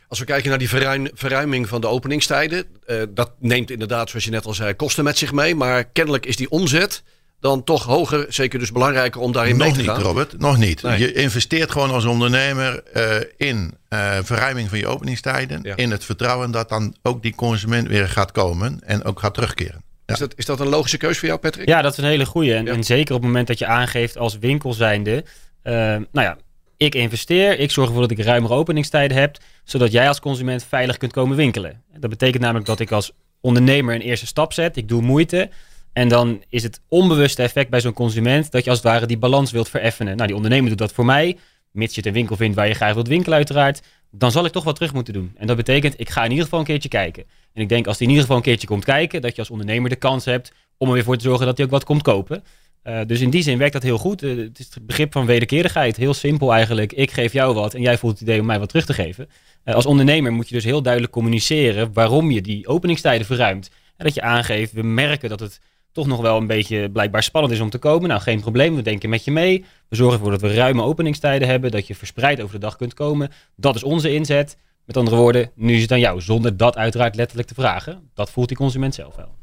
Als 0.08 0.19
we 0.19 0.26
kijken 0.26 0.50
naar 0.50 0.60
die 0.60 0.69
verruiming 1.13 1.67
van 1.67 1.82
de 1.82 1.88
openingstijden, 1.88 2.65
dat 3.10 3.32
neemt 3.39 3.71
inderdaad, 3.71 4.10
zoals 4.10 4.26
je 4.26 4.32
net 4.32 4.45
al 4.45 4.54
zei, 4.54 4.73
kosten 4.73 5.04
met 5.04 5.17
zich 5.17 5.32
mee. 5.32 5.56
Maar 5.56 5.84
kennelijk 5.84 6.26
is 6.26 6.36
die 6.36 6.50
omzet 6.50 7.04
dan 7.39 7.63
toch 7.63 7.84
hoger, 7.84 8.26
zeker 8.30 8.60
dus 8.60 8.71
belangrijker 8.71 9.21
om 9.21 9.32
daarin 9.32 9.58
nog 9.58 9.67
mee 9.67 9.76
te 9.76 9.84
gaan. 9.84 9.88
Nog 9.88 9.97
niet, 9.97 10.06
Robert, 10.06 10.39
nog 10.39 10.58
niet. 10.58 10.82
Je 10.97 11.13
investeert 11.13 11.71
gewoon 11.71 11.91
als 11.91 12.06
ondernemer 12.06 12.84
uh, 12.95 13.04
in 13.38 13.73
uh, 13.89 14.17
verruiming 14.23 14.69
van 14.69 14.78
je 14.78 14.88
openingstijden, 14.88 15.60
ja. 15.63 15.76
in 15.76 15.91
het 15.91 16.06
vertrouwen 16.06 16.52
dat 16.52 16.69
dan 16.69 16.95
ook 17.04 17.21
die 17.21 17.36
consument 17.36 17.88
weer 17.88 18.10
gaat 18.10 18.32
komen 18.32 18.80
en 18.86 19.04
ook 19.04 19.19
gaat 19.19 19.34
terugkeren. 19.34 19.84
Ja. 20.06 20.13
Is, 20.13 20.19
dat, 20.19 20.34
is 20.36 20.45
dat 20.45 20.60
een 20.60 20.67
logische 20.67 20.97
keuze 20.97 21.19
voor 21.19 21.28
jou, 21.28 21.39
Patrick? 21.39 21.67
Ja, 21.67 21.82
dat 21.82 21.91
is 21.91 21.97
een 21.97 22.04
hele 22.04 22.26
goede. 22.26 22.54
En, 22.54 22.65
ja. 22.65 22.73
en 22.73 22.84
zeker 22.84 23.15
op 23.15 23.21
het 23.21 23.30
moment 23.30 23.47
dat 23.47 23.60
je 23.60 23.65
aangeeft 23.65 24.17
als 24.17 24.38
winkel 24.38 24.73
zijnde, 24.73 25.26
nou 25.63 26.08
ja, 26.12 26.38
ik 26.78 26.95
investeer, 26.95 27.60
ik 27.60 27.71
zorg 27.71 27.88
ervoor 27.88 28.08
dat 28.08 28.17
ik 28.17 28.26
ruimere 28.26 28.54
openingstijden 28.54 29.17
heb, 29.17 29.38
zodat 29.63 29.91
jij 29.91 30.08
als 30.08 30.19
consument 30.19 30.63
veilig 30.63 30.97
kunt 30.97 31.12
komen 31.12 31.38
winkelen. 31.38 31.84
Dat 32.00 32.10
betekent 32.10 32.43
namelijk 32.43 32.65
dat 32.65 32.80
ik 32.80 32.91
als 32.91 33.12
ondernemer 33.41 33.95
een 33.95 34.02
eerste 34.02 34.26
stap 34.26 34.54
zet, 34.54 34.78
ik 34.78 34.88
doe 34.88 35.02
moeite. 35.02 35.50
En 35.97 36.07
dan 36.07 36.43
is 36.49 36.63
het 36.63 36.81
onbewuste 36.88 37.43
effect 37.43 37.69
bij 37.69 37.81
zo'n 37.81 37.93
consument 37.93 38.51
dat 38.51 38.63
je 38.63 38.69
als 38.69 38.79
het 38.79 38.88
ware 38.88 39.05
die 39.05 39.17
balans 39.17 39.51
wilt 39.51 39.69
vereffenen. 39.69 40.15
Nou, 40.15 40.27
die 40.27 40.36
ondernemer 40.36 40.69
doet 40.69 40.77
dat 40.77 40.91
voor 40.91 41.05
mij, 41.05 41.38
mits 41.71 41.93
je 41.93 41.99
het 41.99 42.10
een 42.10 42.15
winkel 42.15 42.36
vindt 42.36 42.55
waar 42.55 42.67
je 42.67 42.73
graag 42.73 42.93
wilt 42.93 43.07
winkelen 43.07 43.38
uiteraard. 43.38 43.81
Dan 44.12 44.31
zal 44.31 44.45
ik 44.45 44.51
toch 44.51 44.63
wat 44.63 44.75
terug 44.75 44.93
moeten 44.93 45.13
doen. 45.13 45.31
En 45.36 45.47
dat 45.47 45.55
betekent, 45.55 45.99
ik 45.99 46.10
ga 46.10 46.23
in 46.23 46.29
ieder 46.29 46.43
geval 46.43 46.60
een 46.60 46.65
keertje 46.65 46.89
kijken. 46.89 47.23
En 47.53 47.62
ik 47.62 47.69
denk 47.69 47.88
als 47.88 47.97
hij 47.97 48.05
in 48.05 48.12
ieder 48.13 48.25
geval 48.25 48.38
een 48.38 48.47
keertje 48.49 48.67
komt 48.67 48.86
kijken, 48.86 49.21
dat 49.21 49.36
je 49.36 49.41
als 49.41 49.49
ondernemer 49.49 49.89
de 49.89 49.95
kans 49.95 50.25
hebt 50.25 50.51
om 50.77 50.88
er 50.88 50.93
weer 50.93 51.03
voor 51.03 51.17
te 51.17 51.23
zorgen 51.23 51.45
dat 51.45 51.57
hij 51.57 51.65
ook 51.65 51.71
wat 51.71 51.83
komt 51.83 52.01
kopen. 52.01 52.43
Uh, 52.83 52.99
dus 53.05 53.21
in 53.21 53.29
die 53.29 53.43
zin 53.43 53.57
werkt 53.57 53.73
dat 53.73 53.83
heel 53.83 53.97
goed. 53.97 54.23
Uh, 54.23 54.38
het 54.38 54.60
is 54.60 54.69
het 54.73 54.86
begrip 54.86 55.12
van 55.12 55.25
wederkerigheid. 55.25 55.97
Heel 55.97 56.13
simpel 56.13 56.53
eigenlijk. 56.53 56.93
Ik 56.93 57.12
geef 57.12 57.33
jou 57.33 57.53
wat 57.53 57.73
en 57.73 57.81
jij 57.81 57.97
voelt 57.97 58.13
het 58.13 58.21
idee 58.21 58.39
om 58.39 58.45
mij 58.45 58.60
wat 58.60 58.69
terug 58.69 58.86
te 58.86 58.93
geven. 58.93 59.29
Uh, 59.65 59.73
als 59.73 59.86
ondernemer 59.86 60.31
moet 60.31 60.49
je 60.49 60.55
dus 60.55 60.63
heel 60.63 60.81
duidelijk 60.81 61.13
communiceren 61.13 61.93
waarom 61.93 62.31
je 62.31 62.41
die 62.41 62.67
openingstijden 62.67 63.25
verruimt. 63.25 63.69
En 63.97 64.05
dat 64.05 64.13
je 64.13 64.21
aangeeft, 64.21 64.71
we 64.71 64.83
merken 64.83 65.29
dat 65.29 65.39
het 65.39 65.60
toch 65.97 66.07
nog 66.07 66.21
wel 66.21 66.38
een 66.38 66.47
beetje 66.47 66.89
blijkbaar 66.89 67.23
spannend 67.23 67.53
is 67.53 67.60
om 67.60 67.69
te 67.69 67.77
komen. 67.77 68.10
Nou, 68.10 68.21
geen 68.21 68.41
probleem. 68.41 68.75
We 68.75 68.81
denken 68.81 69.10
met 69.10 69.23
je 69.23 69.31
mee. 69.31 69.65
We 69.89 69.95
zorgen 69.95 70.17
ervoor 70.17 70.31
dat 70.31 70.41
we 70.41 70.53
ruime 70.53 70.83
openingstijden 70.83 71.47
hebben. 71.47 71.71
Dat 71.71 71.88
je 71.88 71.95
verspreid 71.95 72.41
over 72.41 72.53
de 72.53 72.60
dag 72.60 72.75
kunt 72.75 72.93
komen. 72.93 73.31
Dat 73.55 73.75
is 73.75 73.83
onze 73.83 74.13
inzet. 74.13 74.57
Met 74.86 74.97
andere 74.97 75.15
woorden, 75.15 75.51
nu 75.55 75.75
is 75.75 75.81
het 75.81 75.91
aan 75.91 75.99
jou. 75.99 76.21
Zonder 76.21 76.57
dat 76.57 76.77
uiteraard 76.77 77.15
letterlijk 77.15 77.47
te 77.47 77.53
vragen. 77.53 78.10
Dat 78.13 78.29
voelt 78.29 78.47
die 78.47 78.57
consument 78.57 78.95
zelf 78.95 79.15
wel. 79.15 79.36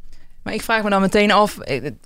Maar 0.43 0.55
ik 0.55 0.63
vraag 0.63 0.83
me 0.83 0.91
dan 0.91 1.01
meteen 1.01 1.33
af, 1.33 1.59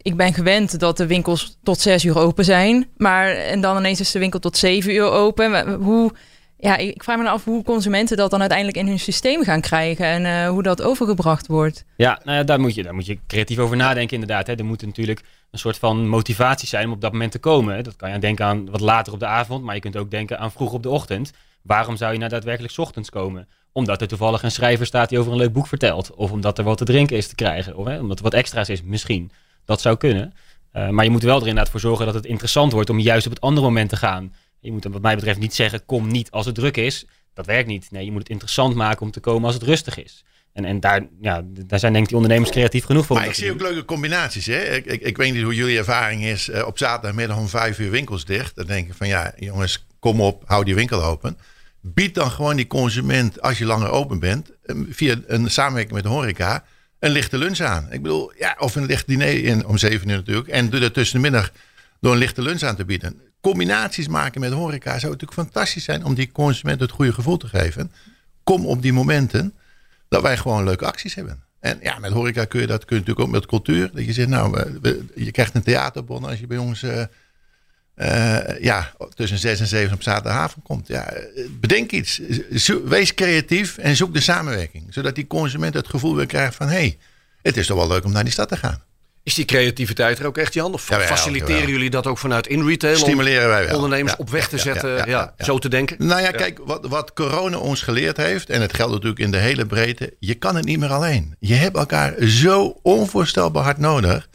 ik 0.02 0.16
ben 0.16 0.34
gewend 0.34 0.80
dat 0.80 0.96
de 0.96 1.06
winkels 1.06 1.58
tot 1.62 1.80
zes 1.80 2.04
uur 2.04 2.18
open 2.18 2.44
zijn. 2.44 2.88
Maar 2.96 3.30
en 3.30 3.61
dan 3.61 3.76
ineens 3.76 4.00
is 4.00 4.11
de 4.11 4.18
winkel 4.18 4.38
tot 4.38 4.56
zeven 4.56 4.94
uur 4.94 5.11
open. 5.11 5.74
Hoe 5.74 6.12
Ja, 6.61 6.77
ik 6.77 7.03
vraag 7.03 7.18
me 7.18 7.29
af 7.29 7.44
hoe 7.44 7.64
consumenten 7.64 8.16
dat 8.16 8.31
dan 8.31 8.40
uiteindelijk 8.40 8.79
in 8.79 8.87
hun 8.87 8.99
systeem 8.99 9.44
gaan 9.44 9.61
krijgen 9.61 10.07
en 10.07 10.25
uh, 10.25 10.49
hoe 10.49 10.62
dat 10.62 10.83
overgebracht 10.83 11.47
wordt. 11.47 11.85
Ja, 11.97 12.21
nou 12.25 12.37
ja, 12.37 12.44
daar, 12.44 12.61
moet 12.61 12.75
je, 12.75 12.83
daar 12.83 12.94
moet 12.94 13.07
je 13.07 13.18
creatief 13.27 13.59
over 13.59 13.77
nadenken 13.77 14.14
inderdaad. 14.14 14.47
Hè. 14.47 14.55
Er 14.55 14.64
moet 14.64 14.83
natuurlijk 14.83 15.21
een 15.51 15.59
soort 15.59 15.79
van 15.79 16.09
motivatie 16.09 16.68
zijn 16.68 16.87
om 16.87 16.92
op 16.92 17.01
dat 17.01 17.12
moment 17.12 17.33
te 17.33 17.38
komen. 17.38 17.85
Dat 17.85 17.97
kan 17.97 18.11
je 18.11 18.18
denken 18.18 18.44
aan 18.44 18.71
wat 18.71 18.81
later 18.81 19.12
op 19.12 19.18
de 19.18 19.27
avond, 19.27 19.64
maar 19.64 19.75
je 19.75 19.81
kunt 19.81 19.97
ook 19.97 20.11
denken 20.11 20.38
aan 20.38 20.53
vroeg 20.53 20.73
op 20.73 20.83
de 20.83 20.90
ochtend. 20.90 21.33
Waarom 21.62 21.97
zou 21.97 22.12
je 22.12 22.18
nou 22.18 22.31
daadwerkelijk 22.31 22.79
ochtends 22.79 23.11
komen? 23.11 23.49
Omdat 23.73 24.01
er 24.01 24.09
toevallig 24.09 24.42
een 24.42 24.51
schrijver 24.51 24.87
staat 24.87 25.09
die 25.09 25.18
over 25.18 25.33
een 25.33 25.38
leuk 25.38 25.53
boek 25.53 25.66
vertelt. 25.66 26.14
Of 26.14 26.31
omdat 26.31 26.59
er 26.59 26.64
wat 26.64 26.79
te 26.79 26.85
drinken 26.85 27.16
is 27.16 27.29
te 27.29 27.35
krijgen. 27.35 27.77
Of 27.77 27.87
hè, 27.87 27.99
omdat 28.01 28.18
er 28.18 28.25
wat 28.25 28.35
extra's 28.35 28.68
is, 28.68 28.83
misschien. 28.83 29.31
Dat 29.64 29.81
zou 29.81 29.97
kunnen. 29.97 30.33
Uh, 30.73 30.88
maar 30.88 31.05
je 31.05 31.11
moet 31.11 31.23
wel 31.23 31.40
er 31.40 31.47
inderdaad 31.47 31.71
voor 31.71 31.81
zorgen 31.81 32.07
dat 32.07 32.14
het 32.14 32.27
interessant 32.27 32.73
wordt 32.73 32.90
om 32.90 32.99
juist 32.99 33.27
op 33.27 33.33
het 33.33 33.40
andere 33.40 33.66
moment 33.66 33.88
te 33.88 33.97
gaan. 33.97 34.33
Je 34.61 34.73
moet 34.73 34.85
wat 34.85 35.03
mij 35.03 35.14
betreft 35.14 35.38
niet 35.38 35.55
zeggen, 35.55 35.85
kom 35.87 36.09
niet 36.09 36.31
als 36.31 36.47
het 36.47 36.55
druk 36.55 36.77
is. 36.77 37.07
Dat 37.35 37.47
werkt 37.47 37.68
niet. 37.68 37.90
Nee, 37.90 38.05
je 38.05 38.11
moet 38.11 38.21
het 38.21 38.31
interessant 38.31 38.75
maken 38.75 39.03
om 39.03 39.11
te 39.11 39.21
komen 39.21 39.44
als 39.44 39.55
het 39.55 39.62
rustig 39.62 40.05
is. 40.05 40.25
En, 40.53 40.64
en 40.64 40.81
daar, 40.81 41.07
ja, 41.21 41.42
daar 41.44 41.79
zijn 41.79 41.92
denk 41.92 42.05
ik 42.05 42.11
die 42.11 42.16
ondernemers 42.21 42.51
creatief 42.51 42.85
genoeg 42.85 43.07
voor. 43.07 43.16
Maar 43.16 43.27
ik 43.27 43.35
zie 43.35 43.53
ook 43.53 43.61
leuke 43.61 43.85
combinaties. 43.85 44.47
Hè? 44.47 44.62
Ik, 44.62 44.87
ik, 44.87 45.01
ik, 45.01 45.16
weet 45.16 45.33
niet 45.33 45.42
hoe 45.42 45.55
jullie 45.55 45.79
ervaring 45.79 46.25
is. 46.25 46.49
Uh, 46.49 46.66
op 46.66 46.79
zaterdagmiddag 46.79 47.37
om 47.37 47.49
vijf 47.49 47.79
uur 47.79 47.90
winkels 47.90 48.25
dicht. 48.25 48.57
Dan 48.57 48.66
denk 48.66 48.88
ik 48.88 48.94
van 48.94 49.09
ja, 49.09 49.33
jongens, 49.37 49.87
kom 49.99 50.21
op, 50.21 50.42
hou 50.47 50.64
die 50.64 50.75
winkel 50.75 51.05
open. 51.05 51.38
Bied 51.81 52.14
dan 52.14 52.31
gewoon 52.31 52.57
die 52.57 52.66
consument, 52.66 53.42
als 53.42 53.59
je 53.59 53.64
langer 53.64 53.90
open 53.90 54.18
bent, 54.18 54.51
eh, 54.62 54.77
via 54.90 55.16
een 55.27 55.51
samenwerking 55.51 55.94
met 55.94 56.03
de 56.03 56.09
horeca, 56.09 56.64
een 56.99 57.11
lichte 57.11 57.38
lunch 57.38 57.61
aan. 57.61 57.87
Ik 57.90 58.03
bedoel, 58.03 58.33
ja, 58.38 58.57
of 58.59 58.75
een 58.75 58.87
licht 58.87 59.07
diner 59.07 59.44
in, 59.44 59.66
om 59.66 59.79
zeven 59.79 60.09
uur 60.09 60.16
natuurlijk. 60.16 60.49
En 60.49 60.71
doe 60.71 60.81
dat 60.81 60.94
tussen 60.94 61.16
de 61.16 61.23
middag 61.23 61.53
door 62.01 62.12
een 62.12 62.18
lichte 62.18 62.42
lunch 62.42 62.62
aan 62.62 62.77
te 62.77 62.85
bieden 62.85 63.27
combinaties 63.40 64.09
maken 64.09 64.40
met 64.40 64.53
horeca 64.53 64.98
zou 64.98 65.12
natuurlijk 65.12 65.40
fantastisch 65.40 65.85
zijn 65.85 66.05
om 66.05 66.14
die 66.14 66.33
consument 66.33 66.81
het 66.81 66.90
goede 66.90 67.12
gevoel 67.12 67.37
te 67.37 67.48
geven. 67.48 67.92
Kom 68.44 68.66
op 68.66 68.83
die 68.83 68.92
momenten 68.92 69.55
dat 70.09 70.22
wij 70.22 70.37
gewoon 70.37 70.64
leuke 70.64 70.87
acties 70.87 71.14
hebben. 71.14 71.42
En 71.61 71.79
ja, 71.83 71.98
met 71.98 72.12
horeca 72.12 72.44
kun 72.44 72.61
je 72.61 72.66
dat 72.66 72.85
kun 72.85 72.96
je 72.96 73.03
natuurlijk 73.03 73.29
ook 73.29 73.35
met 73.35 73.46
cultuur. 73.46 73.90
Dat 73.92 74.05
je 74.05 74.12
zegt, 74.12 74.29
nou, 74.29 74.79
je 75.14 75.31
krijgt 75.31 75.55
een 75.55 75.62
theaterbon 75.62 76.24
als 76.24 76.38
je 76.38 76.46
bij 76.46 76.59
ons 76.59 76.83
uh, 76.83 77.03
ja, 78.61 78.92
tussen 79.14 79.38
6 79.38 79.61
en 79.61 79.66
7 79.66 79.94
op 79.94 80.03
zaterdagavond 80.03 80.64
komt. 80.64 80.88
Ja, 80.88 81.12
bedenk 81.61 81.90
iets. 81.90 82.20
Wees 82.85 83.14
creatief 83.14 83.79
en 83.79 83.96
zoek 83.96 84.14
de 84.14 84.20
samenwerking. 84.20 84.85
Zodat 84.90 85.14
die 85.14 85.27
consument 85.27 85.74
het 85.74 85.88
gevoel 85.88 86.16
weer 86.16 86.27
krijgt 86.27 86.55
van... 86.55 86.66
hé, 86.66 86.74
hey, 86.74 86.98
het 87.42 87.57
is 87.57 87.66
toch 87.66 87.77
wel 87.77 87.88
leuk 87.88 88.05
om 88.05 88.12
naar 88.12 88.24
die 88.24 88.33
stad 88.33 88.48
te 88.48 88.57
gaan. 88.57 88.83
Is 89.28 89.34
die 89.34 89.44
creativiteit 89.44 90.18
er 90.18 90.26
ook 90.26 90.38
echt, 90.38 90.54
Jan? 90.54 90.72
Of 90.72 90.82
faciliteren 90.82 91.68
jullie 91.68 91.90
dat 91.90 92.06
ook 92.06 92.18
vanuit 92.18 92.46
in-retail? 92.46 92.96
Stimuleren 92.96 93.48
wij 93.48 93.66
wel. 93.66 93.74
Ondernemers 93.74 94.16
op 94.16 94.30
weg 94.30 94.48
te 94.48 94.58
zetten, 94.58 95.08
ja, 95.08 95.34
zo 95.38 95.58
te 95.58 95.68
denken? 95.68 96.06
Nou 96.06 96.20
ja, 96.20 96.30
kijk, 96.30 96.58
wat, 96.64 96.86
wat 96.86 97.12
corona 97.12 97.58
ons 97.58 97.82
geleerd 97.82 98.16
heeft... 98.16 98.50
en 98.50 98.60
het 98.60 98.74
geldt 98.74 98.92
natuurlijk 98.92 99.20
in 99.20 99.30
de 99.30 99.36
hele 99.36 99.66
breedte... 99.66 100.14
je 100.18 100.34
kan 100.34 100.56
het 100.56 100.64
niet 100.64 100.78
meer 100.78 100.92
alleen. 100.92 101.36
Je 101.38 101.54
hebt 101.54 101.76
elkaar 101.76 102.14
zo 102.22 102.78
onvoorstelbaar 102.82 103.62
hard 103.62 103.78
nodig... 103.78 104.28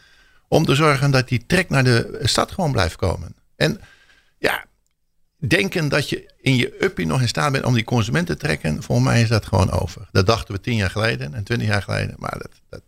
om 0.47 0.65
te 0.65 0.75
zorgen 0.75 1.11
dat 1.11 1.27
die 1.27 1.43
trek 1.47 1.69
naar 1.69 1.83
de 1.83 2.19
stad 2.21 2.51
gewoon 2.51 2.71
blijft 2.71 2.95
komen. 2.95 3.35
En 3.55 3.81
ja, 4.37 4.65
denken 5.37 5.89
dat 5.89 6.09
je 6.09 6.31
in 6.41 6.55
je 6.55 6.83
uppie 6.83 7.05
nog 7.05 7.21
in 7.21 7.27
staat 7.27 7.51
bent 7.51 7.65
om 7.65 7.73
die 7.73 7.83
consument 7.83 8.27
te 8.27 8.37
trekken... 8.37 8.83
volgens 8.83 9.07
mij 9.07 9.21
is 9.21 9.29
dat 9.29 9.45
gewoon 9.45 9.71
over. 9.71 10.07
Dat 10.11 10.25
dachten 10.25 10.55
we 10.55 10.61
tien 10.61 10.75
jaar 10.75 10.89
geleden 10.89 11.33
en 11.33 11.43
twintig 11.43 11.67
jaar 11.67 11.83
geleden. 11.83 12.15
Maar 12.17 12.37
dat, 12.37 12.51
dat 12.69 12.81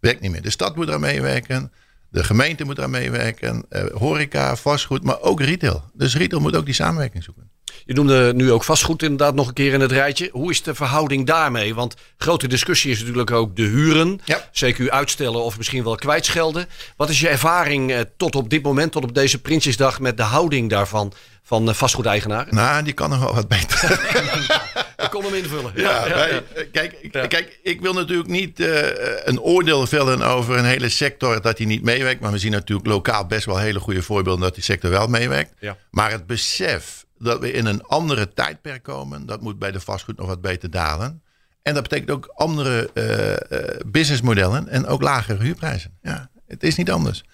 werkt 0.00 0.20
niet 0.20 0.30
meer. 0.30 0.42
De 0.42 0.50
stad 0.50 0.76
moet 0.76 0.86
daar 0.86 1.00
meewerken. 1.00 1.72
De 2.10 2.24
gemeente 2.24 2.64
moet 2.64 2.76
daar 2.76 2.90
meewerken. 2.90 3.64
Uh, 3.70 3.82
horeca, 3.92 4.56
vastgoed, 4.56 5.02
maar 5.02 5.20
ook 5.20 5.40
retail. 5.40 5.84
Dus 5.94 6.16
retail 6.16 6.40
moet 6.40 6.56
ook 6.56 6.64
die 6.64 6.74
samenwerking 6.74 7.24
zoeken. 7.24 7.50
Je 7.84 7.94
noemde 7.94 8.34
nu 8.34 8.52
ook 8.52 8.64
vastgoed 8.64 9.02
inderdaad 9.02 9.34
nog 9.34 9.48
een 9.48 9.54
keer 9.54 9.72
in 9.72 9.80
het 9.80 9.92
rijtje. 9.92 10.28
Hoe 10.32 10.50
is 10.50 10.62
de 10.62 10.74
verhouding 10.74 11.26
daarmee? 11.26 11.74
Want 11.74 11.94
grote 12.16 12.48
discussie 12.48 12.90
is 12.90 12.98
natuurlijk 13.00 13.30
ook 13.30 13.56
de 13.56 13.62
huren. 13.62 14.20
Ja. 14.24 14.50
CQ 14.52 14.88
uitstellen 14.88 15.44
of 15.44 15.56
misschien 15.56 15.84
wel 15.84 15.94
kwijtschelden. 15.94 16.66
Wat 16.96 17.08
is 17.08 17.20
je 17.20 17.28
ervaring 17.28 17.92
eh, 17.92 18.00
tot 18.16 18.34
op 18.34 18.50
dit 18.50 18.62
moment, 18.62 18.92
tot 18.92 19.04
op 19.04 19.14
deze 19.14 19.40
Prinsjesdag... 19.40 20.00
met 20.00 20.16
de 20.16 20.22
houding 20.22 20.70
daarvan 20.70 21.12
van 21.42 21.68
uh, 21.68 21.74
vastgoedeigenaren? 21.74 22.54
Nou, 22.54 22.82
die 22.82 22.92
kan 22.92 23.10
nog 23.10 23.18
wel 23.18 23.34
wat 23.34 23.48
beter. 23.48 24.00
Ik 25.02 25.10
kon 25.10 25.24
hem 25.24 25.34
invullen. 25.34 25.72
Ja, 25.74 26.06
ja, 26.06 26.26
ja. 26.26 26.42
Kijk, 26.72 27.08
kijk, 27.28 27.58
ik 27.62 27.80
wil 27.80 27.92
natuurlijk 27.92 28.28
niet 28.28 28.60
uh, 28.60 28.78
een 29.24 29.40
oordeel 29.40 29.86
vellen 29.86 30.22
over 30.22 30.58
een 30.58 30.64
hele 30.64 30.88
sector 30.88 31.42
dat 31.42 31.58
hij 31.58 31.66
niet 31.66 31.82
meewerkt. 31.82 32.20
Maar 32.20 32.32
we 32.32 32.38
zien 32.38 32.52
natuurlijk 32.52 32.88
lokaal 32.88 33.26
best 33.26 33.44
wel 33.44 33.58
hele 33.58 33.80
goede 33.80 34.02
voorbeelden 34.02 34.42
dat 34.42 34.54
die 34.54 34.64
sector 34.64 34.90
wel 34.90 35.06
meewerkt. 35.06 35.52
Maar 35.90 36.10
het 36.10 36.26
besef 36.26 37.04
dat 37.18 37.40
we 37.40 37.52
in 37.52 37.66
een 37.66 37.82
andere 37.82 38.32
tijdperk 38.32 38.82
komen, 38.82 39.26
dat 39.26 39.40
moet 39.40 39.58
bij 39.58 39.70
de 39.70 39.80
vastgoed 39.80 40.16
nog 40.16 40.26
wat 40.26 40.40
beter 40.40 40.70
dalen. 40.70 41.22
En 41.62 41.74
dat 41.74 41.82
betekent 41.82 42.10
ook 42.10 42.32
andere 42.34 42.90
uh, 42.94 43.58
uh, 43.58 43.68
businessmodellen 43.86 44.68
en 44.68 44.86
ook 44.86 45.02
lagere 45.02 45.42
huurprijzen. 45.42 45.98
Ja, 46.02 46.30
het 46.46 46.62
is 46.62 46.76
niet 46.76 46.90
anders. 46.90 47.24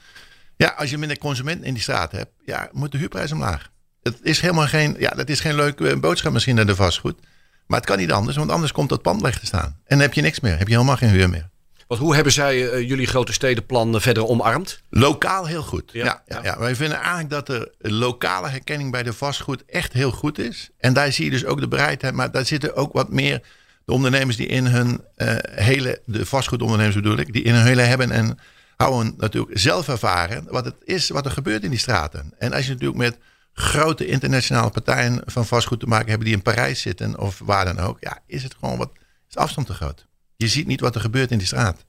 Ja, 0.57 0.69
als 0.69 0.91
je 0.91 0.99
minder 0.99 1.19
consumenten 1.19 1.67
in 1.67 1.75
die 1.75 1.83
straat 1.83 2.13
hebt, 2.13 2.31
ja, 2.45 2.69
moet 2.73 2.93
de 2.93 2.99
huurprijs 2.99 3.33
omlaag. 3.33 3.71
Het 4.03 4.19
is 4.23 4.41
helemaal 4.41 4.67
geen, 4.67 4.97
ja, 4.99 5.11
dat 5.11 5.29
is 5.29 5.41
geen 5.41 5.55
leuke 5.55 5.97
boodschap 5.97 6.33
misschien 6.33 6.55
naar 6.55 6.67
de 6.67 6.75
vastgoed. 6.75 7.19
Maar 7.67 7.79
het 7.79 7.89
kan 7.89 7.99
niet 7.99 8.13
anders, 8.13 8.37
want 8.37 8.51
anders 8.51 8.73
komt 8.73 8.89
dat 8.89 9.03
pand 9.03 9.23
weg 9.23 9.39
te 9.39 9.47
staan. 9.47 9.65
En 9.65 9.83
dan 9.87 9.99
heb 9.99 10.13
je 10.13 10.21
niks 10.21 10.41
meer, 10.41 10.59
heb 10.59 10.69
je 10.69 10.75
helemaal 10.75 10.97
geen 10.97 11.11
huur 11.11 11.31
meer. 11.31 11.49
Want 11.87 12.01
hoe 12.01 12.15
hebben 12.15 12.33
zij 12.33 12.73
uh, 12.73 12.89
jullie 12.89 13.07
grote 13.07 13.33
stedenplan 13.33 14.01
verder 14.01 14.27
omarmd? 14.27 14.81
Lokaal 14.91 15.47
heel 15.47 15.63
goed. 15.63 15.91
Ja, 15.93 16.23
ja, 16.27 16.41
ja, 16.43 16.59
Wij 16.59 16.77
vinden 16.77 16.99
eigenlijk 16.99 17.31
dat 17.31 17.47
de 17.47 17.73
lokale 17.79 18.49
herkenning 18.49 18.91
bij 18.91 19.03
de 19.03 19.13
vastgoed 19.13 19.65
echt 19.67 19.93
heel 19.93 20.11
goed 20.11 20.39
is. 20.39 20.71
En 20.79 20.93
daar 20.93 21.13
zie 21.13 21.25
je 21.25 21.31
dus 21.31 21.45
ook 21.45 21.61
de 21.61 21.69
bereidheid. 21.69 22.15
Maar 22.15 22.31
daar 22.31 22.45
zitten 22.45 22.77
ook 22.77 22.93
wat 22.93 23.11
meer 23.11 23.43
de 23.85 23.93
ondernemers 23.93 24.37
die 24.37 24.47
in 24.47 24.67
hun 24.67 25.01
uh, 25.17 25.35
hele, 25.41 26.01
de 26.05 26.27
vastgoedondernemers 26.27 26.97
bedoel 26.97 27.19
ik, 27.19 27.33
die 27.33 27.43
in 27.43 27.55
hun 27.55 27.67
hele 27.67 27.83
hebben 27.83 28.11
en 28.11 28.39
houden 28.77 29.15
natuurlijk 29.17 29.59
zelf 29.59 29.89
ervaren 29.89 30.47
wat 30.51 30.65
het 30.65 30.75
is, 30.85 31.09
wat 31.09 31.25
er 31.25 31.31
gebeurt 31.31 31.63
in 31.63 31.71
die 31.71 31.79
straten. 31.79 32.33
En 32.39 32.53
als 32.53 32.67
je 32.67 32.73
natuurlijk 32.73 32.99
met 32.99 33.19
grote 33.59 34.07
internationale 34.07 34.71
partijen 34.71 35.23
van 35.25 35.47
vastgoed 35.47 35.81
te 35.81 35.87
maken 35.87 36.09
hebben 36.09 36.27
die 36.27 36.37
in 36.37 36.43
Parijs 36.43 36.81
zitten 36.81 37.19
of 37.19 37.41
waar 37.45 37.65
dan 37.65 37.79
ook, 37.79 37.97
ja, 38.01 38.19
is 38.27 38.43
het 38.43 38.55
gewoon 38.61 38.79
wat, 38.79 38.91
is 39.29 39.35
de 39.35 39.41
afstand 39.41 39.67
te 39.67 39.73
groot. 39.73 40.07
Je 40.37 40.49
ziet 40.49 40.67
niet 40.67 40.81
wat 40.81 40.95
er 40.95 41.01
gebeurt 41.01 41.31
in 41.31 41.39
die 41.39 41.47
straat. 41.47 41.85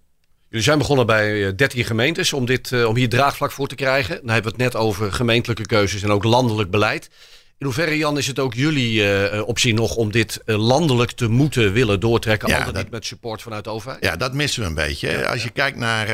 Jullie 0.50 0.66
zijn 0.66 0.78
begonnen 0.78 1.06
bij 1.06 1.56
13 1.56 1.82
eh, 1.82 1.88
gemeentes 1.88 2.34
om, 2.34 2.46
dit, 2.46 2.72
eh, 2.72 2.86
om 2.86 2.96
hier 2.96 3.10
draagvlak 3.10 3.52
voor 3.52 3.68
te 3.68 3.76
krijgen. 3.76 4.16
Dan 4.16 4.30
hebben 4.30 4.52
we 4.52 4.64
het 4.64 4.74
net 4.74 4.82
over 4.82 5.12
gemeentelijke 5.12 5.66
keuzes 5.66 6.02
en 6.02 6.12
ook 6.12 6.24
landelijk 6.24 6.72
beleid. 6.72 7.10
In 7.58 7.66
hoeverre, 7.66 7.98
Jan, 7.98 8.18
is 8.18 8.28
het 8.28 8.40
ook 8.40 8.54
jullie 8.54 8.94
uh, 9.32 9.48
optie 9.48 9.74
nog 9.74 9.96
om 9.96 10.12
dit 10.12 10.42
landelijk 10.46 11.12
te 11.12 11.28
moeten 11.28 11.74
willen 11.74 12.00
doortrekken? 12.00 12.50
Ja, 12.50 12.72
niet 12.72 12.90
met 12.90 13.06
support 13.06 13.42
vanuit 13.42 13.64
de 13.64 13.70
overheid? 13.70 14.04
Ja, 14.04 14.16
dat 14.16 14.34
missen 14.34 14.62
we 14.62 14.68
een 14.68 14.74
beetje. 14.74 15.28
Als 15.28 15.44
je 15.44 15.50
kijkt 15.50 15.78
naar, 15.78 16.08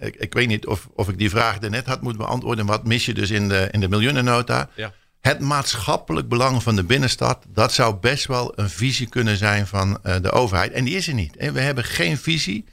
ik, 0.00 0.16
ik, 0.16 0.32
weet 0.32 0.48
niet 0.48 0.66
of, 0.66 0.88
of 0.94 1.08
ik 1.08 1.18
die 1.18 1.30
vraag 1.30 1.62
er 1.62 1.70
net 1.70 1.86
had 1.86 2.00
moeten 2.00 2.22
beantwoorden. 2.22 2.66
Wat 2.66 2.86
mis 2.86 3.06
je 3.06 3.14
dus 3.14 3.30
in 3.30 3.48
de, 3.48 3.68
in 3.70 3.80
de 3.80 3.88
miljoenennota? 3.88 4.68
Ja. 4.74 4.92
Het 5.20 5.40
maatschappelijk 5.40 6.28
belang 6.28 6.62
van 6.62 6.76
de 6.76 6.84
binnenstad, 6.84 7.44
dat 7.48 7.72
zou 7.72 7.94
best 7.94 8.26
wel 8.26 8.52
een 8.58 8.70
visie 8.70 9.08
kunnen 9.08 9.36
zijn 9.36 9.66
van 9.66 9.98
uh, 10.04 10.16
de 10.22 10.30
overheid. 10.30 10.72
En 10.72 10.84
die 10.84 10.96
is 10.96 11.08
er 11.08 11.14
niet. 11.14 11.36
En 11.36 11.52
we 11.52 11.60
hebben 11.60 11.84
geen 11.84 12.18
visie 12.18 12.64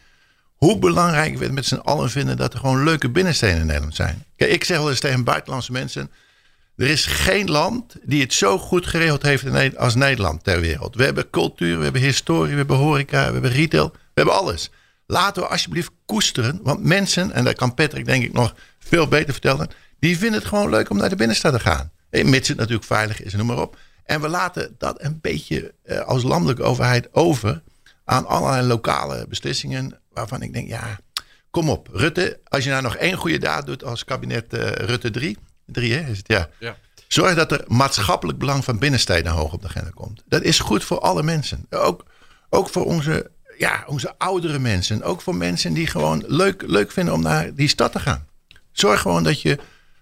hoe 0.56 0.80
belangrijk 0.80 1.38
we 1.38 1.44
het 1.44 1.54
met 1.54 1.66
z'n 1.66 1.76
allen 1.76 2.10
vinden 2.10 2.38
dat 2.38 2.54
er 2.54 2.60
gewoon 2.60 2.84
leuke 2.84 3.10
binnensteden 3.10 3.60
in 3.60 3.66
Nederland 3.66 3.96
zijn. 3.96 4.24
Kijk, 4.36 4.52
ik 4.52 4.64
zeg 4.64 4.78
wel 4.78 4.90
eens 4.90 5.00
tegen 5.00 5.24
buitenlandse 5.24 5.72
mensen. 5.72 6.12
Er 6.76 6.88
is 6.88 7.06
geen 7.06 7.50
land 7.50 7.96
die 8.04 8.22
het 8.22 8.34
zo 8.34 8.58
goed 8.58 8.88
geregeld 8.88 9.22
heeft 9.22 9.78
als 9.78 9.96
Nederland 9.96 10.44
ter 10.44 10.60
wereld. 10.60 10.96
We 10.96 11.04
hebben 11.04 11.30
cultuur, 11.30 11.78
we 11.78 11.84
hebben 11.84 12.02
historie, 12.02 12.52
we 12.52 12.58
hebben 12.58 12.78
horeca, 12.78 13.26
we 13.28 13.34
hebben 13.34 13.52
retail. 13.52 13.90
We 13.92 14.00
hebben 14.14 14.34
alles. 14.36 14.72
Laten 15.06 15.42
we 15.42 15.50
alsjeblieft 15.50 15.92
koesteren. 16.06 16.60
Want 16.64 16.84
mensen, 16.84 17.32
en 17.32 17.44
dat 17.44 17.56
kan 17.56 17.74
Patrick 17.74 18.06
denk 18.06 18.24
ik 18.24 18.34
nog 18.34 18.56
veel 18.80 19.08
beter 19.08 19.32
vertellen. 19.32 19.70
Die 20.00 20.18
vinden 20.18 20.40
het 20.40 20.50
gewoon 20.50 20.70
leuk 20.70 20.90
om 20.90 20.98
naar 20.98 21.10
de 21.10 21.16
binnenstad 21.16 21.54
te 21.54 21.60
gaan. 21.60 21.92
Mits 22.24 22.48
het 22.48 22.58
natuurlijk 22.58 22.86
veilig 22.86 23.22
is, 23.22 23.34
noem 23.34 23.46
maar 23.46 23.62
op. 23.62 23.78
En 24.04 24.22
we 24.22 24.28
laten 24.28 24.76
dat 24.78 25.04
een 25.04 25.20
beetje 25.22 25.74
eh, 25.84 26.00
als 26.00 26.24
landelijke 26.24 26.64
overheid 26.64 27.14
over 27.14 27.62
aan 28.06 28.26
allerlei 28.26 28.68
lokale 28.68 29.26
beslissingen. 29.28 30.00
Waarvan 30.14 30.42
ik 30.42 30.54
denk, 30.54 30.68
ja, 30.68 31.00
kom 31.50 31.70
op. 31.70 31.90
Rutte, 31.92 32.40
als 32.44 32.64
je 32.64 32.70
nou 32.70 32.82
nog 32.82 32.96
één 32.96 33.18
goede 33.18 33.38
daad 33.38 33.66
doet 33.66 33.84
als 33.84 34.04
kabinet 34.04 34.54
uh, 34.54 34.72
Rutte 34.72 35.10
3. 35.10 35.38
3 35.66 35.94
hè, 35.94 36.10
is 36.10 36.18
het 36.18 36.28
ja. 36.28 36.50
ja. 36.60 36.78
Zorg 37.08 37.36
dat 37.36 37.52
er 37.52 37.64
maatschappelijk 37.68 38.38
belang 38.38 38.64
van 38.64 38.80
binnensteden 38.80 39.32
hoog 39.32 39.54
op 39.54 39.62
de 39.62 39.68
agenda 39.68 39.90
komt. 39.90 40.24
Dat 40.26 40.42
is 40.42 40.60
goed 40.60 40.84
voor 40.84 41.00
alle 41.00 41.24
mensen. 41.24 41.66
Ook, 41.70 42.06
ook 42.50 42.70
voor 42.70 42.86
onze, 42.86 43.32
ja, 43.58 43.84
onze 43.88 44.18
oudere 44.18 44.60
mensen. 44.60 45.04
Ook 45.04 45.22
voor 45.22 45.36
mensen 45.36 45.74
die 45.74 45.88
gewoon 45.88 46.24
leuk, 46.28 46.64
leuk 46.66 46.92
vinden 46.92 47.14
om 47.14 47.22
naar 47.22 47.54
die 47.54 47.68
stad 47.68 47.92
te 47.92 48.00
gaan. 48.00 48.28
Zorg 48.72 49.02
gewoon 49.02 49.24
dat 49.24 49.42
je 49.42 49.60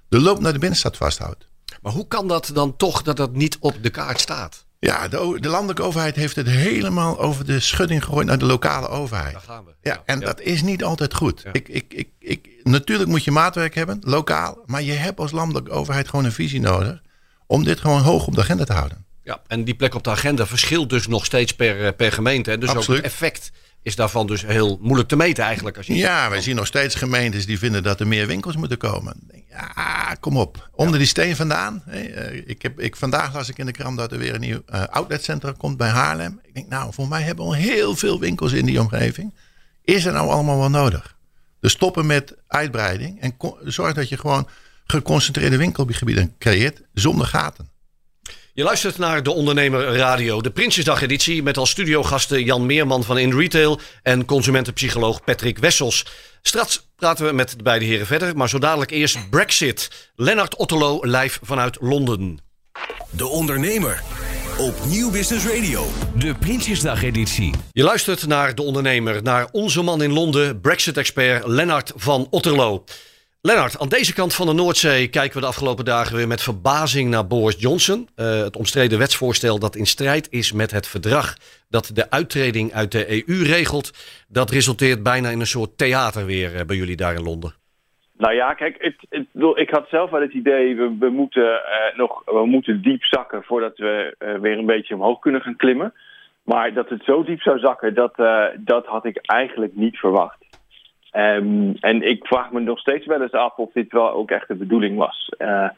de 0.09 0.19
loop 0.19 0.39
naar 0.39 0.53
de 0.53 0.59
binnenstad 0.59 0.97
vasthoudt. 0.97 1.47
Maar 1.85 1.93
hoe 1.93 2.07
kan 2.07 2.27
dat 2.27 2.51
dan 2.53 2.75
toch 2.77 3.01
dat 3.01 3.17
dat 3.17 3.33
niet 3.33 3.57
op 3.59 3.75
de 3.81 3.89
kaart 3.89 4.19
staat? 4.19 4.65
Ja, 4.79 5.07
de, 5.07 5.37
de, 5.39 5.47
landelijke 5.47 5.83
overheid 5.83 6.15
heeft 6.15 6.35
het 6.35 6.47
helemaal 6.47 7.19
over 7.19 7.45
de 7.45 7.59
schudding 7.59 8.03
gegooid 8.03 8.27
naar 8.27 8.37
de 8.37 8.45
lokale 8.45 8.87
overheid. 8.87 9.31
Daar 9.31 9.41
gaan 9.41 9.65
we. 9.65 9.71
Ja, 9.81 10.01
en 10.05 10.19
dat 10.19 10.41
is 10.41 10.61
niet 10.61 10.83
altijd 10.83 11.13
goed. 11.13 11.45
Ik, 11.51 11.67
ik, 11.67 11.93
ik, 11.93 12.09
ik, 12.19 12.49
natuurlijk 12.63 13.09
moet 13.09 13.23
je 13.23 13.31
maatwerk 13.31 13.75
hebben, 13.75 13.97
lokaal. 14.01 14.57
Maar 14.65 14.81
je 14.81 14.91
hebt 14.91 15.19
als 15.19 15.31
landelijke 15.31 15.71
overheid 15.71 16.07
gewoon 16.09 16.25
een 16.25 16.31
visie 16.31 16.59
nodig. 16.59 17.01
om 17.47 17.63
dit 17.63 17.79
gewoon 17.79 18.01
hoog 18.01 18.27
op 18.27 18.35
de 18.35 18.41
agenda 18.41 18.63
te 18.63 18.73
houden. 18.73 19.04
Ja, 19.25 19.41
en 19.47 19.63
die 19.63 19.73
plek 19.73 19.95
op 19.95 20.03
de 20.03 20.09
agenda 20.09 20.45
verschilt 20.45 20.89
dus 20.89 21.07
nog 21.07 21.25
steeds 21.25 21.55
per, 21.55 21.93
per 21.93 22.11
gemeente. 22.11 22.51
En 22.51 22.59
dus 22.59 22.75
ook 22.75 22.87
het 22.87 23.01
effect 23.01 23.51
is 23.81 23.95
daarvan 23.95 24.27
dus 24.27 24.45
heel 24.45 24.77
moeilijk 24.81 25.09
te 25.09 25.15
meten 25.15 25.43
eigenlijk. 25.43 25.77
Als 25.77 25.87
je 25.87 25.95
ja, 25.95 26.29
wij 26.29 26.41
zien 26.41 26.55
nog 26.55 26.67
steeds 26.67 26.95
gemeentes 26.95 27.45
die 27.45 27.59
vinden 27.59 27.83
dat 27.83 27.99
er 27.99 28.07
meer 28.07 28.27
winkels 28.27 28.55
moeten 28.55 28.77
komen. 28.77 29.15
Ja, 29.49 30.15
kom 30.19 30.37
op. 30.37 30.69
Onder 30.71 30.99
die 30.99 31.07
steen 31.07 31.35
vandaan. 31.35 31.83
Eh, 31.85 32.47
ik 32.47 32.61
heb, 32.61 32.79
ik, 32.79 32.95
vandaag 32.95 33.33
las 33.33 33.49
ik 33.49 33.57
in 33.57 33.65
de 33.65 33.71
krant 33.71 33.97
dat 33.97 34.11
er 34.11 34.17
weer 34.17 34.33
een 34.33 34.39
nieuw 34.39 34.61
uh, 34.73 34.83
outletcentrum 34.83 35.57
komt 35.57 35.77
bij 35.77 35.89
Haarlem. 35.89 36.39
Ik 36.43 36.53
denk, 36.53 36.69
nou, 36.69 36.93
voor 36.93 37.07
mij 37.07 37.21
hebben 37.21 37.45
we 37.45 37.51
al 37.51 37.57
heel 37.57 37.95
veel 37.95 38.19
winkels 38.19 38.51
in 38.51 38.65
die 38.65 38.81
omgeving. 38.81 39.33
Is 39.81 40.05
er 40.05 40.13
nou 40.13 40.29
allemaal 40.29 40.57
wel 40.57 40.69
nodig? 40.69 41.15
Dus 41.59 41.71
stoppen 41.71 42.05
met 42.05 42.35
uitbreiding 42.47 43.21
en 43.21 43.35
zorg 43.63 43.93
dat 43.93 44.09
je 44.09 44.17
gewoon 44.17 44.47
geconcentreerde 44.85 45.57
winkelgebieden 45.57 46.35
creëert 46.39 46.81
zonder 46.93 47.25
gaten. 47.25 47.73
Je 48.55 48.63
luistert 48.63 48.97
naar 48.97 49.23
de 49.23 49.31
Ondernemer 49.31 49.95
Radio, 49.95 50.41
de 50.41 50.51
Prinsjesdag-editie 50.51 51.43
met 51.43 51.57
als 51.57 51.69
studiogasten 51.69 52.43
Jan 52.43 52.65
Meerman 52.65 53.03
van 53.03 53.17
In 53.17 53.37
Retail 53.37 53.79
en 54.03 54.25
consumentenpsycholoog 54.25 55.23
Patrick 55.23 55.57
Wessels. 55.57 56.05
Straks 56.41 56.87
praten 56.95 57.25
we 57.25 57.31
met 57.31 57.53
de 57.57 57.63
beide 57.63 57.85
heren 57.85 58.05
verder, 58.05 58.37
maar 58.37 58.49
zo 58.49 58.59
dadelijk 58.59 58.91
eerst 58.91 59.29
Brexit. 59.29 60.11
Lennart 60.15 60.55
Otterlo 60.55 60.99
live 61.01 61.39
vanuit 61.41 61.77
Londen. 61.81 62.39
De 63.09 63.27
Ondernemer 63.27 64.03
op 64.57 64.75
Nieuw 64.85 65.11
Business 65.11 65.45
Radio. 65.45 65.87
De 66.17 66.35
Prinsjesdag-editie. 66.35 67.53
Je 67.71 67.83
luistert 67.83 68.27
naar 68.27 68.55
De 68.55 68.61
Ondernemer, 68.61 69.23
naar 69.23 69.47
onze 69.51 69.81
man 69.81 70.01
in 70.01 70.11
Londen, 70.11 70.61
Brexit-expert 70.61 71.47
Lennart 71.47 71.91
van 71.95 72.27
Otterlo. 72.29 72.83
Lennart, 73.49 73.79
aan 73.79 73.89
deze 73.89 74.13
kant 74.13 74.35
van 74.35 74.47
de 74.47 74.53
Noordzee 74.53 75.09
kijken 75.09 75.35
we 75.35 75.41
de 75.41 75.53
afgelopen 75.53 75.85
dagen 75.85 76.15
weer 76.15 76.27
met 76.27 76.41
verbazing 76.41 77.09
naar 77.09 77.27
Boris 77.27 77.59
Johnson. 77.59 77.99
Uh, 77.99 78.43
het 78.43 78.57
omstreden 78.57 78.97
wetsvoorstel 78.99 79.59
dat 79.59 79.75
in 79.75 79.85
strijd 79.85 80.31
is 80.31 80.53
met 80.53 80.71
het 80.71 80.87
verdrag 80.87 81.35
dat 81.69 81.91
de 81.93 82.09
uittreding 82.09 82.73
uit 82.73 82.91
de 82.91 83.07
EU 83.09 83.43
regelt. 83.43 83.87
Dat 84.27 84.49
resulteert 84.49 85.03
bijna 85.03 85.29
in 85.29 85.39
een 85.39 85.55
soort 85.57 85.77
theater 85.77 86.25
weer 86.25 86.53
uh, 86.53 86.61
bij 86.67 86.75
jullie 86.75 86.95
daar 86.95 87.13
in 87.13 87.23
Londen. 87.23 87.53
Nou 88.17 88.33
ja, 88.33 88.53
kijk, 88.53 88.75
het, 88.79 89.25
ik 89.55 89.69
had 89.69 89.89
zelf 89.89 90.09
wel 90.09 90.21
het 90.21 90.33
idee, 90.33 90.75
we, 90.75 91.09
moeten, 91.09 91.43
uh, 91.43 91.97
nog, 91.97 92.21
we 92.25 92.45
moeten 92.45 92.81
diep 92.81 93.03
zakken 93.03 93.43
voordat 93.43 93.77
we 93.77 94.15
weer 94.41 94.57
een 94.57 94.65
beetje 94.65 94.95
omhoog 94.95 95.19
kunnen 95.19 95.41
gaan 95.41 95.55
klimmen. 95.55 95.93
Maar 96.43 96.73
dat 96.73 96.89
het 96.89 97.03
zo 97.03 97.23
diep 97.23 97.41
zou 97.41 97.59
zakken, 97.59 97.93
dat, 97.93 98.15
dat 98.57 98.85
had 98.85 99.05
ik 99.05 99.17
eigenlijk 99.21 99.75
niet 99.75 99.97
verwacht. 99.97 100.44
Um, 101.17 101.75
en 101.79 102.01
ik 102.01 102.25
vraag 102.27 102.51
me 102.51 102.59
nog 102.59 102.79
steeds 102.79 103.05
wel 103.05 103.21
eens 103.21 103.31
af 103.31 103.57
of 103.57 103.71
dit 103.73 103.91
wel 103.91 104.11
ook 104.11 104.31
echt 104.31 104.47
de 104.47 104.55
bedoeling 104.55 104.97
was. 104.97 105.29
Uh, 105.37 105.69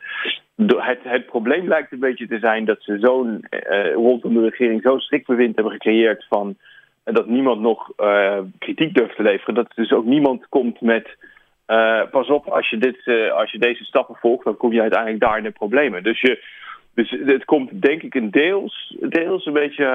het, 0.56 1.00
het, 1.04 1.26
probleem 1.26 1.68
lijkt 1.68 1.92
een 1.92 2.00
beetje 2.00 2.28
te 2.28 2.40
zijn 2.40 2.66
dat 2.66 2.78
ze 2.80 2.98
zo'n 3.00 3.46
uh, 3.50 3.94
rondom 3.94 4.34
de 4.34 4.42
regering 4.42 4.82
zo'n 4.82 5.00
strikt 5.00 5.28
hebben 5.28 5.72
gecreëerd 5.72 6.26
van 6.30 6.56
uh, 7.06 7.14
dat 7.14 7.28
niemand 7.28 7.62
nog 7.62 7.92
kritiek 8.58 8.94
durft 8.94 9.16
te 9.16 9.24
leveren. 9.24 9.54
Dat 9.54 9.72
dus 9.76 9.92
ook 9.92 10.06
niemand 10.06 10.50
komt 10.50 10.82
met 10.82 11.18
pas 12.12 12.28
op, 12.28 12.48
als 12.48 12.70
je, 12.70 12.78
dit, 12.78 13.32
als 13.32 13.52
je 13.52 13.60
deze 13.60 13.84
stappen 13.84 14.16
volgt, 14.16 14.44
dan 14.44 14.58
kom 14.58 14.74
je 14.74 14.82
uiteindelijk 14.82 15.22
daar 15.22 15.38
in 15.38 15.44
de 15.44 15.52
problemen. 15.52 16.04
Dus, 16.04 16.22
je, 16.22 16.44
dus 16.94 17.10
het 17.10 17.46
komt 17.46 17.82
denk 17.82 18.02
ik 18.04 18.16
een 18.16 18.32
deels, 18.32 18.96
deels 19.00 19.46
een 19.46 19.54
beetje 19.54 19.86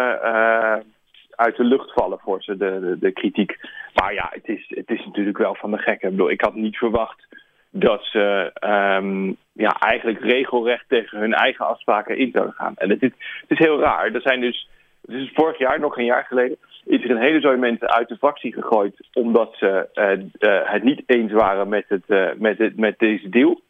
uit 1.43 1.57
de 1.57 1.65
lucht 1.65 1.93
vallen 1.93 2.19
voor 2.19 2.43
ze, 2.43 2.57
de, 2.57 2.81
de, 2.81 2.99
de, 2.99 3.13
kritiek. 3.13 3.59
Maar 3.95 4.15
ja, 4.15 4.29
het 4.31 4.49
is, 4.49 4.65
het 4.69 4.91
is 4.91 5.05
natuurlijk 5.05 5.39
wel 5.39 5.55
van 5.55 5.71
de 5.71 5.79
gekke. 5.79 6.07
Ik, 6.07 6.11
bedoel, 6.11 6.31
ik 6.31 6.41
had 6.41 6.55
niet 6.55 6.77
verwacht 6.77 7.27
dat 7.71 8.05
ze 8.05 8.53
um, 9.01 9.37
ja, 9.53 9.77
eigenlijk 9.79 10.21
regelrecht 10.21 10.85
tegen 10.89 11.19
hun 11.19 11.35
eigen 11.35 11.67
afspraken 11.67 12.19
in 12.19 12.31
zouden 12.31 12.55
gaan. 12.55 12.75
En 12.77 12.91
het 12.91 13.03
is, 13.03 13.11
het 13.41 13.51
is 13.51 13.59
heel 13.59 13.81
raar. 13.81 14.15
Er 14.15 14.21
zijn 14.21 14.41
dus, 14.41 14.69
dus 15.01 15.31
vorig 15.35 15.59
jaar, 15.59 15.81
nog 15.81 15.97
een 15.97 16.05
jaar 16.05 16.25
geleden, 16.25 16.57
is 16.85 17.05
er 17.05 17.11
een 17.11 17.23
hele 17.23 17.41
zooi 17.41 17.57
mensen 17.57 17.91
uit 17.91 18.09
de 18.09 18.17
fractie 18.17 18.53
gegooid 18.53 19.09
omdat 19.13 19.55
ze 19.59 19.89
uh, 19.95 20.51
uh, 20.51 20.71
het 20.71 20.83
niet 20.83 21.03
eens 21.07 21.33
waren 21.33 21.69
met, 21.69 21.85
het, 21.89 22.05
uh, 22.07 22.29
met, 22.37 22.59
het, 22.59 22.77
met 22.77 22.99
deze 22.99 23.29
deal. 23.29 23.61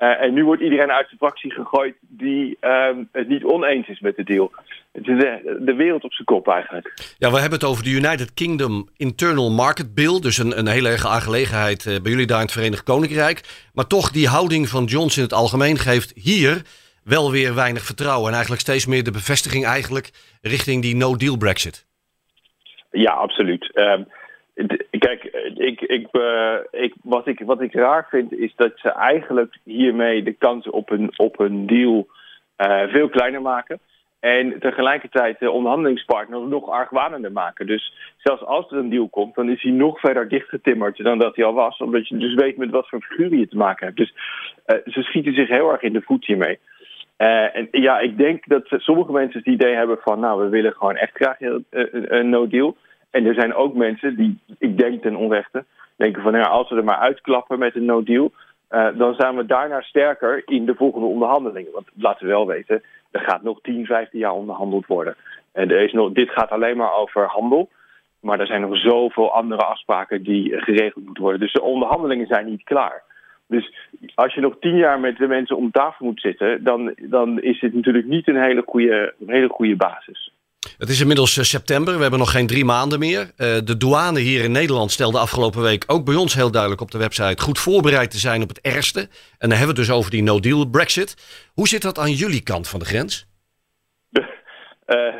Uh, 0.00 0.22
en 0.22 0.34
nu 0.34 0.44
wordt 0.44 0.62
iedereen 0.62 0.90
uit 0.90 1.10
de 1.10 1.16
fractie 1.16 1.50
gegooid 1.50 1.94
die 2.00 2.56
um, 2.60 3.08
het 3.12 3.28
niet 3.28 3.44
oneens 3.44 3.88
is 3.88 4.00
met 4.00 4.16
de 4.16 4.24
deal. 4.24 4.52
Het 4.92 5.08
is 5.08 5.18
de, 5.18 5.58
de, 5.60 5.74
wereld 5.74 6.04
op 6.04 6.12
zijn 6.12 6.26
kop 6.26 6.48
eigenlijk. 6.48 7.14
Ja, 7.18 7.30
we 7.30 7.40
hebben 7.40 7.58
het 7.58 7.68
over 7.68 7.84
de 7.84 7.90
United 7.90 8.34
Kingdom 8.34 8.88
Internal 8.96 9.50
Market 9.50 9.94
Bill. 9.94 10.20
Dus 10.20 10.38
een, 10.38 10.58
een 10.58 10.66
hele 10.66 10.88
erge 10.88 11.08
aangelegenheid 11.08 11.84
uh, 11.84 12.00
bij 12.02 12.10
jullie 12.10 12.26
daar 12.26 12.38
in 12.38 12.44
het 12.44 12.52
Verenigd 12.52 12.82
Koninkrijk. 12.82 13.68
Maar 13.74 13.86
toch, 13.86 14.10
die 14.10 14.28
houding 14.28 14.68
van 14.68 14.84
Johnson 14.84 15.22
in 15.22 15.28
het 15.28 15.38
algemeen 15.38 15.76
geeft 15.76 16.12
hier 16.14 16.62
wel 17.04 17.30
weer 17.30 17.54
weinig 17.54 17.82
vertrouwen. 17.82 18.26
En 18.26 18.32
eigenlijk 18.32 18.62
steeds 18.62 18.86
meer 18.86 19.04
de 19.04 19.10
bevestiging 19.10 19.64
eigenlijk 19.64 20.10
richting 20.42 20.82
die 20.82 20.96
no-deal 20.96 21.36
Brexit. 21.36 21.86
Ja, 22.90 23.12
absoluut. 23.12 23.70
Um, 23.74 24.06
Kijk, 24.98 25.24
ik, 25.54 25.80
ik, 25.80 26.08
uh, 26.12 26.56
ik, 26.70 26.94
wat, 27.02 27.26
ik, 27.26 27.40
wat 27.44 27.60
ik 27.60 27.74
raar 27.74 28.06
vind 28.10 28.32
is 28.32 28.52
dat 28.56 28.72
ze 28.74 28.88
eigenlijk 28.88 29.58
hiermee 29.64 30.22
de 30.22 30.32
kans 30.32 30.70
op 30.70 30.90
een, 30.90 31.10
op 31.16 31.38
een 31.38 31.66
deal 31.66 32.06
uh, 32.58 32.82
veel 32.82 33.08
kleiner 33.08 33.42
maken. 33.42 33.80
En 34.20 34.58
tegelijkertijd 34.58 35.38
de 35.38 35.50
onderhandelingspartners 35.50 36.48
nog 36.48 36.68
argwanender 36.68 37.32
maken. 37.32 37.66
Dus 37.66 37.94
zelfs 38.16 38.44
als 38.44 38.70
er 38.70 38.78
een 38.78 38.90
deal 38.90 39.08
komt, 39.08 39.34
dan 39.34 39.50
is 39.50 39.62
hij 39.62 39.72
nog 39.72 40.00
verder 40.00 40.28
dichtgetimmerd 40.28 40.96
dan 40.96 41.18
dat 41.18 41.36
hij 41.36 41.44
al 41.44 41.54
was. 41.54 41.78
Omdat 41.78 42.08
je 42.08 42.16
dus 42.16 42.34
weet 42.34 42.56
met 42.56 42.70
wat 42.70 42.88
voor 42.88 43.00
figuur 43.00 43.34
je 43.34 43.48
te 43.48 43.56
maken 43.56 43.86
hebt. 43.86 43.98
Dus 43.98 44.14
uh, 44.66 44.76
ze 44.92 45.02
schieten 45.02 45.34
zich 45.34 45.48
heel 45.48 45.72
erg 45.72 45.82
in 45.82 45.92
de 45.92 46.02
voet 46.02 46.26
hiermee. 46.26 46.58
En 47.16 47.68
ja, 47.70 47.98
ik 47.98 48.16
denk 48.18 48.48
dat 48.48 48.64
sommige 48.68 49.12
mensen 49.12 49.38
het 49.38 49.48
idee 49.48 49.74
hebben 49.74 49.98
van, 50.02 50.20
nou, 50.20 50.42
we 50.42 50.48
willen 50.48 50.72
gewoon 50.72 50.96
echt 50.96 51.14
graag 51.14 51.40
een, 51.40 51.66
een 52.18 52.28
no-deal. 52.28 52.76
En 53.10 53.26
er 53.26 53.34
zijn 53.34 53.54
ook 53.54 53.74
mensen 53.74 54.16
die, 54.16 54.38
ik 54.58 54.78
denk 54.78 55.02
ten 55.02 55.16
onrechte, 55.16 55.64
denken 55.96 56.22
van 56.22 56.32
ja, 56.32 56.42
als 56.42 56.70
we 56.70 56.76
er 56.76 56.84
maar 56.84 56.98
uitklappen 56.98 57.58
met 57.58 57.76
een 57.76 57.84
no-deal, 57.84 58.32
uh, 58.70 58.88
dan 58.94 59.14
zijn 59.14 59.36
we 59.36 59.46
daarna 59.46 59.80
sterker 59.80 60.42
in 60.44 60.64
de 60.64 60.74
volgende 60.74 61.06
onderhandelingen. 61.06 61.72
Want 61.72 61.88
laten 61.94 62.26
we 62.26 62.32
wel 62.32 62.46
weten, 62.46 62.82
er 63.10 63.20
gaat 63.20 63.42
nog 63.42 63.60
10, 63.60 63.86
15 63.86 64.18
jaar 64.18 64.32
onderhandeld 64.32 64.86
worden. 64.86 65.16
En 65.52 65.70
er 65.70 65.80
is 65.80 65.92
nog, 65.92 66.12
dit 66.12 66.30
gaat 66.30 66.50
alleen 66.50 66.76
maar 66.76 66.94
over 66.94 67.26
handel. 67.26 67.68
Maar 68.20 68.40
er 68.40 68.46
zijn 68.46 68.60
nog 68.60 68.78
zoveel 68.78 69.32
andere 69.32 69.62
afspraken 69.62 70.22
die 70.22 70.60
geregeld 70.60 71.04
moeten 71.04 71.22
worden. 71.22 71.40
Dus 71.40 71.52
de 71.52 71.62
onderhandelingen 71.62 72.26
zijn 72.26 72.46
niet 72.46 72.64
klaar. 72.64 73.02
Dus 73.46 73.74
als 74.14 74.34
je 74.34 74.40
nog 74.40 74.56
tien 74.60 74.76
jaar 74.76 75.00
met 75.00 75.16
de 75.16 75.26
mensen 75.26 75.56
om 75.56 75.70
tafel 75.70 76.06
moet 76.06 76.20
zitten, 76.20 76.64
dan, 76.64 76.94
dan 76.96 77.40
is 77.40 77.60
dit 77.60 77.74
natuurlijk 77.74 78.06
niet 78.06 78.28
een 78.28 78.42
hele 78.42 78.62
goede, 78.66 79.14
een 79.20 79.30
hele 79.30 79.48
goede 79.48 79.76
basis. 79.76 80.32
Het 80.60 80.88
is 80.88 81.00
inmiddels 81.00 81.36
eh, 81.36 81.44
september, 81.44 81.94
we 81.94 82.00
hebben 82.00 82.18
nog 82.18 82.30
geen 82.30 82.46
drie 82.46 82.64
maanden 82.64 82.98
meer. 82.98 83.20
Uh, 83.20 83.46
de 83.64 83.76
douane 83.78 84.18
hier 84.18 84.44
in 84.44 84.52
Nederland 84.52 84.90
stelde 84.90 85.18
afgelopen 85.18 85.62
week 85.62 85.84
ook 85.86 86.04
bij 86.04 86.14
ons 86.14 86.34
heel 86.34 86.50
duidelijk 86.50 86.80
op 86.80 86.90
de 86.90 86.98
website 86.98 87.42
goed 87.42 87.58
voorbereid 87.58 88.10
te 88.10 88.18
zijn 88.18 88.42
op 88.42 88.48
het 88.48 88.60
ergste. 88.60 89.00
En 89.00 89.48
dan 89.48 89.58
hebben 89.58 89.74
we 89.74 89.80
het 89.80 89.88
dus 89.88 89.96
over 89.96 90.10
die 90.10 90.22
no-deal 90.22 90.70
Brexit. 90.70 91.10
Hoe 91.54 91.68
zit 91.68 91.82
dat 91.82 91.98
aan 91.98 92.10
jullie 92.10 92.42
kant 92.42 92.68
van 92.68 92.78
de 92.78 92.84
grens? 92.84 93.26
De, 94.08 94.20
uh, 94.86 95.14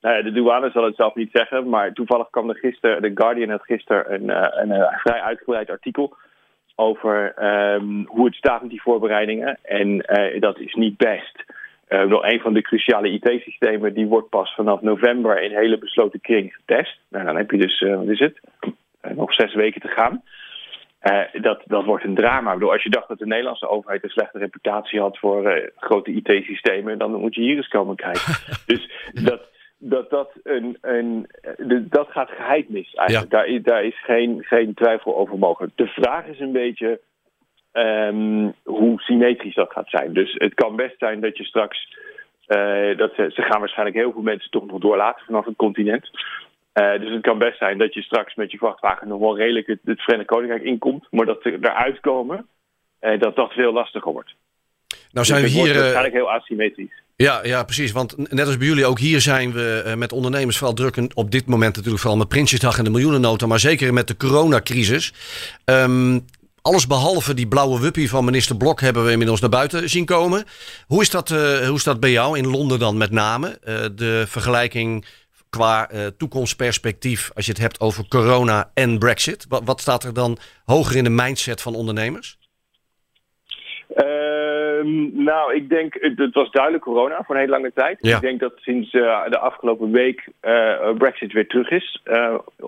nou 0.00 0.16
ja, 0.16 0.22
de 0.22 0.32
douane 0.32 0.70
zal 0.70 0.84
het 0.84 0.96
zelf 0.96 1.14
niet 1.14 1.30
zeggen, 1.32 1.68
maar 1.68 1.92
toevallig 1.92 2.30
kwam 2.30 2.48
er 2.48 2.56
gisteren, 2.56 3.02
de 3.02 3.12
Guardian 3.14 3.50
had 3.50 3.64
gisteren 3.64 4.14
een, 4.14 4.28
een, 4.60 4.70
een 4.70 4.98
vrij 4.98 5.20
uitgebreid 5.20 5.70
artikel 5.70 6.16
over 6.74 7.44
um, 7.44 8.06
hoe 8.06 8.26
het 8.26 8.34
staat 8.34 8.60
met 8.60 8.70
die 8.70 8.82
voorbereidingen. 8.82 9.58
En 9.62 9.98
dat 10.38 10.58
is 10.58 10.74
niet 10.74 10.96
best. 10.96 11.44
Uh, 11.90 12.04
nog 12.04 12.22
een 12.22 12.40
van 12.40 12.52
de 12.52 12.62
cruciale 12.62 13.10
IT-systemen 13.10 13.94
die 13.94 14.06
wordt 14.06 14.28
pas 14.28 14.54
vanaf 14.54 14.80
november 14.80 15.42
in 15.42 15.56
hele 15.56 15.78
besloten 15.78 16.20
kring 16.20 16.54
getest. 16.54 16.98
Nou, 17.08 17.24
dan 17.24 17.36
heb 17.36 17.50
je 17.50 17.56
dus, 17.56 17.80
uh, 17.80 17.96
wat 17.96 18.08
is 18.08 18.18
het, 18.18 18.40
uh, 19.02 19.10
nog 19.10 19.34
zes 19.34 19.54
weken 19.54 19.80
te 19.80 19.88
gaan. 19.88 20.22
dat, 21.42 21.62
dat 21.64 21.84
wordt 21.84 22.04
een 22.04 22.14
drama. 22.14 22.48
Ik 22.48 22.58
bedoel, 22.58 22.72
als 22.72 22.82
je 22.82 22.90
dacht 22.90 23.08
dat 23.08 23.18
de 23.18 23.26
Nederlandse 23.26 23.68
overheid 23.68 24.02
een 24.02 24.10
slechte 24.10 24.38
reputatie 24.38 25.00
had 25.00 25.18
voor 25.18 25.70
grote 25.76 26.10
IT-systemen, 26.10 26.98
dan 26.98 27.12
moet 27.12 27.34
je 27.34 27.40
hier 27.40 27.56
eens 27.56 27.68
komen 27.68 27.96
kijken. 27.96 28.34
dus 28.66 28.90
dat, 29.12 29.40
dat, 29.78 30.10
dat, 30.10 30.30
een, 30.42 30.78
een, 30.80 31.26
de, 31.56 31.88
dat 31.88 32.08
gaat 32.10 32.30
geheid 32.30 32.68
mis 32.68 32.94
eigenlijk. 32.94 33.32
Ja. 33.32 33.38
Daar, 33.38 33.46
is, 33.46 33.62
daar 33.62 33.84
is 33.84 34.04
geen, 34.04 34.44
geen 34.44 34.74
twijfel 34.74 35.16
over 35.16 35.38
mogelijk. 35.38 35.72
De 35.76 35.86
vraag 35.86 36.26
is 36.26 36.40
een 36.40 36.52
beetje 36.52 37.00
um, 37.72 38.54
hoe 38.62 39.00
symmetrisch 39.00 39.54
dat 39.54 39.72
gaat 39.72 39.88
zijn. 39.88 40.12
Dus 40.12 40.34
het 40.38 40.54
kan 40.54 40.76
best 40.76 40.98
zijn 40.98 41.20
dat 41.20 41.36
je 41.36 41.44
straks. 41.44 41.98
Uh, 42.48 42.96
dat 42.96 43.12
ze, 43.14 43.30
ze, 43.34 43.42
gaan 43.42 43.60
waarschijnlijk 43.60 43.96
heel 43.96 44.12
veel 44.12 44.22
mensen 44.22 44.50
toch 44.50 44.66
nog 44.66 44.80
doorlaten 44.80 45.24
vanaf 45.24 45.44
het 45.44 45.56
continent. 45.56 46.10
Uh, 46.74 47.00
dus 47.00 47.10
het 47.10 47.22
kan 47.22 47.38
best 47.38 47.58
zijn 47.58 47.78
dat 47.78 47.94
je 47.94 48.02
straks 48.02 48.34
met 48.34 48.50
je 48.50 48.58
vrachtwagen 48.58 49.08
nog 49.08 49.20
wel 49.20 49.36
redelijk 49.36 49.66
het, 49.66 49.78
het 49.84 50.02
Verenigd 50.02 50.28
Koninkrijk 50.28 50.62
inkomt. 50.62 51.06
Maar 51.10 51.26
dat 51.26 51.42
ze 51.42 51.58
eruit 51.60 52.00
komen, 52.00 52.46
uh, 53.00 53.20
dat 53.20 53.36
dat 53.36 53.52
veel 53.52 53.72
lastiger 53.72 54.12
wordt. 54.12 54.34
Nou 55.12 55.26
zijn 55.26 55.42
dus 55.42 55.52
we 55.52 55.60
hier. 55.60 55.74
waarschijnlijk 55.74 56.14
heel 56.14 56.30
asymmetrisch. 56.30 57.02
Ja, 57.16 57.40
ja, 57.42 57.64
precies. 57.64 57.92
Want 57.92 58.32
net 58.32 58.46
als 58.46 58.56
bij 58.56 58.66
jullie, 58.66 58.86
ook 58.86 58.98
hier 58.98 59.20
zijn 59.20 59.52
we 59.52 59.94
met 59.96 60.12
ondernemers 60.12 60.58
vooral 60.58 60.76
druk. 60.76 61.10
Op 61.14 61.30
dit 61.30 61.46
moment 61.46 61.74
natuurlijk 61.74 62.02
vooral 62.02 62.18
met 62.18 62.28
Prinsjesdag 62.28 62.78
en 62.78 62.84
de 62.84 62.90
miljoenennota. 62.90 63.46
Maar 63.46 63.58
zeker 63.58 63.92
met 63.92 64.08
de 64.08 64.16
coronacrisis. 64.16 65.12
Um, 65.64 66.24
alles 66.62 66.86
behalve 66.86 67.34
die 67.34 67.48
blauwe 67.48 67.80
wuppie 67.80 68.10
van 68.10 68.24
minister 68.24 68.56
Blok 68.56 68.80
hebben 68.80 69.04
we 69.04 69.10
inmiddels 69.10 69.40
naar 69.40 69.50
buiten 69.50 69.88
zien 69.88 70.04
komen. 70.04 70.44
Hoe 70.86 71.00
is 71.00 71.10
dat, 71.10 71.28
hoe 71.28 71.74
is 71.74 71.84
dat 71.84 72.00
bij 72.00 72.10
jou 72.10 72.38
in 72.38 72.46
Londen 72.46 72.78
dan 72.78 72.96
met 72.96 73.10
name? 73.10 73.58
de 73.94 74.24
vergelijking 74.26 75.06
qua 75.50 75.88
toekomstperspectief 76.16 77.30
als 77.34 77.46
je 77.46 77.52
het 77.52 77.60
hebt 77.60 77.80
over 77.80 78.08
corona 78.08 78.70
en 78.74 78.98
brexit. 78.98 79.46
Wat, 79.48 79.62
wat 79.64 79.80
staat 79.80 80.04
er 80.04 80.14
dan 80.14 80.38
hoger 80.64 80.96
in 80.96 81.04
de 81.04 81.10
mindset 81.10 81.62
van 81.62 81.74
ondernemers? 81.74 82.38
Ehm, 83.94 85.22
nou, 85.24 85.54
ik 85.54 85.68
denk, 85.68 85.94
het, 86.00 86.34
was 86.34 86.50
duidelijk 86.50 86.84
corona 86.84 87.22
voor 87.22 87.34
een 87.34 87.40
hele 87.40 87.52
lange 87.52 87.72
tijd. 87.74 88.06
Ik 88.06 88.20
denk 88.20 88.40
dat 88.40 88.52
sinds 88.56 88.90
de 88.90 89.38
afgelopen 89.38 89.90
week 89.90 90.28
Brexit 90.98 91.32
weer 91.32 91.46
terug 91.46 91.70
is 91.70 92.02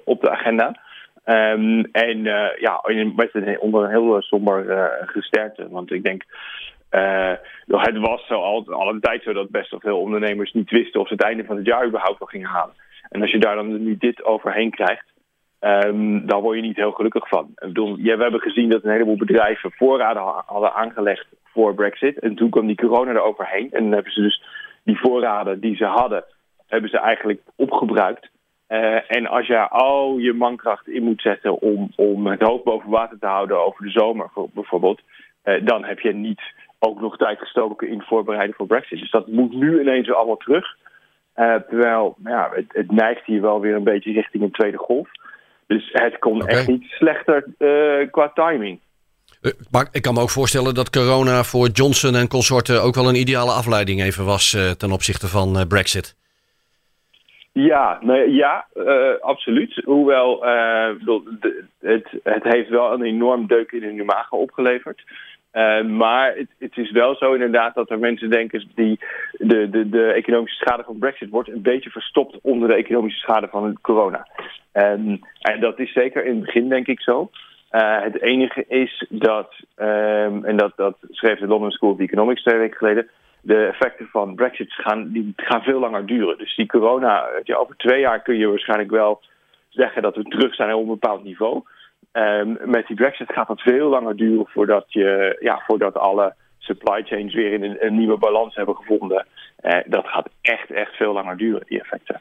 op 0.05 0.20
de 0.20 0.30
agenda. 0.30 0.80
Um, 1.27 1.85
en 1.93 2.23
ja, 2.59 2.81
met 3.16 3.59
onder 3.59 3.85
een 3.85 3.91
heel 3.91 4.23
somber 4.23 4.91
gesterte. 5.07 5.68
Want 5.68 5.93
ik 5.93 6.03
denk, 6.03 6.23
het 7.66 7.99
was 7.99 8.27
zo 8.27 8.35
al, 8.35 8.73
al 8.73 8.89
een 8.89 9.01
tijd 9.01 9.23
zo 9.23 9.33
dat 9.33 9.51
best 9.51 9.70
wel 9.70 9.81
veel 9.81 10.01
ondernemers 10.01 10.53
niet 10.53 10.70
wisten 10.70 11.01
of 11.01 11.07
ze 11.07 11.12
het 11.14 11.23
einde 11.23 11.45
van 11.45 11.57
het 11.57 11.66
jaar 11.66 11.87
überhaupt 11.87 12.18
wel 12.18 12.29
gingen 12.29 12.49
halen. 12.49 12.75
En 13.09 13.20
als 13.20 13.31
je 13.31 13.39
daar 13.39 13.55
dan 13.55 13.85
nu 13.85 13.97
dit 13.97 14.25
overheen 14.25 14.70
krijgt, 14.70 15.11
Um, 15.64 16.27
daar 16.27 16.41
word 16.41 16.57
je 16.57 16.62
niet 16.62 16.77
heel 16.77 16.93
gelukkig 16.93 17.29
van. 17.29 17.49
Ik 17.49 17.66
bedoel, 17.66 17.97
we 17.97 18.16
hebben 18.16 18.41
gezien 18.41 18.70
dat 18.70 18.85
een 18.85 18.91
heleboel 18.91 19.16
bedrijven 19.16 19.73
voorraden 19.73 20.23
hadden 20.47 20.75
aangelegd 20.75 21.27
voor 21.45 21.75
Brexit. 21.75 22.18
En 22.18 22.35
toen 22.35 22.51
kwam 22.51 22.66
die 22.66 22.77
corona 22.77 23.11
er 23.11 23.23
overheen. 23.23 23.73
En 23.73 23.83
dan 23.83 23.93
hebben 23.93 24.12
ze 24.12 24.20
dus 24.20 24.43
die 24.85 24.99
voorraden 24.99 25.61
die 25.61 25.77
ze 25.77 25.85
hadden, 25.85 26.25
hebben 26.66 26.91
ze 26.91 26.99
eigenlijk 26.99 27.41
opgebruikt. 27.57 28.31
Uh, 28.73 28.99
en 29.07 29.27
als 29.27 29.47
je 29.47 29.68
al 29.68 30.18
je 30.18 30.33
mankracht 30.33 30.89
in 30.89 31.03
moet 31.03 31.20
zetten 31.20 31.61
om, 31.61 31.93
om 31.97 32.27
het 32.27 32.41
hoofd 32.41 32.64
boven 32.64 32.91
water 32.91 33.18
te 33.18 33.27
houden 33.27 33.64
over 33.64 33.85
de 33.85 33.91
zomer 33.91 34.31
bijvoorbeeld, 34.55 35.01
uh, 35.45 35.66
dan 35.66 35.85
heb 35.85 35.99
je 35.99 36.12
niet 36.12 36.41
ook 36.79 37.01
nog 37.01 37.16
tijd 37.16 37.39
gestoken 37.39 37.89
in 37.89 38.03
voorbereiden 38.03 38.57
voor 38.57 38.66
Brexit. 38.66 38.99
Dus 38.99 39.11
dat 39.11 39.27
moet 39.27 39.53
nu 39.53 39.81
ineens 39.81 40.12
allemaal 40.12 40.37
terug. 40.37 40.77
Uh, 41.37 41.55
terwijl 41.55 42.16
ja, 42.25 42.51
het, 42.55 42.64
het 42.68 42.91
neigt 42.91 43.25
hier 43.25 43.41
wel 43.41 43.61
weer 43.61 43.75
een 43.75 43.85
beetje 43.85 44.12
richting 44.12 44.43
een 44.43 44.51
tweede 44.51 44.79
golf. 44.79 45.09
Dus 45.66 45.89
het 45.93 46.18
kon 46.18 46.47
echt 46.47 46.66
niet 46.66 46.85
slechter 46.85 47.45
qua 48.11 48.31
timing. 48.35 48.81
Eh, 49.41 49.53
maar 49.70 49.89
ik 49.91 50.03
kan 50.03 50.14
me 50.14 50.20
ook 50.20 50.31
voorstellen 50.31 50.75
dat 50.75 50.91
corona 50.91 51.43
voor 51.43 51.68
Johnson 51.68 52.14
en 52.14 52.29
consorten 52.29 52.83
ook 52.83 52.95
wel 52.95 53.09
een 53.09 53.20
ideale 53.20 53.53
afleiding 53.53 54.03
even 54.03 54.25
was 54.25 54.57
ten 54.77 54.93
opzichte 54.93 55.29
van 55.29 55.66
Brexit. 55.68 56.20
Ja, 57.53 57.98
nee, 58.00 58.32
ja 58.32 58.66
absoluut. 59.20 59.82
Hoewel 59.84 60.44
het, 61.80 62.09
het 62.22 62.42
heeft 62.42 62.68
wel 62.68 62.92
een 62.92 63.03
enorm 63.03 63.46
deuk 63.46 63.72
in 63.72 63.82
hun 63.82 63.98
imago 63.98 64.36
opgeleverd. 64.36 65.03
Uh, 65.53 65.84
maar 65.84 66.34
het, 66.36 66.48
het, 66.59 66.76
is 66.76 66.90
wel 66.90 67.14
zo 67.14 67.32
inderdaad 67.32 67.74
dat 67.74 67.90
er 67.90 67.98
mensen 67.98 68.30
denken 68.30 68.70
die 68.74 68.98
de, 69.32 69.70
de, 69.70 69.88
de 69.88 70.12
economische 70.12 70.57
schade 70.64 70.82
van 70.82 70.98
Brexit 70.98 71.30
wordt 71.30 71.48
een 71.48 71.62
beetje 71.62 71.90
verstopt 71.90 72.38
onder 72.42 72.68
de 72.68 72.74
economische 72.74 73.18
schade 73.18 73.48
van 73.48 73.78
corona. 73.80 74.26
Um, 74.72 75.20
en 75.40 75.61
dat 75.61 75.78
is 75.78 75.92
zeker 75.92 76.24
in 76.24 76.34
het 76.34 76.44
begin 76.44 76.68
denk 76.68 76.86
ik 76.86 77.00
zo. 77.00 77.30
Het 77.70 78.20
enige 78.20 78.64
is 78.68 79.07
dat, 79.09 79.55
um, 79.76 80.44
en 80.44 80.57
dat, 80.57 80.72
dat 80.76 80.96
schreef 81.11 81.38
de 81.38 81.46
London 81.46 81.70
School 81.70 81.90
of 81.90 81.98
Economics 81.98 82.42
twee 82.42 82.59
weken 82.59 82.76
geleden, 82.76 83.09
de 83.43 83.66
effecten 83.66 84.07
van 84.07 84.34
Brexit 84.34 84.72
gaan, 84.72 85.12
die 85.12 85.32
gaan 85.36 85.62
veel 85.62 85.80
langer 85.80 86.07
duren. 86.07 86.38
Dus 86.38 86.57
die 86.57 86.66
corona, 86.66 87.28
over 87.47 87.76
twee 87.76 88.01
jaar 88.01 88.22
kun 88.22 88.36
je 88.36 88.49
waarschijnlijk 88.49 88.90
wel 88.90 89.20
zeggen 89.68 90.03
dat 90.03 90.16
we 90.16 90.22
terug 90.22 90.55
zijn 90.55 90.74
op 90.74 90.82
een 90.82 90.88
bepaald 90.88 91.24
niveau. 91.24 91.62
Um, 92.12 92.59
met 92.64 92.86
die 92.86 92.97
Brexit 92.97 93.32
gaat 93.32 93.49
het 93.49 93.61
veel 93.61 93.88
langer 93.88 94.16
duren 94.16 94.47
voordat, 94.47 94.84
je, 94.88 95.36
ja, 95.40 95.62
voordat 95.66 95.99
alle 95.99 96.34
supply 96.59 97.03
chains 97.03 97.34
weer 97.34 97.53
in 97.53 97.76
een, 97.80 97.97
nieuwe 97.97 98.18
balans 98.18 98.55
hebben 98.55 98.76
gevonden. 98.76 99.26
Uh, 99.62 99.78
dat 99.86 100.07
gaat 100.07 100.28
echt, 100.40 100.70
echt 100.70 100.97
veel 100.97 101.12
langer 101.12 101.36
duren, 101.36 101.62
die 101.66 101.80
effecten. 101.80 102.20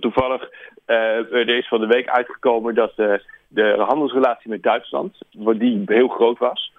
Toevallig, 0.00 0.50
uh, 0.86 1.32
er 1.32 1.48
is 1.48 1.68
van 1.68 1.80
de 1.80 1.86
week 1.86 2.08
uitgekomen 2.08 2.74
dat 2.74 2.92
uh, 2.96 3.14
de 3.48 3.74
handelsrelatie 3.78 4.50
met 4.50 4.62
Duitsland, 4.62 5.18
die 5.30 5.82
heel 5.86 6.08
groot 6.08 6.38
was, 6.38 6.72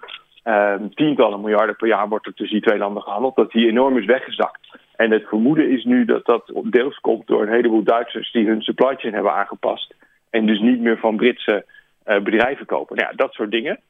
um, 0.44 0.94
tientallen 0.94 1.40
miljarden 1.40 1.76
per 1.76 1.88
jaar 1.88 2.08
wordt 2.08 2.26
er 2.26 2.34
tussen 2.34 2.58
die 2.58 2.66
twee 2.66 2.78
landen 2.78 3.02
gehandeld, 3.02 3.36
dat 3.36 3.50
die 3.50 3.68
enorm 3.68 3.98
is 3.98 4.04
weggezakt. 4.04 4.60
En 4.96 5.10
het 5.10 5.28
vermoeden 5.28 5.70
is 5.70 5.84
nu 5.84 6.04
dat 6.04 6.24
dat 6.24 6.52
deels 6.64 6.98
komt 7.00 7.26
door 7.26 7.42
een 7.42 7.52
heleboel 7.52 7.82
Duitsers 7.82 8.32
die 8.32 8.46
hun 8.46 8.62
supply 8.62 8.94
chain 8.96 9.14
hebben 9.14 9.32
aangepast. 9.32 9.94
En 10.30 10.46
dus 10.46 10.60
niet 10.60 10.80
meer 10.80 10.98
van 10.98 11.16
Britse 11.16 11.64
uh, 12.06 12.20
bedrijven 12.20 12.66
kopen. 12.66 12.96
Nou 12.96 13.08
ja, 13.10 13.16
dat 13.16 13.32
soort 13.32 13.50
dingen, 13.50 13.80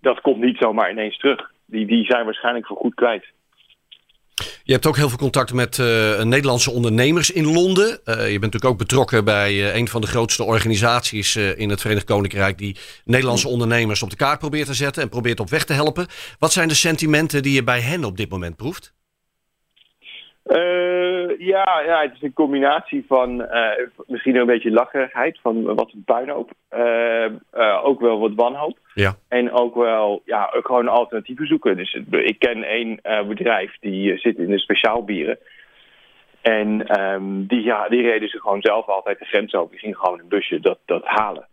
dat 0.00 0.20
komt 0.20 0.40
niet 0.40 0.56
zomaar 0.56 0.90
ineens 0.90 1.18
terug. 1.18 1.50
Die, 1.66 1.86
die 1.86 2.04
zijn 2.04 2.24
waarschijnlijk 2.24 2.66
voor 2.66 2.76
goed 2.76 2.94
kwijt. 2.94 3.26
Je 4.62 4.72
hebt 4.72 4.86
ook 4.86 4.96
heel 4.96 5.08
veel 5.08 5.18
contact 5.18 5.52
met 5.52 5.78
uh, 5.78 6.22
Nederlandse 6.22 6.70
ondernemers 6.70 7.30
in 7.30 7.52
Londen. 7.52 7.88
Uh, 7.88 8.14
je 8.14 8.38
bent 8.38 8.40
natuurlijk 8.40 8.64
ook 8.64 8.78
betrokken 8.78 9.24
bij 9.24 9.52
uh, 9.52 9.74
een 9.74 9.88
van 9.88 10.00
de 10.00 10.06
grootste 10.06 10.44
organisaties 10.44 11.36
in 11.36 11.70
het 11.70 11.80
Verenigd 11.80 12.06
Koninkrijk 12.06 12.58
die 12.58 12.76
Nederlandse 13.04 13.48
ondernemers 13.48 14.02
op 14.02 14.10
de 14.10 14.16
kaart 14.16 14.38
probeert 14.38 14.66
te 14.66 14.74
zetten 14.74 15.02
en 15.02 15.08
probeert 15.08 15.40
op 15.40 15.50
weg 15.50 15.64
te 15.64 15.72
helpen. 15.72 16.06
Wat 16.38 16.52
zijn 16.52 16.68
de 16.68 16.74
sentimenten 16.74 17.42
die 17.42 17.52
je 17.52 17.64
bij 17.64 17.80
hen 17.80 18.04
op 18.04 18.16
dit 18.16 18.30
moment 18.30 18.56
proeft? 18.56 18.92
Uh, 20.46 21.01
ja, 21.38 21.82
ja, 21.86 22.02
het 22.02 22.12
is 22.14 22.22
een 22.22 22.32
combinatie 22.32 23.04
van 23.08 23.40
uh, 23.40 23.70
misschien 24.06 24.36
een 24.36 24.46
beetje 24.46 24.70
lacherigheid, 24.70 25.38
van 25.42 25.74
wat 25.74 25.92
puinhoop. 26.04 26.50
Uh, 26.76 27.80
ook 27.82 28.00
wel 28.00 28.18
wat 28.18 28.34
wanhoop. 28.34 28.78
Ja. 28.94 29.14
En 29.28 29.52
ook 29.52 29.74
wel 29.74 30.22
ja, 30.24 30.52
ook 30.54 30.66
gewoon 30.66 30.88
alternatieven 30.88 31.46
zoeken. 31.46 31.76
Dus 31.76 32.00
ik 32.10 32.38
ken 32.38 32.62
één 32.62 33.00
bedrijf 33.28 33.76
die 33.80 34.18
zit 34.18 34.38
in 34.38 34.50
de 34.50 34.58
speciaalbieren. 34.58 35.38
En 36.42 37.00
um, 37.00 37.46
die, 37.46 37.62
ja, 37.62 37.88
die 37.88 38.02
reden 38.02 38.28
ze 38.28 38.40
gewoon 38.40 38.60
zelf 38.62 38.86
altijd 38.86 39.18
de 39.18 39.24
grens 39.24 39.54
over. 39.54 39.70
Die 39.70 39.78
gingen 39.78 39.96
gewoon 39.96 40.18
een 40.18 40.28
busje 40.28 40.60
dat, 40.60 40.78
dat 40.84 41.04
halen. 41.04 41.46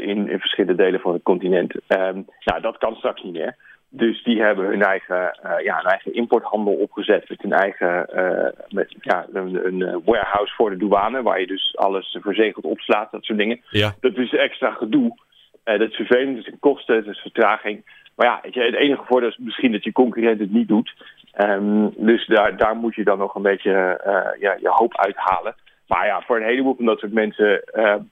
in, 0.00 0.28
in 0.28 0.40
verschillende 0.40 0.82
delen 0.82 1.00
van 1.00 1.12
het 1.12 1.22
continent. 1.22 1.74
Um, 1.74 2.26
nou, 2.44 2.60
dat 2.60 2.78
kan 2.78 2.94
straks 2.94 3.22
niet 3.22 3.32
meer. 3.32 3.56
Dus 3.90 4.22
die 4.22 4.42
hebben 4.42 4.66
hun 4.66 4.82
eigen, 4.82 5.38
uh, 5.44 5.64
ja, 5.64 5.76
hun 5.76 5.90
eigen 5.90 6.14
importhandel 6.14 6.72
opgezet 6.72 7.28
met 7.28 7.42
hun 7.42 7.52
eigen 7.52 8.06
uh, 8.14 8.48
met, 8.68 8.94
ja, 9.00 9.26
een, 9.32 9.66
een, 9.66 9.82
eh, 9.82 9.96
warehouse 10.04 10.54
voor 10.54 10.70
de 10.70 10.76
douane, 10.76 11.22
waar 11.22 11.40
je 11.40 11.46
dus 11.46 11.76
alles 11.76 12.18
verzegeld 12.20 12.64
opslaat, 12.64 13.10
dat 13.10 13.24
soort 13.24 13.38
dingen. 13.38 13.60
Ja. 13.70 13.94
Dat 14.00 14.16
is 14.16 14.34
extra 14.34 14.70
gedoe. 14.70 15.16
Uh, 15.64 15.78
dat 15.78 15.90
is 15.90 15.96
vervelend, 15.96 16.36
dat 16.36 16.46
is 16.46 16.58
kosten, 16.60 17.04
dat 17.04 17.14
is 17.14 17.20
vertraging. 17.20 17.84
Maar 18.16 18.26
ja, 18.26 18.40
je, 18.50 18.60
het 18.60 18.74
enige 18.74 19.04
voordeel 19.04 19.28
is 19.28 19.38
misschien 19.38 19.72
dat 19.72 19.84
je 19.84 19.92
concurrent 19.92 20.40
het 20.40 20.52
niet 20.52 20.68
doet. 20.68 20.94
Um, 21.40 21.94
dus 21.96 22.26
daar, 22.26 22.56
daar 22.56 22.76
moet 22.76 22.94
je 22.94 23.04
dan 23.04 23.18
nog 23.18 23.34
een 23.34 23.42
beetje 23.42 24.00
ja, 24.40 24.56
je 24.60 24.68
hoop 24.68 24.96
uithalen. 24.96 25.54
Maar 25.86 26.06
ja, 26.06 26.22
voor 26.26 26.36
een 26.36 26.48
heleboel 26.48 26.74
van 26.74 26.84
dat 26.84 26.98
soort 26.98 27.12
mensen 27.12 27.64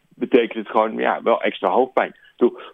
betekent 0.08 0.54
het 0.54 0.68
gewoon 0.68 0.96
ja, 0.96 1.22
wel 1.22 1.42
extra 1.42 1.68
hoofdpijn 1.68 2.14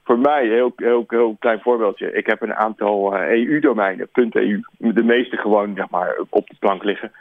voor 0.04 0.18
mij, 0.18 0.46
heel, 0.46 0.72
heel, 0.76 1.04
heel 1.06 1.36
klein 1.38 1.60
voorbeeldje. 1.60 2.12
Ik 2.12 2.26
heb 2.26 2.42
een 2.42 2.54
aantal 2.54 3.14
uh, 3.14 3.22
eh, 3.22 3.30
EU-domeinen, 3.30 4.08
.eu. 4.12 4.60
De 4.78 5.04
meeste 5.04 5.36
gewoon 5.36 5.74
zeg 5.74 5.90
maar, 5.90 6.18
op 6.28 6.48
de 6.48 6.56
plank 6.58 6.82
liggen. 6.82 7.12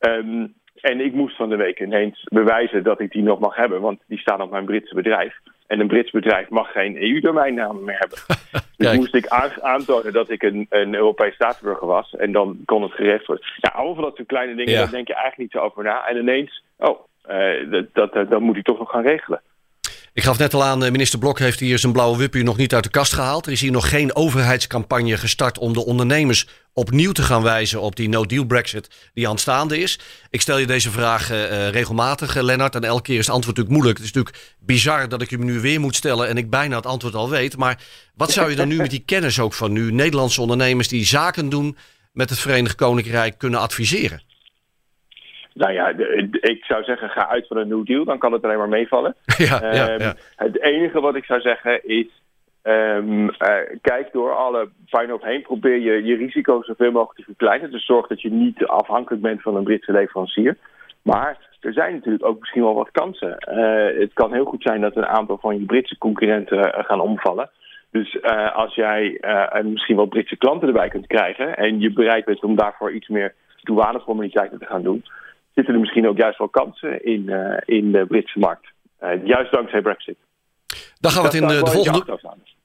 Um, 0.00 0.54
en 0.80 1.00
ik 1.00 1.12
moest 1.12 1.36
van 1.36 1.48
de 1.48 1.56
week 1.56 1.80
ineens 1.80 2.24
bewijzen 2.24 2.82
dat 2.82 3.00
ik 3.00 3.12
die 3.12 3.22
nog 3.22 3.38
mag 3.38 3.56
hebben, 3.56 3.80
want 3.80 4.00
die 4.06 4.18
staan 4.18 4.40
op 4.40 4.50
mijn 4.50 4.64
Britse 4.64 4.94
bedrijf. 4.94 5.34
En 5.68 5.80
een 5.80 5.86
Brits 5.86 6.10
bedrijf 6.10 6.48
mag 6.48 6.72
geen 6.72 7.02
EU-domeinnaam 7.02 7.84
meer 7.84 7.98
hebben. 7.98 8.18
dus 8.76 8.96
moest 8.96 9.14
ik 9.14 9.26
aantonen 9.60 10.12
dat 10.12 10.30
ik 10.30 10.42
een, 10.42 10.66
een 10.70 10.94
Europees 10.94 11.34
staatsburger 11.34 11.86
was. 11.86 12.14
En 12.16 12.32
dan 12.32 12.58
kon 12.64 12.82
het 12.82 12.92
gerecht 12.92 13.26
worden. 13.26 13.46
Ja, 13.56 13.70
allemaal 13.74 13.94
van 13.94 14.04
dat 14.04 14.16
soort 14.16 14.28
kleine 14.28 14.54
dingen, 14.54 14.74
daar 14.74 14.90
denk 14.90 15.06
je 15.06 15.14
eigenlijk 15.14 15.42
niet 15.42 15.60
zo 15.60 15.66
over 15.66 15.84
na. 15.84 16.06
En 16.06 16.16
ineens, 16.16 16.62
oh, 16.78 16.98
uh, 17.30 17.70
dat, 17.92 18.12
dat, 18.12 18.30
dat 18.30 18.40
moet 18.40 18.56
ik 18.56 18.64
toch 18.64 18.78
nog 18.78 18.90
gaan 18.90 19.06
regelen. 19.06 19.40
Ik 20.18 20.24
gaf 20.24 20.38
net 20.38 20.54
al 20.54 20.64
aan, 20.64 20.84
eh, 20.84 20.90
minister 20.90 21.18
Blok 21.18 21.38
heeft 21.38 21.60
hier 21.60 21.78
zijn 21.78 21.92
blauwe 21.92 22.16
wipje 22.16 22.42
nog 22.42 22.56
niet 22.56 22.74
uit 22.74 22.84
de 22.84 22.90
kast 22.90 23.12
gehaald. 23.12 23.46
Er 23.46 23.52
is 23.52 23.60
hier 23.60 23.70
nog 23.70 23.88
geen 23.88 24.16
overheidscampagne 24.16 25.16
gestart 25.16 25.58
om 25.58 25.72
de 25.72 25.84
ondernemers 25.84 26.46
opnieuw 26.72 27.12
te 27.12 27.22
gaan 27.22 27.42
wijzen 27.42 27.80
op 27.80 27.96
die 27.96 28.08
no-deal 28.08 28.44
Brexit 28.44 28.90
die 29.14 29.28
aanstaande 29.28 29.78
is. 29.78 29.98
Ik 30.30 30.40
stel 30.40 30.58
je 30.58 30.66
deze 30.66 30.90
vraag 30.90 31.30
uh, 31.30 31.68
regelmatig, 31.68 32.36
uh, 32.36 32.42
Lennart, 32.42 32.74
en 32.74 32.84
elke 32.84 33.02
keer 33.02 33.18
is 33.18 33.26
het 33.26 33.34
antwoord 33.34 33.56
natuurlijk 33.56 33.74
moeilijk. 33.74 33.98
Het 33.98 34.06
is 34.06 34.12
natuurlijk 34.12 34.56
bizar 34.58 35.08
dat 35.08 35.22
ik 35.22 35.30
hem 35.30 35.44
nu 35.44 35.60
weer 35.60 35.80
moet 35.80 35.96
stellen 35.96 36.28
en 36.28 36.36
ik 36.36 36.50
bijna 36.50 36.76
het 36.76 36.86
antwoord 36.86 37.14
al 37.14 37.30
weet. 37.30 37.56
Maar 37.56 37.82
wat 38.14 38.32
zou 38.32 38.50
je 38.50 38.56
dan 38.56 38.68
nu 38.68 38.76
met 38.76 38.90
die 38.90 39.02
kennis 39.06 39.38
ook 39.38 39.54
van 39.54 39.72
nu 39.72 39.92
Nederlandse 39.92 40.40
ondernemers 40.40 40.88
die 40.88 41.06
zaken 41.06 41.48
doen 41.48 41.76
met 42.12 42.30
het 42.30 42.38
Verenigd 42.38 42.74
Koninkrijk 42.74 43.38
kunnen 43.38 43.60
adviseren? 43.60 44.22
Nou 45.58 45.72
ja, 45.72 45.88
ik 46.40 46.64
zou 46.64 46.84
zeggen, 46.84 47.08
ga 47.08 47.28
uit 47.28 47.46
van 47.46 47.56
een 47.56 47.68
New 47.68 47.86
Deal, 47.86 48.04
dan 48.04 48.18
kan 48.18 48.32
het 48.32 48.44
alleen 48.44 48.58
maar 48.58 48.68
meevallen. 48.68 49.14
Ja, 49.36 49.74
ja, 49.74 49.88
ehm, 49.88 50.12
Het 50.36 50.60
enige 50.60 51.00
wat 51.00 51.14
ik 51.14 51.24
zou 51.24 51.40
zeggen 51.40 51.88
is, 51.88 52.06
um, 52.62 53.22
uh, 53.22 53.28
kijk 53.80 54.12
door 54.12 54.34
alle 54.34 54.68
puinhoop 54.90 55.22
heen, 55.22 55.42
probeer 55.42 55.78
je, 55.78 56.04
je 56.04 56.16
risico's 56.16 56.66
zoveel 56.66 56.90
mogelijk 56.90 57.18
te 57.18 57.24
verkleinen. 57.24 57.70
Dus 57.70 57.86
zorg 57.86 58.06
dat 58.06 58.22
je 58.22 58.30
niet 58.30 58.66
afhankelijk 58.66 59.22
bent 59.22 59.42
van 59.42 59.56
een 59.56 59.64
Britse 59.64 59.92
leverancier. 59.92 60.56
Maar 61.02 61.38
er 61.60 61.72
zijn 61.72 61.94
natuurlijk 61.94 62.24
ook 62.24 62.38
misschien 62.38 62.62
wel 62.62 62.74
wat 62.74 62.90
kansen. 62.90 63.36
Uh, 63.50 64.00
het 64.00 64.12
kan 64.12 64.32
heel 64.32 64.44
goed 64.44 64.62
zijn 64.62 64.80
dat 64.80 64.96
een 64.96 65.06
aantal 65.06 65.38
van 65.38 65.58
je 65.58 65.64
Britse 65.64 65.98
concurrenten 65.98 66.58
uh, 66.58 66.84
gaan 66.84 67.00
omvallen. 67.00 67.50
Dus 67.90 68.20
eh, 68.20 68.56
als 68.56 68.74
jij 68.74 69.18
eh, 69.20 69.64
misschien 69.64 69.96
wel 69.96 70.06
Britse 70.06 70.36
klanten 70.36 70.68
erbij 70.68 70.88
kunt 70.88 71.06
krijgen 71.06 71.56
en 71.56 71.80
je 71.80 71.92
bereid 71.92 72.24
bent 72.24 72.44
om 72.44 72.56
daarvoor 72.56 72.92
iets 72.92 73.08
meer 73.08 73.34
douaneformaliteiten 73.62 74.58
te 74.58 74.66
gaan 74.66 74.82
doen, 74.82 75.04
zitten 75.58 75.74
er 75.74 75.80
misschien 75.80 76.08
ook 76.08 76.16
juist 76.16 76.38
wel 76.38 76.48
kansen 76.48 77.04
in, 77.04 77.28
eh, 77.28 77.76
in 77.76 77.92
de 77.92 78.06
Britse 78.08 78.38
markt. 78.38 78.66
Eh, 78.98 79.24
juist 79.24 79.52
dankzij 79.52 79.82
Brexit. 79.82 80.16
Daar 81.00 81.12
gaan 81.12 81.22
we 81.22 81.28
het 81.28 81.36
in 81.36 81.48
Dat 81.48 81.64
de, 81.64 81.70
volgende... 81.70 82.04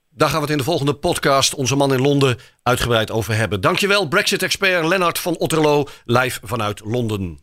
Daar 0.09 0.29
gaan 0.29 0.37
we 0.37 0.43
het 0.43 0.51
in 0.51 0.57
de 0.57 0.63
volgende 0.63 0.93
podcast, 0.93 1.55
onze 1.55 1.75
man 1.75 1.93
in 1.93 2.01
Londen, 2.01 2.37
uitgebreid 2.63 3.11
over 3.11 3.35
hebben. 3.35 3.61
Dankjewel, 3.61 4.07
Brexit-expert 4.07 4.85
Lennart 4.85 5.19
van 5.19 5.37
Otterlo, 5.37 5.83
live 6.05 6.39
vanuit 6.43 6.81
Londen. 6.85 7.39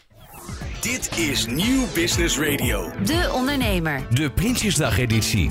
Dit 0.80 1.18
is 1.18 1.46
Nieuw 1.46 1.86
Business 1.94 2.38
Radio. 2.38 2.90
De 3.04 3.30
Ondernemer. 3.34 4.02
De 4.10 4.30
Prinsjesdag-editie. 4.30 5.50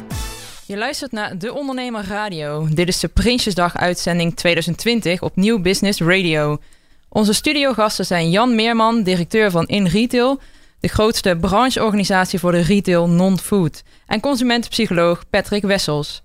Je 0.66 0.78
luistert 0.78 1.12
naar 1.12 1.38
De 1.38 1.54
Ondernemer 1.54 2.04
Radio. 2.08 2.68
Dit 2.74 2.88
is 2.88 3.00
de 3.00 3.08
Prinsjesdag 3.08 3.78
uitzending 3.78 4.36
2020 4.36 5.22
op 5.22 5.36
Nieuw 5.36 5.62
Business 5.62 6.02
Radio. 6.02 6.58
Onze 7.10 7.34
studiogasten 7.34 8.06
zijn 8.06 8.30
Jan 8.30 8.56
Meerman, 8.56 9.04
directeur 9.04 9.52
van 9.52 9.68
In 9.68 9.86
Retail, 9.86 10.40
de 10.80 10.88
grootste 10.88 11.38
brancheorganisatie 11.42 12.40
voor 12.40 12.52
de 12.52 12.62
retail 12.62 13.10
non-food, 13.10 13.84
en 14.06 14.20
consumentenpsycholoog 14.20 15.30
Patrick 15.30 15.62
Wessels. 15.62 16.24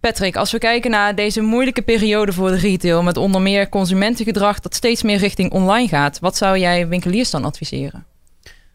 Patrick, 0.00 0.36
als 0.36 0.52
we 0.52 0.58
kijken 0.58 0.90
naar 0.90 1.14
deze 1.14 1.40
moeilijke 1.40 1.82
periode 1.82 2.32
voor 2.32 2.50
de 2.50 2.56
retail 2.56 3.02
met 3.02 3.16
onder 3.16 3.40
meer 3.40 3.68
consumentengedrag 3.68 4.60
dat 4.60 4.74
steeds 4.74 5.02
meer 5.02 5.18
richting 5.18 5.52
online 5.52 5.88
gaat, 5.88 6.18
wat 6.18 6.36
zou 6.36 6.58
jij 6.58 6.88
winkeliers 6.88 7.30
dan 7.30 7.44
adviseren? 7.44 8.06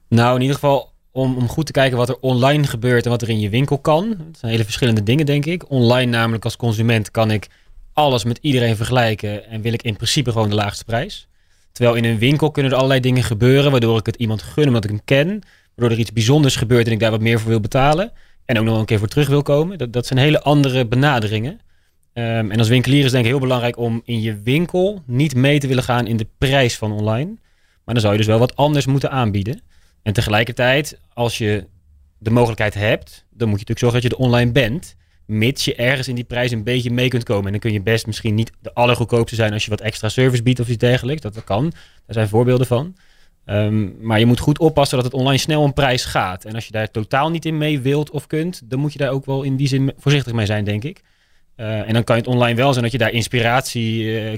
Nou, 0.07 0.35
in 0.35 0.41
ieder 0.41 0.55
geval 0.55 0.91
om, 1.11 1.38
om 1.38 1.47
goed 1.47 1.65
te 1.65 1.71
kijken 1.71 1.97
wat 1.97 2.09
er 2.09 2.19
online 2.19 2.67
gebeurt 2.67 3.03
en 3.03 3.11
wat 3.11 3.21
er 3.21 3.29
in 3.29 3.39
je 3.39 3.49
winkel 3.49 3.77
kan. 3.77 4.09
Het 4.09 4.38
zijn 4.38 4.51
hele 4.51 4.63
verschillende 4.63 5.03
dingen, 5.03 5.25
denk 5.25 5.45
ik. 5.45 5.69
Online 5.69 6.11
namelijk 6.11 6.43
als 6.43 6.55
consument 6.55 7.11
kan 7.11 7.31
ik 7.31 7.47
alles 7.97 8.23
met 8.23 8.39
iedereen 8.41 8.75
vergelijken 8.75 9.45
en 9.45 9.61
wil 9.61 9.73
ik 9.73 9.81
in 9.81 9.95
principe 9.95 10.31
gewoon 10.31 10.49
de 10.49 10.55
laagste 10.55 10.85
prijs. 10.85 11.27
Terwijl 11.71 11.95
in 11.95 12.03
een 12.05 12.17
winkel 12.17 12.51
kunnen 12.51 12.71
er 12.71 12.77
allerlei 12.77 12.99
dingen 13.01 13.23
gebeuren 13.23 13.71
waardoor 13.71 13.99
ik 13.99 14.05
het 14.05 14.15
iemand 14.15 14.41
gun 14.41 14.67
omdat 14.67 14.83
ik 14.83 14.89
hem 14.89 15.01
ken. 15.05 15.41
Waardoor 15.75 15.95
er 15.95 16.01
iets 16.01 16.13
bijzonders 16.13 16.55
gebeurt 16.55 16.87
en 16.87 16.91
ik 16.91 16.99
daar 16.99 17.11
wat 17.11 17.21
meer 17.21 17.39
voor 17.39 17.49
wil 17.49 17.59
betalen. 17.59 18.11
En 18.45 18.59
ook 18.59 18.65
nog 18.65 18.79
een 18.79 18.85
keer 18.85 18.99
voor 18.99 19.07
terug 19.07 19.27
wil 19.27 19.41
komen. 19.41 19.77
Dat, 19.77 19.93
dat 19.93 20.05
zijn 20.05 20.19
hele 20.19 20.41
andere 20.41 20.85
benaderingen. 20.85 21.59
Ehm, 22.13 22.51
en 22.51 22.57
als 22.57 22.67
winkelier 22.67 23.05
is 23.05 23.11
denk 23.11 23.23
ik 23.23 23.29
heel 23.29 23.39
belangrijk 23.39 23.77
om 23.77 24.01
in 24.05 24.21
je 24.21 24.41
winkel 24.41 25.03
niet 25.05 25.35
mee 25.35 25.59
te 25.59 25.67
willen 25.67 25.83
gaan 25.83 26.07
in 26.07 26.17
de 26.17 26.27
prijs 26.37 26.77
van 26.77 26.91
online. 26.91 27.35
Maar 27.83 27.93
dan 27.93 27.99
zou 27.99 28.11
je 28.11 28.19
dus 28.19 28.27
wel 28.27 28.39
wat 28.39 28.55
anders 28.55 28.85
moeten 28.85 29.11
aanbieden. 29.11 29.61
En 30.03 30.13
tegelijkertijd, 30.13 30.99
als 31.13 31.37
je 31.37 31.65
de 32.17 32.29
mogelijkheid 32.29 32.73
hebt, 32.73 33.25
dan 33.29 33.49
moet 33.49 33.59
je 33.59 33.65
natuurlijk 33.67 33.79
zorgen 33.79 34.01
dat 34.01 34.11
je 34.11 34.17
er 34.17 34.23
online 34.23 34.51
bent. 34.51 34.95
Mits 35.28 35.65
je 35.65 35.75
ergens 35.75 36.07
in 36.07 36.15
die 36.15 36.23
prijs 36.23 36.51
een 36.51 36.63
beetje 36.63 36.91
mee 36.91 37.07
kunt 37.07 37.23
komen. 37.23 37.45
En 37.45 37.51
dan 37.51 37.59
kun 37.59 37.73
je 37.73 37.82
best 37.82 38.05
misschien 38.05 38.36
niet 38.36 38.51
de 38.59 38.73
allergoedkoopste 38.73 39.36
zijn 39.36 39.53
als 39.53 39.63
je 39.63 39.69
wat 39.69 39.82
extra 39.82 40.09
service 40.09 40.43
biedt 40.43 40.59
of 40.59 40.67
iets 40.67 40.78
dergelijks. 40.78 41.21
Dat, 41.21 41.43
kan. 41.43 41.63
Daar 41.69 41.73
zijn 42.07 42.28
voorbeelden 42.28 42.67
van. 42.67 42.95
Ehm, 43.45 44.05
maar 44.05 44.19
je 44.19 44.25
moet 44.25 44.39
goed 44.39 44.59
oppassen 44.59 44.97
dat 44.97 45.05
het 45.05 45.15
online 45.15 45.38
snel 45.38 45.61
om 45.61 45.73
prijs 45.73 46.05
gaat. 46.05 46.45
En 46.45 46.55
als 46.55 46.65
je 46.65 46.71
daar 46.71 46.91
totaal 46.91 47.30
niet 47.30 47.45
in 47.45 47.57
mee 47.57 47.80
wilt 47.80 48.11
of 48.11 48.28
kunt, 48.28 48.61
dan 48.65 48.80
moet 48.80 48.93
je 48.93 48.99
daar 48.99 49.11
ook 49.11 49.25
wel 49.25 49.43
in 49.43 49.55
die 49.55 49.67
zin 49.67 49.93
voorzichtig 49.97 50.34
mee 50.34 50.45
zijn, 50.45 50.63
denk 50.63 50.84
ik. 50.84 51.01
Eh, 51.55 51.88
en 51.88 51.93
dan 51.93 52.03
kan 52.03 52.15
het 52.15 52.28
online 52.28 52.55
wel 52.55 52.71
zijn 52.71 52.84
dat 52.84 52.91
je 52.91 52.97
daar 52.97 53.11
inspiratie 53.11 54.19
eh, 54.19 54.38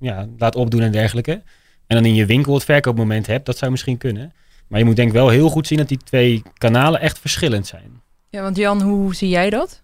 ja, 0.00 0.28
laat 0.38 0.56
opdoen 0.56 0.82
en 0.82 0.92
dergelijke. 0.92 1.42
En 1.86 1.96
dan 1.96 2.04
in 2.04 2.14
je 2.14 2.26
winkel 2.26 2.54
het 2.54 2.64
verkoopmoment 2.64 3.26
hebt, 3.26 3.46
dat 3.46 3.58
zou 3.58 3.70
misschien 3.70 3.98
kunnen. 3.98 4.32
Maar 4.68 4.78
je 4.78 4.84
moet 4.84 4.96
denk 4.96 5.08
ik 5.08 5.14
wel 5.14 5.28
heel 5.28 5.48
goed 5.48 5.66
zien 5.66 5.78
dat 5.78 5.88
die 5.88 5.98
twee 6.04 6.42
kanalen 6.54 7.00
echt 7.00 7.18
verschillend 7.18 7.66
zijn. 7.66 8.02
Ja, 8.28 8.42
want 8.42 8.56
Jan, 8.56 8.82
hoe 8.82 9.14
zie 9.14 9.28
jij 9.28 9.50
dat? 9.50 9.82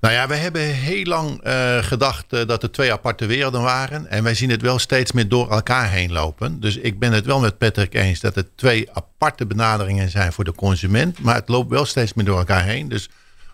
Nou 0.00 0.14
ja, 0.14 0.28
we 0.28 0.34
hebben 0.34 0.62
heel 0.62 1.04
lang 1.04 1.42
eh, 1.42 1.78
gedacht 1.82 2.32
eh, 2.32 2.46
dat 2.46 2.62
er 2.62 2.70
twee 2.70 2.92
aparte 2.92 3.26
werelden 3.26 3.62
waren. 3.62 4.06
En 4.06 4.22
wij 4.22 4.34
zien 4.34 4.50
het 4.50 4.62
wel 4.62 4.78
steeds 4.78 5.12
meer 5.12 5.28
door 5.28 5.50
elkaar 5.50 5.90
heen 5.90 6.12
lopen. 6.12 6.60
Dus 6.60 6.76
ik 6.76 6.98
ben 6.98 7.12
het 7.12 7.26
wel 7.26 7.40
met 7.40 7.58
Patrick 7.58 7.94
eens 7.94 8.20
dat 8.20 8.34
het 8.34 8.56
twee 8.56 8.92
aparte 8.92 9.46
benaderingen 9.46 10.10
zijn 10.10 10.32
voor 10.32 10.44
de 10.44 10.54
consument. 10.54 11.20
Maar 11.20 11.34
het 11.34 11.48
loopt 11.48 11.70
wel 11.70 11.84
steeds 11.84 12.14
meer 12.14 12.24
door 12.24 12.38
elkaar 12.38 12.64
heen. 12.64 12.88
Dus 12.88 13.08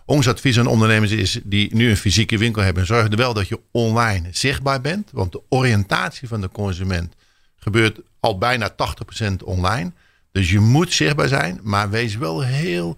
ons 0.05 0.27
advies 0.27 0.59
aan 0.59 0.67
ondernemers 0.67 1.11
is 1.11 1.39
die 1.43 1.75
nu 1.75 1.89
een 1.89 1.97
fysieke 1.97 2.37
winkel 2.37 2.61
hebben. 2.61 2.85
Zorg 2.85 3.07
er 3.07 3.17
wel 3.17 3.33
dat 3.33 3.47
je 3.47 3.59
online 3.71 4.27
zichtbaar 4.31 4.81
bent. 4.81 5.09
Want 5.11 5.31
de 5.31 5.41
oriëntatie 5.49 6.27
van 6.27 6.41
de 6.41 6.49
consument 6.49 7.15
gebeurt 7.57 7.99
al 8.19 8.37
bijna 8.37 8.71
80% 8.71 9.35
online. 9.43 9.91
Dus 10.31 10.51
je 10.51 10.59
moet 10.59 10.93
zichtbaar 10.93 11.27
zijn. 11.27 11.59
Maar 11.63 11.89
wees 11.89 12.15
wel 12.15 12.41
heel 12.41 12.97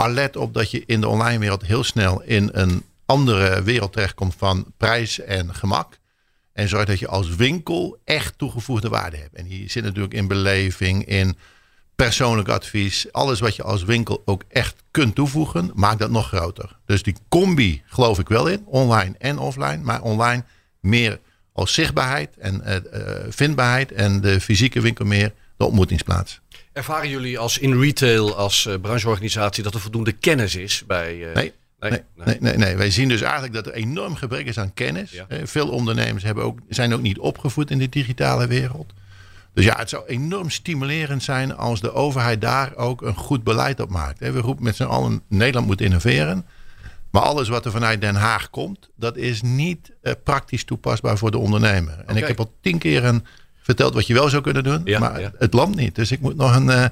alert 0.00 0.36
op 0.36 0.54
dat 0.54 0.70
je 0.70 0.82
in 0.86 1.00
de 1.00 1.08
online 1.08 1.38
wereld 1.38 1.66
heel 1.66 1.84
snel 1.84 2.22
in 2.22 2.48
een 2.52 2.84
andere 3.06 3.62
wereld 3.62 3.92
terechtkomt 3.92 4.34
van 4.38 4.72
prijs 4.76 5.20
en 5.20 5.54
gemak. 5.54 5.98
En 6.52 6.68
zorg 6.68 6.84
dat 6.84 6.98
je 6.98 7.08
als 7.08 7.34
winkel 7.34 7.98
echt 8.04 8.38
toegevoegde 8.38 8.88
waarde 8.88 9.16
hebt. 9.16 9.34
En 9.34 9.44
hier 9.44 9.70
zit 9.70 9.84
natuurlijk 9.84 10.14
in 10.14 10.28
beleving, 10.28 11.04
in 11.04 11.36
persoonlijk 11.96 12.48
advies. 12.48 13.12
Alles 13.12 13.40
wat 13.40 13.56
je 13.56 13.62
als 13.62 13.82
winkel 13.82 14.22
ook 14.24 14.42
echt 14.48 14.82
kunt 14.90 15.14
toevoegen, 15.14 15.70
maakt 15.74 15.98
dat 15.98 16.10
nog 16.10 16.28
groter. 16.28 16.76
Dus 16.86 17.02
die 17.02 17.16
combi 17.28 17.82
geloof 17.86 18.18
ik 18.18 18.28
wel 18.28 18.46
in, 18.46 18.62
online 18.66 19.14
en 19.18 19.38
offline. 19.38 19.78
Maar 19.82 20.02
online 20.02 20.44
meer 20.80 21.20
als 21.52 21.74
zichtbaarheid 21.74 22.36
en 22.36 22.62
uh, 22.66 22.76
vindbaarheid. 23.28 23.92
En 23.92 24.20
de 24.20 24.40
fysieke 24.40 24.80
winkel 24.80 25.04
meer 25.04 25.32
de 25.56 25.64
ontmoetingsplaats. 25.64 26.40
Ervaren 26.72 27.08
jullie 27.08 27.38
als 27.38 27.58
in 27.58 27.80
retail, 27.80 28.36
als 28.36 28.66
uh, 28.66 28.74
brancheorganisatie, 28.80 29.62
dat 29.62 29.74
er 29.74 29.80
voldoende 29.80 30.12
kennis 30.12 30.56
is 30.56 30.84
bij. 30.86 31.16
Uh, 31.16 31.34
nee. 31.34 31.52
Nee, 31.80 31.90
nee, 31.90 32.02
nee, 32.14 32.36
nee, 32.40 32.56
nee. 32.56 32.76
Wij 32.76 32.90
zien 32.90 33.08
dus 33.08 33.20
eigenlijk 33.20 33.52
dat 33.52 33.66
er 33.66 33.72
enorm 33.72 34.14
gebrek 34.14 34.46
is 34.46 34.58
aan 34.58 34.74
kennis. 34.74 35.10
Ja. 35.10 35.26
Veel 35.42 35.68
ondernemers 35.68 36.24
hebben 36.24 36.44
ook, 36.44 36.58
zijn 36.68 36.94
ook 36.94 37.00
niet 37.00 37.18
opgevoed 37.18 37.70
in 37.70 37.78
de 37.78 37.88
digitale 37.88 38.46
wereld. 38.46 38.92
Dus 39.54 39.64
ja, 39.64 39.76
het 39.78 39.88
zou 39.88 40.06
enorm 40.06 40.50
stimulerend 40.50 41.22
zijn 41.22 41.56
als 41.56 41.80
de 41.80 41.92
overheid 41.92 42.40
daar 42.40 42.76
ook 42.76 43.02
een 43.02 43.14
goed 43.14 43.44
beleid 43.44 43.80
op 43.80 43.90
maakt. 43.90 44.18
We 44.18 44.38
roepen 44.38 44.64
met 44.64 44.76
z'n 44.76 44.82
allen, 44.82 45.22
Nederland 45.28 45.66
moet 45.66 45.80
innoveren. 45.80 46.46
Maar 47.10 47.22
alles 47.22 47.48
wat 47.48 47.64
er 47.64 47.70
vanuit 47.70 48.00
Den 48.00 48.14
Haag 48.14 48.50
komt, 48.50 48.88
dat 48.96 49.16
is 49.16 49.42
niet 49.42 49.92
uh, 50.02 50.12
praktisch 50.24 50.64
toepasbaar 50.64 51.18
voor 51.18 51.30
de 51.30 51.38
ondernemer. 51.38 51.94
En 51.98 52.02
okay. 52.02 52.16
ik 52.16 52.26
heb 52.26 52.38
al 52.38 52.54
tien 52.60 52.78
keer 52.78 53.04
een, 53.04 53.26
verteld 53.60 53.94
wat 53.94 54.06
je 54.06 54.14
wel 54.14 54.28
zou 54.28 54.42
kunnen 54.42 54.64
doen, 54.64 54.80
ja, 54.84 54.98
maar 54.98 55.20
ja. 55.20 55.32
het 55.38 55.52
land 55.52 55.76
niet. 55.76 55.94
Dus 55.94 56.10
ik 56.10 56.20
moet 56.20 56.36
nog 56.36 56.56
een, 56.56 56.68
uh, 56.68 56.84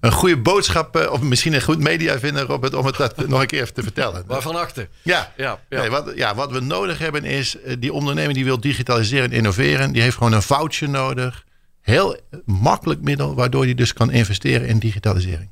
een 0.00 0.12
goede 0.12 0.36
boodschap, 0.36 0.96
uh, 0.96 1.12
of 1.12 1.20
misschien 1.20 1.52
een 1.52 1.62
goed 1.62 1.78
media 1.78 2.18
vinden, 2.18 2.44
Robert, 2.44 2.74
om 2.74 2.86
het 2.86 2.96
dat 2.96 3.16
nog 3.28 3.40
een 3.40 3.46
keer 3.46 3.62
even 3.62 3.74
te 3.74 3.82
vertellen. 3.82 4.24
Waarvan 4.26 4.56
achter? 4.56 4.88
Ja, 5.02 5.32
ja, 5.36 5.60
ja. 5.68 5.80
Nee, 5.80 5.90
wat, 5.90 6.12
ja, 6.14 6.34
wat 6.34 6.50
we 6.50 6.60
nodig 6.60 6.98
hebben 6.98 7.24
is, 7.24 7.56
die 7.78 7.92
ondernemer 7.92 8.34
die 8.34 8.44
wil 8.44 8.60
digitaliseren 8.60 9.30
en 9.30 9.36
innoveren, 9.36 9.92
die 9.92 10.02
heeft 10.02 10.16
gewoon 10.16 10.32
een 10.32 10.42
foutje 10.42 10.88
nodig. 10.88 11.44
Heel 11.80 12.16
makkelijk 12.44 13.00
middel, 13.00 13.34
waardoor 13.34 13.64
hij 13.64 13.74
dus 13.74 13.92
kan 13.92 14.10
investeren 14.10 14.68
in 14.68 14.78
digitalisering. 14.78 15.50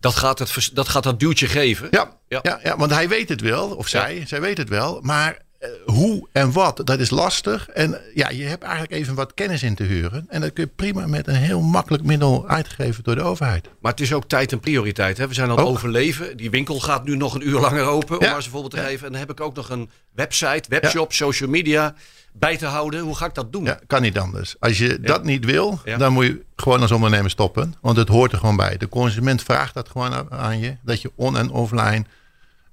Dat 0.00 0.16
gaat, 0.16 0.38
het, 0.38 0.70
dat 0.72 0.88
gaat 0.88 1.02
dat 1.02 1.20
duwtje 1.20 1.46
geven? 1.46 1.88
Ja, 1.90 2.16
ja. 2.28 2.38
ja, 2.42 2.60
ja 2.62 2.76
want 2.76 2.90
hij 2.90 3.08
weet 3.08 3.28
het 3.28 3.40
wel, 3.40 3.68
of 3.68 3.88
zij, 3.88 4.22
zij 4.26 4.40
weet 4.40 4.58
het 4.58 4.68
wel. 4.68 5.00
Maar 5.02 5.38
hoe 5.86 6.28
en 6.32 6.52
wat, 6.52 6.80
dat 6.84 6.98
is 7.00 7.10
lastig. 7.10 7.68
En 7.68 8.00
ja, 8.14 8.28
je 8.30 8.44
hebt 8.44 8.62
eigenlijk 8.62 8.92
even 8.92 9.14
wat 9.14 9.34
kennis 9.34 9.62
in 9.62 9.74
te 9.74 9.82
huren. 9.82 10.26
En 10.28 10.40
dat 10.40 10.52
kun 10.52 10.64
je 10.64 10.70
prima 10.76 11.06
met 11.06 11.26
een 11.26 11.34
heel 11.34 11.60
makkelijk 11.60 12.04
middel 12.04 12.48
uitgegeven 12.48 13.04
door 13.04 13.14
de 13.14 13.22
overheid. 13.22 13.68
Maar 13.80 13.90
het 13.92 14.00
is 14.00 14.12
ook 14.12 14.24
tijd 14.28 14.52
en 14.52 14.60
prioriteit. 14.60 15.18
Hè? 15.18 15.28
We 15.28 15.34
zijn 15.34 15.50
aan 15.50 15.56
het 15.56 15.64
Ook. 15.66 15.70
overleven. 15.72 16.36
Die 16.36 16.50
winkel 16.50 16.80
gaat 16.80 17.04
nu 17.04 17.16
nog 17.16 17.34
een 17.34 17.48
uur 17.48 17.60
langer 17.60 17.84
open, 17.84 18.16
om 18.16 18.22
Ja. 18.22 18.26
maar 18.26 18.36
eens 18.36 18.44
een 18.44 18.50
voorbeeld 18.50 18.72
te 18.74 18.80
geven. 18.80 19.06
En 19.06 19.12
dan 19.12 19.20
heb 19.20 19.30
ik 19.30 19.40
ook 19.40 19.54
nog 19.56 19.70
een 19.70 19.90
website, 20.14 20.62
webshop, 20.68 21.12
social 21.12 21.50
media 21.50 21.94
bij 22.32 22.56
te 22.56 22.66
houden. 22.66 23.00
Hoe 23.00 23.16
ga 23.16 23.26
ik 23.26 23.34
dat 23.34 23.52
doen? 23.52 23.64
Ja, 23.64 23.78
kan 23.86 24.02
niet 24.02 24.18
anders. 24.18 24.54
Als 24.60 24.78
je 24.78 25.00
dat 25.00 25.24
niet 25.24 25.44
wil, 25.44 25.80
dan 25.98 26.12
moet 26.12 26.24
je 26.24 26.42
gewoon 26.56 26.80
als 26.80 26.90
ondernemer 26.92 27.30
stoppen. 27.30 27.74
Want 27.80 27.96
het 27.96 28.08
hoort 28.08 28.32
er 28.32 28.38
gewoon 28.38 28.56
bij. 28.56 28.76
De 28.76 28.88
consument 28.88 29.42
vraagt 29.42 29.74
dat 29.74 29.88
gewoon 29.88 30.30
aan 30.32 30.58
je. 30.58 30.76
Dat 30.82 31.02
je 31.02 31.10
on- 31.14 31.36
en 31.36 31.50
offline 31.50 32.04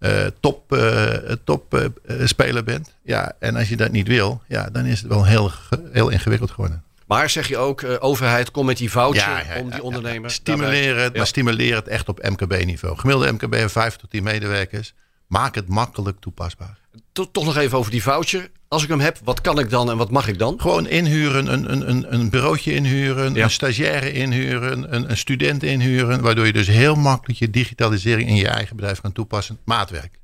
eh, 0.06 0.26
top, 0.39 0.74
eh, 0.74 1.32
top 1.43 1.74
eh, 1.74 2.26
speler 2.26 2.64
bent. 2.64 2.95
Ja, 3.03 3.32
en 3.39 3.56
als 3.56 3.70
je 3.70 3.76
dat 3.76 3.91
niet 3.91 4.08
wil, 4.08 4.41
ja, 4.47 4.70
dan 4.70 4.86
is 4.86 4.99
het 4.99 5.10
wel 5.10 5.26
heel, 5.26 5.51
heel 5.91 6.10
ingewikkeld 6.10 6.51
geworden. 6.51 6.84
Maar 7.08 7.30
zeg 7.30 7.47
je 7.47 7.58
ook, 7.58 7.86
overheid, 7.99 8.51
kom 8.51 8.66
met 8.66 8.78
die 8.78 8.91
voucher 8.91 9.30
Ja, 9.30 9.53
ja, 9.53 9.62
om 9.62 9.70
die 9.72 9.84
ondernemer... 9.84 10.32
Stimuleer 10.32 10.97
het, 10.97 11.12
Ja. 11.12 11.18
maar 11.18 11.28
stimuleer 11.28 11.76
het 11.76 11.88
echt 11.88 12.10
op 12.10 12.30
MKB-niveau. 12.30 12.97
Gemiddelde 12.97 13.32
MKB 13.32 13.53
heeft 13.53 13.72
5 13.72 13.95
tot 13.95 14.10
10 14.10 14.24
medewerkers. 14.24 14.93
Maak 15.28 15.56
het 15.56 15.68
makkelijk 15.68 16.20
toepasbaar. 16.20 16.78
To- 17.12 17.32
toch 17.32 17.46
nog 17.46 17.58
even 17.58 17.78
over 17.78 17.91
die 17.91 18.02
voucher. 18.04 18.50
Als 18.68 18.84
ik 18.84 18.89
hem 18.89 19.00
heb, 19.00 19.18
wat 19.24 19.41
kan 19.41 19.60
ik 19.60 19.70
dan 19.70 19.89
en 19.89 19.98
wat 19.98 20.12
mag 20.12 20.28
ik 20.28 20.39
dan? 20.39 20.60
Gewoon 20.62 20.88
inhuren, 20.88 21.54
een, 21.54 21.72
een, 21.72 21.89
een, 21.89 22.14
een 22.14 22.30
bureautje 22.30 22.74
inhuren, 22.74 23.34
Ja. 23.34 23.43
een 23.43 23.50
stagiaire 23.50 24.12
inhuren, 24.12 24.96
een, 24.96 25.10
een 25.10 25.18
student 25.18 25.64
inhuren. 25.64 26.22
Waardoor 26.22 26.46
je 26.46 26.54
dus 26.54 26.68
heel 26.68 26.96
makkelijk 26.96 27.39
je 27.39 27.50
digitalisering 27.50 28.30
in 28.30 28.36
je 28.36 28.48
eigen 28.48 28.76
bedrijf 28.76 29.02
kan 29.02 29.12
toepassen. 29.12 29.58
Maatwerk. 29.66 30.20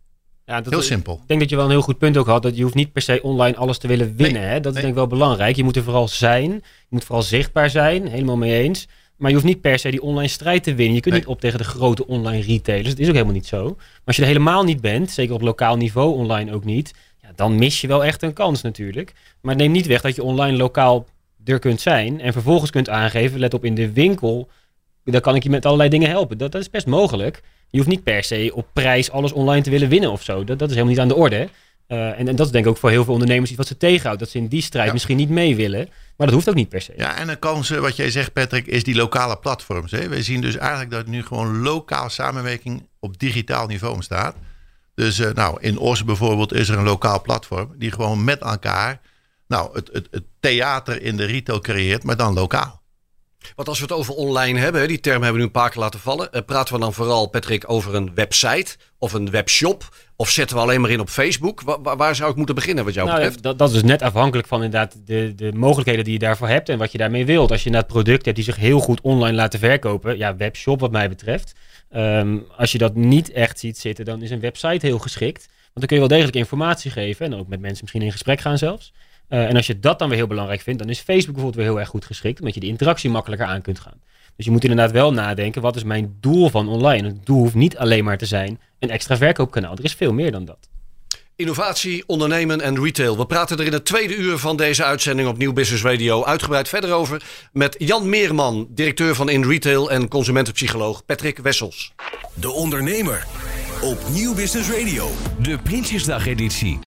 Ja, 0.45 0.61
dat, 0.61 0.74
Heel 0.74 0.82
simpel. 0.82 1.19
Ik 1.22 1.28
denk 1.28 1.39
dat 1.39 1.49
je 1.49 1.55
wel 1.55 1.65
een 1.65 1.72
heel 1.72 1.82
goed 1.82 1.97
punt 1.97 2.17
ook 2.17 2.28
had. 2.28 2.43
Dat 2.43 2.55
je 2.57 2.63
hoeft 2.63 2.76
niet 2.76 2.91
per 2.91 3.01
se 3.01 3.19
online 3.24 3.57
alles 3.57 3.78
te 3.78 3.88
willen 3.88 4.15
winnen. 4.15 4.41
Nee, 4.41 4.49
hè? 4.51 4.59
Dat 4.59 4.74
is 4.76 4.80
denk 4.80 4.91
ik 4.91 4.95
wel 4.97 5.07
belangrijk. 5.07 5.55
Je 5.55 5.63
moet 5.63 5.76
er 5.76 5.84
vooral 5.84 6.07
zijn. 6.07 6.51
Je 6.51 6.61
moet 6.89 7.03
vooral 7.03 7.24
zichtbaar 7.24 7.69
zijn. 7.69 8.07
Helemaal 8.07 8.38
mee 8.38 8.63
eens. 8.63 8.88
Maar 9.22 9.30
je 9.30 9.36
hoeft 9.36 9.47
niet 9.47 9.61
per 9.61 9.80
se 9.80 9.89
die 9.91 10.01
online 10.01 10.28
strijd 10.28 10.63
te 10.63 10.74
winnen. 10.76 10.95
Je 10.95 11.01
kunt 11.01 11.13
Nee. 11.13 11.24
niet 11.24 11.34
op 11.34 11.39
tegen 11.39 11.57
de 11.57 11.63
grote 11.63 12.07
online 12.07 12.41
retailers. 12.43 12.89
Dat 12.89 12.99
is 12.99 13.07
ook 13.07 13.13
helemaal 13.13 13.34
niet 13.34 13.47
zo. 13.47 13.63
Maar 13.78 13.99
als 14.05 14.15
je 14.15 14.22
er 14.22 14.28
helemaal 14.28 14.63
niet 14.63 14.82
bent, 14.82 15.11
zeker 15.11 15.34
op 15.34 15.41
lokaal 15.41 15.78
niveau 15.78 16.15
online 16.15 16.53
ook 16.53 16.63
niet, 16.63 16.93
ja, 17.22 17.30
dan 17.36 17.55
mis 17.55 17.82
je 17.82 17.88
wel 17.88 18.03
echt 18.05 18.22
een 18.24 18.34
kans 18.34 18.61
natuurlijk. 18.61 19.13
Maar 19.41 19.55
neem 19.55 19.72
niet 19.72 19.86
weg 19.86 20.01
dat 20.01 20.15
je 20.15 20.24
online 20.24 20.57
lokaal 20.57 21.05
er 21.45 21.59
kunt 21.59 21.82
zijn 21.82 22.22
en 22.22 22.34
vervolgens 22.34 22.72
kunt 22.72 22.89
aangeven, 22.89 23.39
let 23.39 23.53
op 23.53 23.65
in 23.65 23.76
de 23.76 23.91
winkel, 23.91 24.47
dan 25.03 25.22
kan 25.22 25.36
ik 25.36 25.43
je 25.43 25.49
met 25.49 25.65
allerlei 25.65 25.89
dingen 25.89 26.09
helpen. 26.09 26.38
Dat, 26.38 26.51
dat 26.51 26.61
is 26.61 26.69
best 26.69 26.88
mogelijk. 26.88 27.41
Je 27.69 27.78
hoeft 27.78 27.89
niet 27.89 28.03
per 28.03 28.24
se 28.24 28.51
op 28.53 28.67
prijs 28.74 29.11
alles 29.11 29.32
online 29.32 29.61
te 29.63 29.69
willen 29.69 29.89
winnen 29.89 30.11
of 30.11 30.24
zo. 30.24 30.43
Dat, 30.43 30.59
dat 30.59 30.69
is 30.69 30.76
helemaal 30.76 30.93
niet 30.93 30.99
aan 31.01 31.07
de 31.07 31.15
orde. 31.15 31.49
Eh, 31.88 32.19
en, 32.19 32.28
en 32.28 32.36
dat 32.36 32.45
is 32.45 32.51
denk 32.51 32.65
ik 32.65 32.72
ook 32.72 32.78
voor 32.78 32.89
heel 32.89 33.03
veel 33.03 33.13
ondernemers 33.13 33.49
iets 33.49 33.57
wat 33.57 33.67
ze 33.67 33.78
tegenhoudt. 33.78 34.19
Dat 34.19 34.30
ze 34.30 34.38
in 34.38 34.47
die 34.47 34.61
strijd 34.61 34.88
Ja. 34.88 34.93
misschien 34.93 35.17
niet 35.17 35.30
mee 35.30 35.55
willen. 35.55 35.89
Maar 36.22 36.30
dat 36.30 36.39
hoeft 36.39 36.49
ook 36.49 36.61
niet 36.61 36.69
per 36.69 36.82
se. 36.82 36.93
Ja, 36.95 37.15
en 37.15 37.30
een 37.30 37.39
kans, 37.39 37.69
wat 37.69 37.95
jij 37.95 38.11
zegt 38.11 38.34
Patrick, 38.34 38.67
is 38.67 38.84
die 38.84 38.95
lokale 38.95 39.38
platforms. 39.38 39.91
Hè? 39.91 40.07
We 40.07 40.24
zien 40.24 40.41
dus 40.41 40.55
eigenlijk 40.55 40.91
dat 40.91 41.05
nu 41.05 41.24
gewoon 41.24 41.61
lokaal 41.61 42.09
samenwerking 42.09 42.88
op 42.99 43.19
digitaal 43.19 43.67
niveau 43.67 43.93
ontstaat. 43.93 44.36
Dus 44.95 45.19
eh, 45.19 45.32
nou, 45.34 45.61
in 45.61 45.78
Os 45.78 46.03
bijvoorbeeld 46.03 46.53
is 46.53 46.69
er 46.69 46.78
een 46.78 46.84
lokaal 46.84 47.22
platform 47.22 47.74
die 47.78 47.91
gewoon 47.91 48.24
met 48.24 48.41
elkaar 48.41 49.01
nou, 49.47 49.74
het, 49.74 49.89
het, 49.91 50.07
het 50.11 50.24
theater 50.39 51.01
in 51.01 51.17
de 51.17 51.26
retail 51.26 51.59
creëert, 51.59 52.03
maar 52.03 52.17
dan 52.17 52.34
lokaal. 52.34 52.82
Want 53.55 53.67
als 53.67 53.78
we 53.78 53.84
het 53.84 53.93
over 53.93 54.13
online 54.13 54.59
hebben, 54.59 54.82
hè, 54.82 54.88
die 54.88 54.99
term 54.99 55.24
hebben 55.24 55.34
we 55.34 55.38
nu 55.39 55.45
een 55.45 55.61
paar 55.61 55.69
keer 55.69 55.82
laten 55.82 55.99
vallen. 55.99 56.32
eh, 56.32 56.41
praten 56.45 56.74
we 56.74 56.80
dan 56.80 56.93
vooral, 56.93 57.28
Patrick, 57.28 57.69
over 57.69 57.95
een 57.95 58.11
website 58.15 58.78
of 58.97 59.13
een 59.13 59.30
webshop? 59.30 59.95
Of 60.22 60.30
zetten 60.30 60.55
we 60.55 60.61
alleen 60.61 60.82
maar 60.82 60.89
in 60.89 60.99
op 60.99 61.09
Facebook? 61.09 61.61
Wa- 61.61 61.82
wa- 61.82 61.95
waar 61.95 62.15
zou 62.15 62.30
ik 62.32 62.36
moeten 62.36 62.55
beginnen 62.55 62.84
wat 62.86 62.93
jou 62.93 63.07
Nou, 63.07 63.19
betreft? 63.19 63.43
dat, 63.43 63.57
dat 63.57 63.67
is 63.67 63.74
dus 63.74 63.84
net 63.84 64.01
afhankelijk 64.01 64.47
van 64.47 64.63
inderdaad 64.63 64.97
de, 65.05 65.34
de 65.36 65.51
mogelijkheden 65.53 66.03
die 66.03 66.13
je 66.13 66.19
daarvoor 66.19 66.47
hebt 66.47 66.69
en 66.69 66.78
wat 66.78 66.91
je 66.91 66.97
daarmee 66.97 67.26
wilt. 67.26 67.51
Als 67.51 67.59
je 67.59 67.65
inderdaad 67.65 67.91
producten 67.91 68.24
hebt 68.24 68.36
die 68.36 68.45
zich 68.45 68.55
heel 68.55 68.80
goed 68.80 69.01
online 69.01 69.36
laten 69.36 69.59
verkopen, 69.59 70.17
ja, 70.17 70.36
webshop 70.36 70.80
wat 70.80 70.91
mij 70.91 71.09
betreft. 71.09 71.53
Ehm, 71.89 72.38
als 72.57 72.72
je 72.72 72.78
dat 72.78 72.95
niet 72.95 73.32
echt 73.32 73.59
ziet 73.59 73.78
zitten, 73.78 74.05
dan 74.05 74.22
is 74.22 74.32
een 74.32 74.39
website 74.39 74.86
heel 74.86 74.99
geschikt. 74.99 75.45
Want 75.47 75.69
dan 75.74 75.86
kun 75.86 75.95
je 75.95 75.99
wel 76.07 76.11
degelijk 76.17 76.36
informatie 76.38 76.91
geven 76.91 77.26
en 77.26 77.36
ook 77.36 77.47
met 77.47 77.59
mensen 77.59 77.80
misschien 77.82 78.01
in 78.01 78.11
gesprek 78.11 78.39
gaan 78.39 78.57
zelfs. 78.57 78.93
Eh, 79.28 79.45
en 79.45 79.55
als 79.55 79.67
je 79.67 79.80
dat 79.80 79.99
dan 79.99 80.07
weer 80.07 80.17
heel 80.17 80.28
belangrijk 80.28 80.61
vindt, 80.61 80.80
dan 80.80 80.89
is 80.89 80.99
Facebook 80.99 81.34
bijvoorbeeld 81.36 81.55
weer 81.55 81.65
heel 81.65 81.80
erg 81.80 81.89
goed 81.89 82.05
geschikt, 82.05 82.39
omdat 82.39 82.53
je 82.53 82.59
die 82.59 82.69
interactie 82.69 83.09
makkelijker 83.09 83.47
aan 83.47 83.61
kunt 83.61 83.80
gaan. 83.80 84.01
Dus 84.41 84.49
je 84.49 84.55
moet 84.55 84.69
inderdaad 84.69 84.95
wel 84.95 85.13
nadenken, 85.13 85.61
wat 85.61 85.75
is 85.75 85.83
mijn 85.83 86.17
doel 86.19 86.49
van 86.49 86.67
online? 86.67 87.07
Het 87.07 87.25
doel 87.25 87.37
hoeft 87.37 87.53
niet 87.53 87.77
alleen 87.77 88.03
maar 88.03 88.17
te 88.17 88.25
zijn 88.25 88.59
een 88.79 88.89
extra 88.89 89.17
verkoopkanaal. 89.17 89.77
Er 89.77 89.83
is 89.83 89.93
veel 89.93 90.13
meer 90.13 90.31
dan 90.31 90.45
dat. 90.45 90.69
Innovatie, 91.35 92.03
ondernemen 92.07 92.61
en 92.61 92.83
retail. 92.83 93.17
We 93.17 93.25
praten 93.25 93.57
er 93.57 93.65
in 93.65 93.73
het 93.73 93.85
tweede 93.85 94.15
uur 94.15 94.37
van 94.37 94.57
deze 94.57 94.83
uitzending 94.83 95.27
op 95.27 95.37
Nieuw 95.37 95.53
Business 95.53 95.83
Radio 95.83 96.25
uitgebreid 96.25 96.69
verder 96.69 96.91
over 96.91 97.23
met 97.51 97.75
Jan 97.77 98.09
Meerman, 98.09 98.67
directeur 98.69 99.15
van 99.15 99.29
In 99.29 99.43
Retail 99.43 99.91
en 99.91 100.07
consumentenpsycholoog 100.07 101.05
Patrick 101.05 101.37
Wessels. 101.37 101.93
De 102.33 102.51
Ondernemer 102.51 103.25
op 103.81 103.97
Nieuw 104.09 104.33
Business 104.33 104.69
Radio. 104.69 105.09
De 105.41 105.57
Prinsjesdag 105.57 106.27
editie. 106.27 106.79